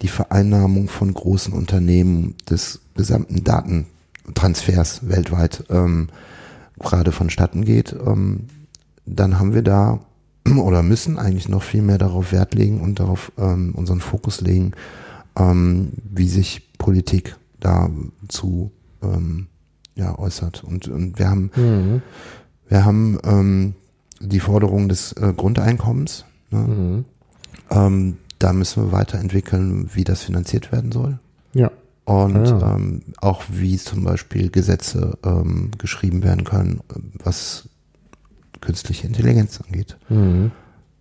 [0.02, 6.08] die Vereinnahmung von großen Unternehmen des gesamten Datentransfers weltweit ähm,
[6.80, 8.48] gerade vonstatten geht, ähm,
[9.06, 10.00] dann haben wir da
[10.58, 14.72] oder müssen eigentlich noch viel mehr darauf Wert legen und darauf ähm, unseren Fokus legen,
[15.38, 17.90] ähm, wie sich Politik da
[18.30, 18.72] zu
[19.02, 19.48] ähm,
[19.96, 20.64] ja, äußert.
[20.64, 22.02] Und, und wir haben, mhm.
[22.68, 23.76] wir haben ähm,
[24.20, 26.26] die Forderung des äh, Grundeinkommens.
[26.52, 26.60] Ne?
[26.60, 27.06] Mhm.
[27.70, 31.20] Ähm, da müssen wir weiterentwickeln, wie das finanziert werden soll.
[31.54, 31.72] Ja.
[32.06, 32.76] Und ja.
[32.76, 36.82] Ähm, auch wie zum Beispiel Gesetze ähm, geschrieben werden können,
[37.24, 37.70] was
[38.60, 39.98] künstliche Intelligenz angeht.
[40.10, 40.52] Mhm.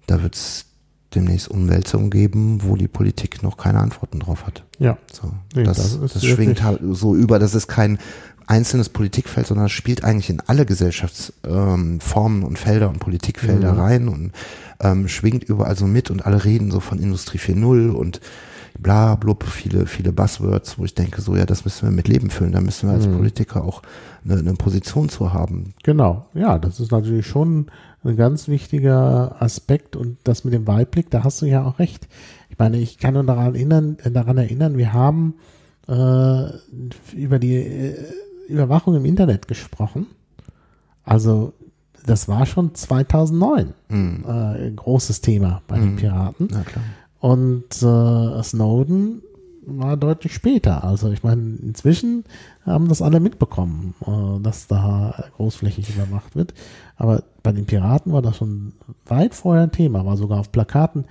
[0.06, 0.66] Da wird es
[1.14, 4.64] demnächst Umwälzungen geben, wo die Politik noch keine Antworten drauf hat.
[4.78, 4.96] Ja.
[5.12, 7.98] So, nee, das, das, das schwingt halt so über, dass es kein
[8.52, 13.80] einzelnes Politikfeld, sondern es spielt eigentlich in alle Gesellschaftsformen ähm, und Felder und Politikfelder mhm.
[13.80, 14.32] rein und
[14.78, 18.20] ähm, schwingt überall so mit und alle reden so von Industrie 4.0 und
[18.78, 22.28] bla blub, viele, viele Buzzwords, wo ich denke, so ja, das müssen wir mit Leben
[22.28, 23.16] füllen, da müssen wir als mhm.
[23.16, 23.80] Politiker auch
[24.22, 25.72] eine, eine Position zu haben.
[25.82, 27.70] Genau, ja, das ist natürlich schon
[28.04, 32.06] ein ganz wichtiger Aspekt und das mit dem Weitblick, da hast du ja auch recht.
[32.50, 35.36] Ich meine, ich kann nur daran erinnern, daran erinnern, wir haben
[35.88, 36.48] äh,
[37.14, 37.94] über die äh,
[38.48, 40.06] Überwachung im Internet gesprochen.
[41.04, 41.52] Also
[42.06, 44.24] das war schon 2009 mhm.
[44.26, 45.82] äh, ein großes Thema bei mhm.
[45.82, 46.48] den Piraten.
[47.20, 49.22] Und äh, Snowden
[49.64, 50.82] war deutlich später.
[50.82, 52.24] Also ich meine, inzwischen
[52.66, 56.54] haben das alle mitbekommen, äh, dass da großflächig überwacht wird.
[56.96, 58.72] Aber bei den Piraten war das schon
[59.06, 61.04] weit vorher ein Thema, war sogar auf Plakaten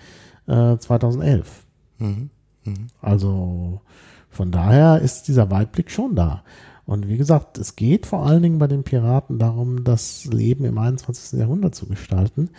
[0.47, 1.63] äh, 2011.
[1.99, 2.29] Mhm.
[2.65, 2.87] Mhm.
[3.01, 3.81] Also
[4.29, 6.43] von daher ist dieser Weitblick schon da.
[6.91, 10.77] Und wie gesagt, es geht vor allen Dingen bei den Piraten darum, das Leben im
[10.77, 11.39] 21.
[11.39, 12.49] Jahrhundert zu gestalten.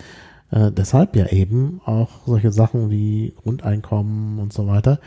[0.50, 5.00] Äh, deshalb ja eben auch solche Sachen wie Grundeinkommen und so weiter.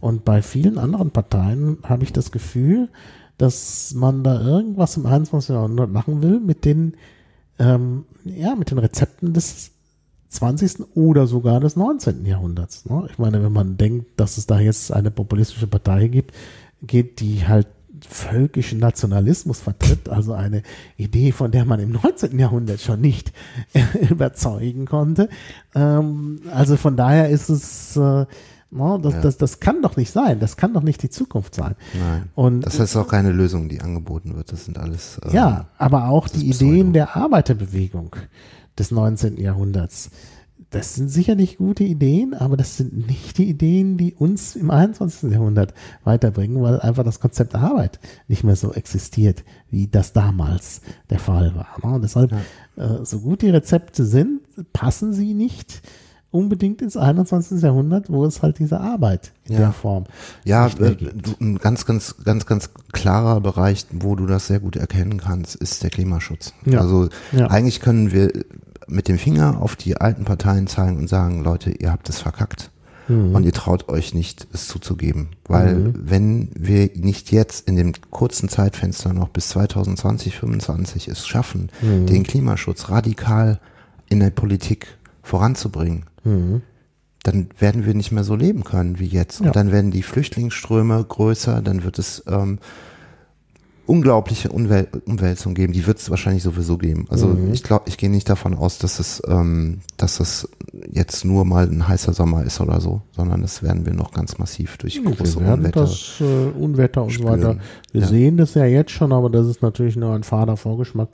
[0.00, 2.88] Und bei vielen anderen Parteien habe ich das Gefühl,
[3.36, 5.50] dass man da irgendwas im 21.
[5.50, 6.94] Jahrhundert machen will mit den,
[7.58, 9.72] ähm, ja, mit den Rezepten des
[10.30, 10.96] 20.
[10.96, 12.24] oder sogar des 19.
[12.24, 12.86] Jahrhunderts.
[12.88, 13.06] Ne?
[13.10, 16.34] Ich meine, wenn man denkt, dass es da jetzt eine populistische Partei gibt,
[16.80, 17.66] geht die halt
[18.08, 20.62] völkischen Nationalismus vertritt, also eine
[20.96, 22.38] Idee, von der man im 19.
[22.38, 23.32] Jahrhundert schon nicht
[24.10, 25.28] überzeugen konnte.
[25.74, 28.26] Ähm, also von daher ist es, äh,
[28.70, 29.20] no, das, ja.
[29.20, 31.74] das, das kann doch nicht sein, das kann doch nicht die Zukunft sein.
[31.98, 32.28] Nein.
[32.34, 34.52] Und das ist auch keine Lösung, die angeboten wird.
[34.52, 35.20] Das sind alles.
[35.24, 38.16] Ähm, ja, aber auch die Ideen der Arbeiterbewegung
[38.78, 39.36] des 19.
[39.38, 40.10] Jahrhunderts
[40.70, 45.32] das sind sicherlich gute Ideen, aber das sind nicht die Ideen, die uns im 21.
[45.32, 47.98] Jahrhundert weiterbringen, weil einfach das Konzept Arbeit
[48.28, 51.76] nicht mehr so existiert, wie das damals der Fall war.
[51.82, 51.96] Ne?
[51.96, 52.30] Und deshalb,
[52.76, 53.00] ja.
[53.00, 54.40] äh, so gut die Rezepte sind,
[54.72, 55.82] passen sie nicht
[56.30, 57.60] unbedingt ins 21.
[57.60, 59.58] Jahrhundert, wo es halt diese Arbeit in ja.
[59.58, 60.04] der Form.
[60.44, 60.96] Ja, äh,
[61.40, 65.82] ein ganz, ganz, ganz, ganz klarer Bereich, wo du das sehr gut erkennen kannst, ist
[65.82, 66.54] der Klimaschutz.
[66.64, 66.80] Ja.
[66.80, 68.30] Also eigentlich können wir
[68.90, 72.70] mit dem Finger auf die alten Parteien zeigen und sagen, Leute, ihr habt es verkackt.
[73.08, 73.34] Mhm.
[73.34, 75.30] Und ihr traut euch nicht, es zuzugeben.
[75.46, 75.94] Weil mhm.
[75.96, 82.06] wenn wir nicht jetzt in dem kurzen Zeitfenster noch bis 2020, 2025 es schaffen, mhm.
[82.06, 83.60] den Klimaschutz radikal
[84.08, 86.62] in der Politik voranzubringen, mhm.
[87.22, 89.40] dann werden wir nicht mehr so leben können wie jetzt.
[89.40, 89.52] Und ja.
[89.52, 92.58] dann werden die Flüchtlingsströme größer, dann wird es ähm,
[93.90, 95.72] unglaubliche Umwäl Umwälzung geben.
[95.72, 97.06] Die wird es wahrscheinlich sowieso geben.
[97.10, 97.52] Also mhm.
[97.52, 100.48] ich glaube, ich gehe nicht davon aus, dass es, ähm, dass es
[100.92, 104.38] jetzt nur mal ein heißer Sommer ist oder so, sondern das werden wir noch ganz
[104.38, 105.80] massiv durch ja, große wir werden Unwetter.
[105.80, 106.24] Das äh,
[106.56, 107.56] Unwetter und so weiter.
[107.90, 108.06] Wir ja.
[108.06, 111.08] sehen das ja jetzt schon, aber das ist natürlich nur ein fader Vorgeschmack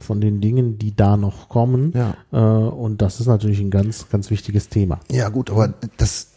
[0.00, 1.92] von den Dingen, die da noch kommen.
[1.94, 2.16] Ja.
[2.32, 5.00] Äh, und das ist natürlich ein ganz, ganz wichtiges Thema.
[5.10, 6.31] Ja, gut, aber das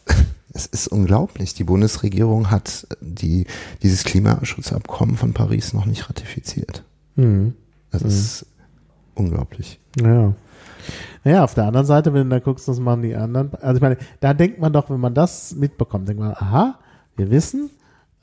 [0.56, 1.53] es ist unglaublich.
[1.53, 3.45] Die Bundesregierung hat die,
[3.84, 6.84] dieses Klimaschutzabkommen von Paris noch nicht ratifiziert.
[7.15, 7.56] Mhm.
[7.91, 8.10] Das mhm.
[8.10, 8.45] ist
[9.15, 9.80] unglaublich.
[9.99, 10.34] Ja.
[11.26, 13.53] Naja, auf der anderen Seite, wenn du da guckst, was machen die anderen.
[13.56, 16.80] Also ich meine, da denkt man doch, wenn man das mitbekommt, denkt man, aha,
[17.18, 17.69] wir wissen,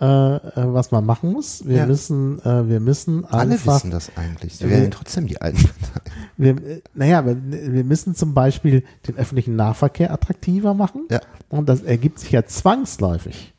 [0.03, 1.65] äh, äh was man machen muss.
[1.67, 1.87] Wir ja.
[1.87, 4.61] müssen, äh, wir müssen Alle einfach, wissen das eigentlich.
[4.61, 5.63] Wir werden trotzdem die alten
[5.93, 6.17] Parteien.
[6.37, 7.37] Wir, äh, naja, wir,
[7.73, 11.07] wir müssen zum Beispiel den öffentlichen Nahverkehr attraktiver machen.
[11.11, 11.21] Ja.
[11.49, 13.55] Und das ergibt sich ja zwangsläufig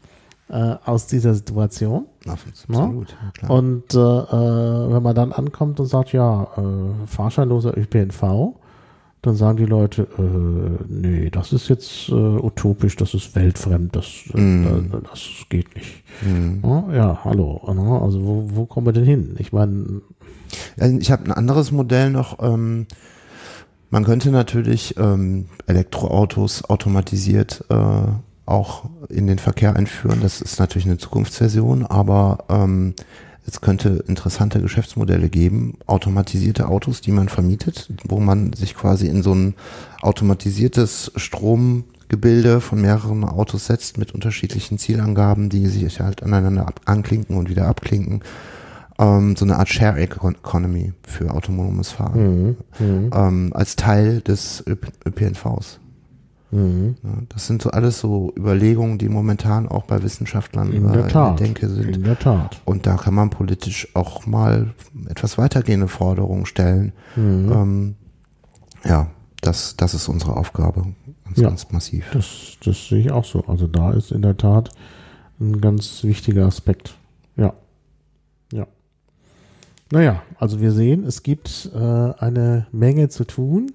[0.49, 2.07] äh, aus dieser Situation.
[2.27, 3.15] Absolut.
[3.41, 3.49] Ja?
[3.49, 6.47] Und wenn man dann ankommt und sagt, ja,
[7.05, 8.55] fahrscheinloser ÖPNV,
[9.23, 14.05] dann sagen die Leute, äh, nee, das ist jetzt äh, utopisch, das ist weltfremd, das,
[14.33, 14.97] mm.
[15.09, 16.03] das geht nicht.
[16.21, 16.59] Mm.
[16.61, 17.61] Ja, ja, hallo.
[17.73, 18.01] Ne?
[18.01, 19.35] Also wo, wo kommen wir denn hin?
[19.39, 20.01] Ich meine.
[20.99, 22.43] Ich habe ein anderes Modell noch.
[22.43, 22.85] Ähm,
[23.89, 28.01] man könnte natürlich ähm, Elektroautos automatisiert äh,
[28.45, 30.19] auch in den Verkehr einführen.
[30.21, 32.93] Das ist natürlich eine Zukunftsversion, aber ähm,
[33.45, 39.21] es könnte interessante Geschäftsmodelle geben, automatisierte Autos, die man vermietet, wo man sich quasi in
[39.21, 39.55] so ein
[40.01, 47.49] automatisiertes Stromgebilde von mehreren Autos setzt mit unterschiedlichen Zielangaben, die sich halt aneinander anklinken und
[47.49, 48.21] wieder abklinken.
[48.97, 52.55] Ähm, so eine Art Share Economy für autonomes Fahren.
[52.79, 53.11] Mhm, mhm.
[53.13, 55.79] ähm, als Teil des ÖPNVs.
[56.53, 56.95] Mhm.
[57.29, 61.31] Das sind so alles so Überlegungen, die momentan auch bei Wissenschaftlern in der, äh, Tat.
[61.31, 61.95] in der Denke sind.
[61.95, 62.61] In der Tat.
[62.65, 64.73] Und da kann man politisch auch mal
[65.09, 66.93] etwas weitergehende Forderungen stellen.
[67.15, 67.51] Mhm.
[67.51, 67.95] Ähm,
[68.85, 69.07] ja,
[69.41, 70.93] das, das ist unsere Aufgabe.
[71.25, 72.05] Ganz, ja, ganz massiv.
[72.13, 73.43] Das, das sehe ich auch so.
[73.47, 74.69] Also da ist in der Tat
[75.39, 76.95] ein ganz wichtiger Aspekt.
[77.35, 77.53] Ja.
[78.51, 78.67] Ja.
[79.91, 83.71] Naja, also wir sehen, es gibt äh, eine Menge zu tun.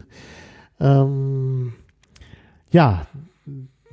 [0.79, 1.73] Ähm,
[2.71, 3.07] ja,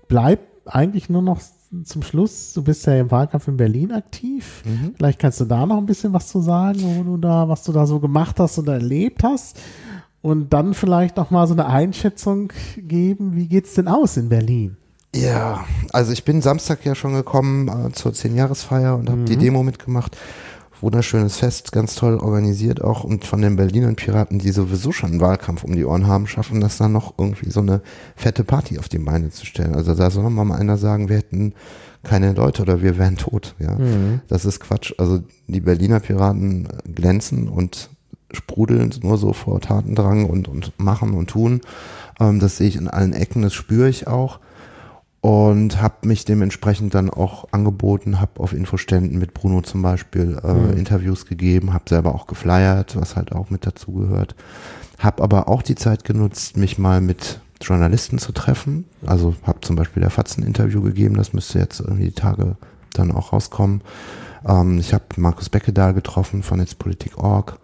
[0.08, 1.42] bleibt eigentlich nur noch
[1.84, 4.64] zum Schluss, du bist ja im Wahlkampf in Berlin aktiv.
[4.66, 4.94] Mhm.
[4.96, 7.72] Vielleicht kannst du da noch ein bisschen was zu sagen, wo du da, was du
[7.72, 9.60] da so gemacht hast und erlebt hast.
[10.22, 14.78] Und dann vielleicht noch mal so eine Einschätzung geben, wie geht's denn aus in Berlin?
[15.14, 19.26] Ja, also ich bin Samstag ja schon gekommen äh, zur Zehnjahresfeier und habe mhm.
[19.26, 20.18] die Demo mitgemacht
[20.82, 25.22] wunderschönes Fest, ganz toll organisiert auch und von den Berlinern Piraten, die sowieso schon einen
[25.22, 27.82] Wahlkampf um die Ohren haben, schaffen das dann noch irgendwie so eine
[28.16, 29.76] fette Party auf die Beine zu stellen.
[29.76, 31.54] Also da soll mal einer sagen, wir hätten
[32.04, 33.56] keine Leute oder wir wären tot.
[33.60, 34.22] Ja, mhm.
[34.28, 34.94] das ist Quatsch.
[34.98, 37.90] Also die Berliner Piraten glänzen und
[38.32, 41.62] sprudeln nur so vor Tatendrang und, und machen und tun.
[42.20, 44.40] Ähm, das sehe ich in allen Ecken, das spüre ich auch
[45.26, 50.54] und habe mich dementsprechend dann auch angeboten, habe auf Infoständen mit Bruno zum Beispiel äh,
[50.54, 50.78] mhm.
[50.78, 54.36] Interviews gegeben, habe selber auch geflyert, was halt auch mit dazugehört.
[55.00, 58.86] Habe aber auch die Zeit genutzt, mich mal mit Journalisten zu treffen.
[59.04, 62.56] Also habe zum Beispiel der Fatzen Interview gegeben, das müsste jetzt irgendwie die Tage
[62.94, 63.82] dann auch rauskommen.
[64.48, 67.58] Ähm, ich habe Markus Beckedahl getroffen von Netzpolitik.org,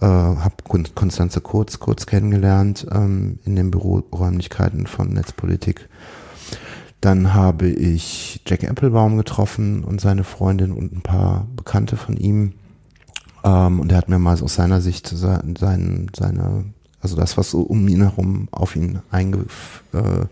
[0.00, 0.54] äh, habe
[0.94, 5.90] Konstanze Kurz kurz kennengelernt ähm, in den Büroräumlichkeiten von Netzpolitik
[7.02, 12.52] dann habe ich Jack Applebaum getroffen und seine Freundin und ein paar Bekannte von ihm.
[13.42, 16.64] Ähm, und er hat mir mal aus seiner Sicht sein, seine,
[17.00, 19.46] also das, was so um ihn herum auf ihn einge,
[19.92, 20.26] äh,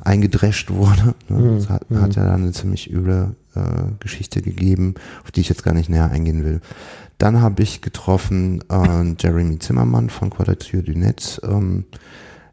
[0.00, 1.38] eingedrescht wurde, ne?
[1.38, 1.54] mhm.
[1.58, 3.60] das hat, hat ja dann eine ziemlich üble äh,
[4.00, 6.60] Geschichte gegeben, auf die ich jetzt gar nicht näher eingehen will.
[7.18, 11.40] Dann habe ich getroffen äh, Jeremy Zimmermann von Quadrature du Net.
[11.44, 11.84] Ähm,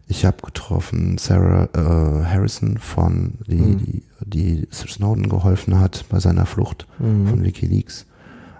[0.07, 3.77] ich habe getroffen Sarah äh, Harrison von die, mhm.
[3.77, 7.27] die, die Snowden geholfen hat bei seiner Flucht mhm.
[7.27, 8.05] von WikiLeaks.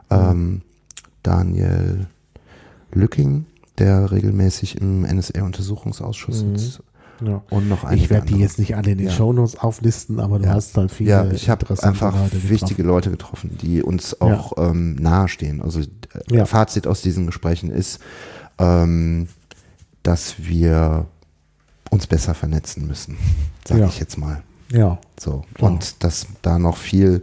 [0.10, 0.62] Ähm,
[1.24, 2.08] Daniel
[2.92, 3.46] Lücking,
[3.78, 6.58] der regelmäßig im NSA-Untersuchungsausschuss mhm.
[6.58, 6.84] sitzt.
[7.26, 7.42] Ja.
[7.50, 9.14] Und noch Ich werde die jetzt nicht alle in den ja.
[9.14, 10.54] Shownotes auflisten, aber du ja.
[10.54, 11.12] hast halt viele.
[11.12, 14.70] Ja, ich habe einfach Leute wichtige Leute getroffen, die uns auch ja.
[14.70, 15.62] ähm, nahestehen.
[15.62, 15.82] Also
[16.30, 18.00] äh, Fazit aus diesen Gesprächen ist,
[18.60, 19.28] ähm,
[20.04, 21.08] dass wir
[21.96, 23.18] uns besser vernetzen müssen,
[23.68, 23.88] sage ja.
[23.88, 24.44] ich jetzt mal.
[24.72, 25.00] Ja.
[25.20, 25.44] So.
[25.54, 25.72] Klar.
[25.72, 27.22] Und dass da noch viel,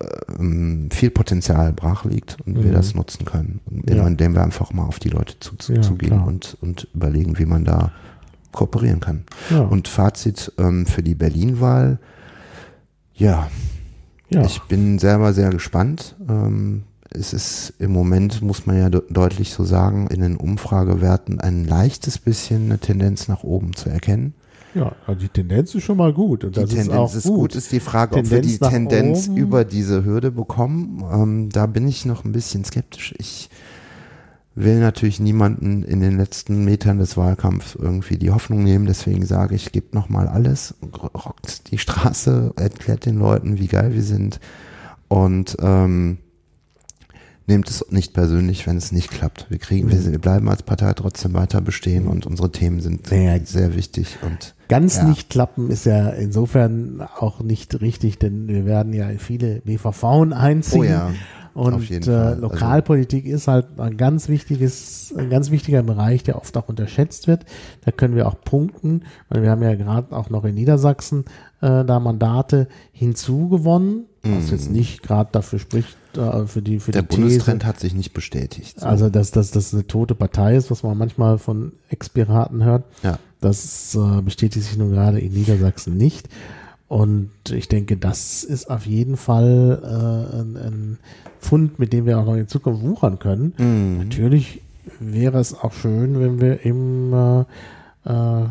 [0.00, 2.64] äh, viel Potenzial brach liegt und mhm.
[2.64, 3.60] wir das nutzen können.
[3.88, 4.06] Ja.
[4.06, 7.92] Indem wir einfach mal auf die Leute zuzugehen ja, und, und überlegen, wie man da
[8.52, 9.24] kooperieren kann.
[9.70, 11.98] Und Fazit ähm, für die Berlin-Wahl,
[13.14, 13.48] ja,
[14.28, 16.16] ja, ich bin selber sehr gespannt.
[16.28, 16.84] Ähm,
[17.14, 21.64] es ist im Moment, muss man ja de deutlich so sagen, in den Umfragewerten ein
[21.64, 24.34] leichtes bisschen eine Tendenz nach oben zu erkennen.
[24.74, 26.44] Ja, also die Tendenz ist schon mal gut.
[26.44, 27.40] Und die Tendenz ist, auch ist gut.
[27.40, 27.54] gut.
[27.56, 29.36] Ist die Frage, Tendenz ob wir die Tendenz oben.
[29.36, 31.04] über diese Hürde bekommen.
[31.12, 33.14] Ähm, da bin ich noch ein bisschen skeptisch.
[33.18, 33.50] Ich
[34.54, 38.86] will natürlich niemanden in den letzten Metern des Wahlkampfs irgendwie die Hoffnung nehmen.
[38.86, 40.74] Deswegen sage ich, gebt noch mal alles,
[41.14, 44.40] rockt die Straße, erklärt den Leuten, wie geil wir sind
[45.12, 46.18] und ähm,
[47.52, 49.46] nehmt es nicht persönlich, wenn es nicht klappt.
[49.50, 53.38] Wir kriegen, wir, wir bleiben als Partei trotzdem weiter bestehen und unsere Themen sind naja,
[53.44, 55.04] sehr wichtig und ganz ja.
[55.04, 60.80] nicht klappen ist ja insofern auch nicht richtig, denn wir werden ja viele BVV einziehen.
[60.80, 61.10] Oh ja.
[61.54, 66.36] Und äh, also Lokalpolitik also, ist halt ein ganz wichtiges, ein ganz wichtiger Bereich, der
[66.36, 67.44] oft auch unterschätzt wird.
[67.84, 71.26] Da können wir auch punkten, weil wir haben ja gerade auch noch in Niedersachsen
[71.60, 74.76] äh, da Mandate hinzugewonnen, was jetzt mhm.
[74.76, 77.68] nicht gerade dafür spricht, äh, für die für Der die Bundestrend These.
[77.68, 78.80] hat sich nicht bestätigt.
[78.80, 78.86] So.
[78.86, 82.84] Also dass, dass das eine tote Partei ist, was man manchmal von Ex-Piraten hört.
[83.02, 83.18] Ja.
[83.40, 86.28] Das äh, bestätigt sich nun gerade in Niedersachsen nicht.
[86.86, 90.98] Und ich denke, das ist auf jeden Fall äh, ein, ein
[91.40, 93.54] Fund, mit dem wir auch noch in Zukunft wuchern können.
[93.56, 93.98] Mhm.
[94.04, 94.60] Natürlich
[95.00, 97.40] wäre es auch schön, wenn wir im, äh,
[98.04, 98.46] äh,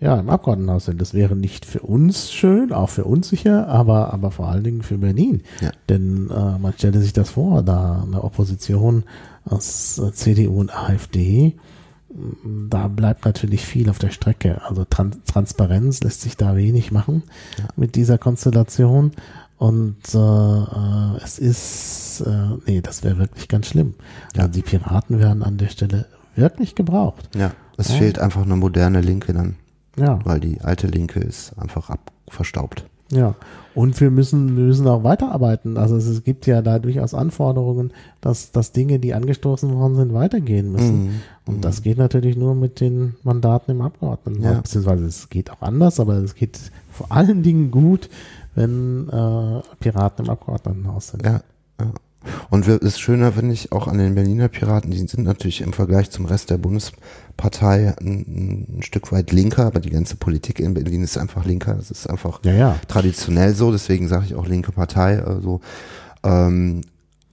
[0.00, 1.00] ja, im Abgeordnetenhaus sind.
[1.00, 4.82] Das wäre nicht für uns schön, auch für uns sicher, aber, aber vor allen Dingen
[4.82, 5.42] für Berlin.
[5.60, 5.70] Ja.
[5.88, 9.04] Denn äh, man stelle sich das vor, da eine Opposition
[9.44, 11.54] aus äh, CDU und AfD
[12.68, 14.62] da bleibt natürlich viel auf der Strecke.
[14.64, 17.22] Also Tran Transparenz lässt sich da wenig machen
[17.58, 17.64] ja.
[17.76, 19.12] mit dieser Konstellation.
[19.58, 23.94] Und äh, äh, es ist, äh, nee, das wäre wirklich ganz schlimm.
[24.34, 24.42] Ja.
[24.42, 27.30] Also die Piraten werden an der Stelle wirklich gebraucht.
[27.34, 29.56] Ja, es fehlt einfach eine moderne Linke dann.
[29.96, 30.18] Ja.
[30.24, 32.84] Weil die alte Linke ist einfach abverstaubt.
[33.12, 33.36] Ja,
[33.74, 35.76] und wir müssen, wir müssen auch weiterarbeiten.
[35.76, 40.72] Also es, gibt ja da durchaus Anforderungen, dass, dass Dinge, die angestoßen worden sind, weitergehen
[40.72, 41.04] müssen.
[41.04, 41.20] Mhm.
[41.44, 44.54] Und das geht natürlich nur mit den Mandaten im Abgeordnetenhaus.
[44.54, 44.60] Ja.
[44.60, 46.58] Beziehungsweise es geht auch anders, aber es geht
[46.90, 48.08] vor allen Dingen gut,
[48.56, 51.24] wenn äh, Piraten im Abgeordnetenhaus sind.
[51.24, 51.42] Ja,
[51.78, 51.92] ja.
[52.50, 56.10] Und das Schöne finde ich auch an den Berliner Piraten, die sind natürlich im Vergleich
[56.10, 56.58] zum Rest der
[57.36, 61.74] Bundespartei ein, ein Stück weit linker, aber die ganze Politik in Berlin ist einfach linker.
[61.74, 62.76] Das ist einfach ja, ja.
[62.88, 65.22] traditionell so, deswegen sage ich auch linke Partei.
[65.22, 65.60] Also,
[66.22, 66.82] ähm,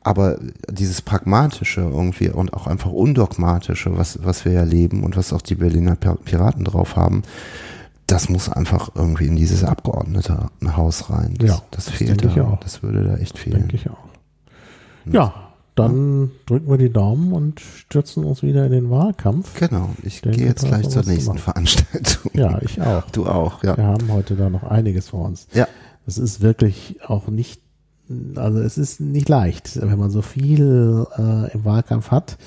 [0.01, 0.37] aber
[0.69, 5.41] dieses pragmatische irgendwie und auch einfach undogmatische, was, was wir ja leben und was auch
[5.41, 7.23] die Berliner Piraten drauf haben,
[8.05, 11.35] das muss einfach irgendwie in dieses Abgeordnetenhaus rein.
[11.39, 12.43] Das, ja, das, das fehlt da.
[12.43, 12.59] Auch.
[12.59, 13.59] Das würde da echt fehlen.
[13.59, 14.03] Denke ich auch.
[15.05, 15.42] Ja,
[15.75, 19.59] dann drücken wir die Daumen und stürzen uns wieder in den Wahlkampf.
[19.59, 22.31] Genau, ich gehe jetzt gleich zur nächsten Veranstaltung.
[22.33, 23.09] Ja, ich auch.
[23.11, 23.75] Du auch, ja.
[23.75, 25.47] Wir haben heute da noch einiges vor uns.
[25.53, 25.67] Ja.
[26.05, 27.61] Es ist wirklich auch nicht,
[28.35, 32.37] also es ist nicht leicht, wenn man so viel äh, im Wahlkampf hat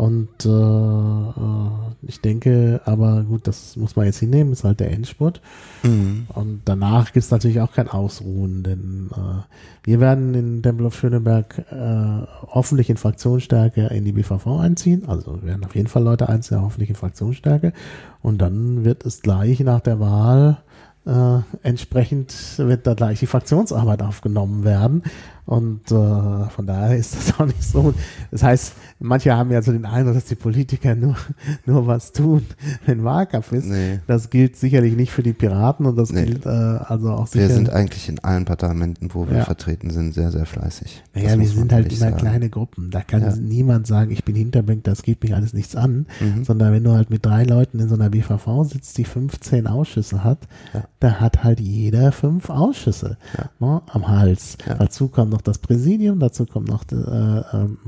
[0.00, 4.92] und äh, äh, ich denke, aber gut, das muss man jetzt hinnehmen, ist halt der
[4.92, 5.42] Endspurt.
[5.82, 6.26] Mhm.
[6.32, 9.42] Und danach gibt es natürlich auch kein Ausruhen, denn äh,
[9.84, 15.06] wir werden in Tempelhof Schöneberg äh, hoffentlich in Fraktionsstärke in die BVV einziehen.
[15.06, 17.74] Also wir werden auf jeden Fall Leute einziehen, hoffentlich in Fraktionsstärke.
[18.22, 20.62] Und dann wird es gleich nach der Wahl
[21.06, 25.02] äh, entsprechend wird da gleich die Fraktionsarbeit aufgenommen werden.
[25.50, 27.92] Und äh, von daher ist das auch nicht so.
[28.30, 31.16] Das heißt, manche haben ja so den Eindruck, dass die Politiker nur,
[31.66, 32.46] nur was tun,
[32.86, 33.66] wenn Wahlkampf ist.
[33.66, 33.98] Nee.
[34.06, 36.24] Das gilt sicherlich nicht für die Piraten und das nee.
[36.24, 37.48] gilt äh, also auch sicher.
[37.48, 39.44] Wir sind eigentlich in allen Parlamenten, wo wir ja.
[39.44, 41.02] vertreten sind, sehr, sehr fleißig.
[41.16, 42.16] Naja, wir sind halt immer sagen.
[42.16, 42.92] kleine Gruppen.
[42.92, 43.34] Da kann ja.
[43.34, 46.06] niemand sagen, ich bin Hinterbank, das geht mich alles nichts an.
[46.20, 46.44] Mhm.
[46.44, 50.22] Sondern wenn du halt mit drei Leuten in so einer BVV sitzt, die 15 Ausschüsse
[50.22, 50.84] hat, ja.
[51.00, 53.16] da hat halt jeder fünf Ausschüsse
[53.58, 54.56] ne, am Hals.
[54.78, 57.78] Dazu kommt noch noch das Präsidium, dazu kommt noch äh, ähm,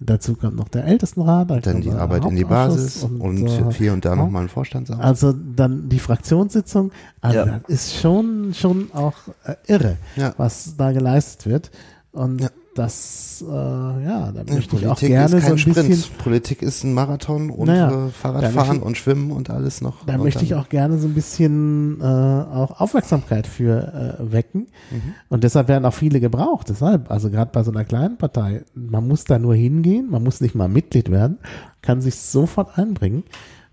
[0.00, 1.66] dazu kommt noch der Ältestenrat.
[1.66, 4.16] Dann die Arbeit in die Basis und, und äh, hier und da ja.
[4.16, 5.02] nochmal ein Vorstandsamt.
[5.02, 6.92] Also dann die Fraktionssitzung.
[7.20, 7.46] Also ja.
[7.46, 9.14] das ist schon, schon auch
[9.44, 10.34] äh, irre, ja.
[10.36, 11.70] was da geleistet wird.
[12.12, 12.48] Und
[12.78, 15.88] das, äh, ja, da möchte ja, ich auch gerne so ein Sprint.
[15.88, 16.16] bisschen.
[16.18, 20.04] Politik ist ein Marathon und naja, äh, Fahrradfahren ich, und Schwimmen und alles noch.
[20.06, 24.68] Da möchte ich auch gerne so ein bisschen äh, auch Aufmerksamkeit für äh, wecken.
[24.90, 25.14] Mhm.
[25.28, 26.68] Und deshalb werden auch viele gebraucht.
[26.68, 30.40] Deshalb, also gerade bei so einer kleinen Partei, man muss da nur hingehen, man muss
[30.40, 31.38] nicht mal Mitglied werden,
[31.82, 33.24] kann sich sofort einbringen,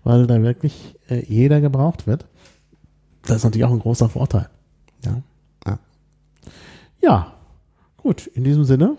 [0.02, 2.26] weil da wirklich äh, jeder gebraucht wird.
[3.22, 4.48] Das ist natürlich auch ein großer Vorteil.
[5.04, 5.22] Ja.
[5.64, 5.78] Ja.
[7.00, 7.35] ja.
[8.06, 8.96] Gut, in diesem Sinne,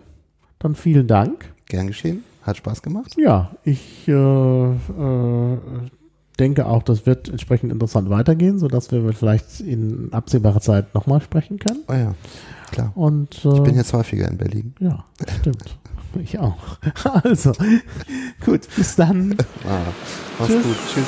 [0.59, 1.53] dann vielen Dank.
[1.67, 2.25] Gern geschehen.
[2.43, 3.15] Hat Spaß gemacht.
[3.17, 5.57] Ja, ich äh, äh,
[6.37, 11.57] denke auch, das wird entsprechend interessant weitergehen, sodass wir vielleicht in absehbarer Zeit nochmal sprechen
[11.57, 11.85] können.
[11.87, 12.15] Oh ja,
[12.71, 12.91] klar.
[12.95, 14.73] Und, äh, ich bin jetzt häufiger in Berlin.
[14.81, 15.05] Ja,
[15.39, 15.77] stimmt.
[16.21, 16.57] ich auch.
[17.23, 17.53] Also,
[18.43, 19.37] gut, bis dann.
[19.65, 19.83] Ah,
[20.37, 20.63] mach's Tschüss.
[20.63, 20.75] gut.
[20.93, 21.07] Tschüss.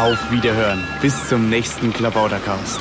[0.00, 0.80] Auf Wiederhören.
[1.00, 2.80] Bis zum nächsten Klabautercast.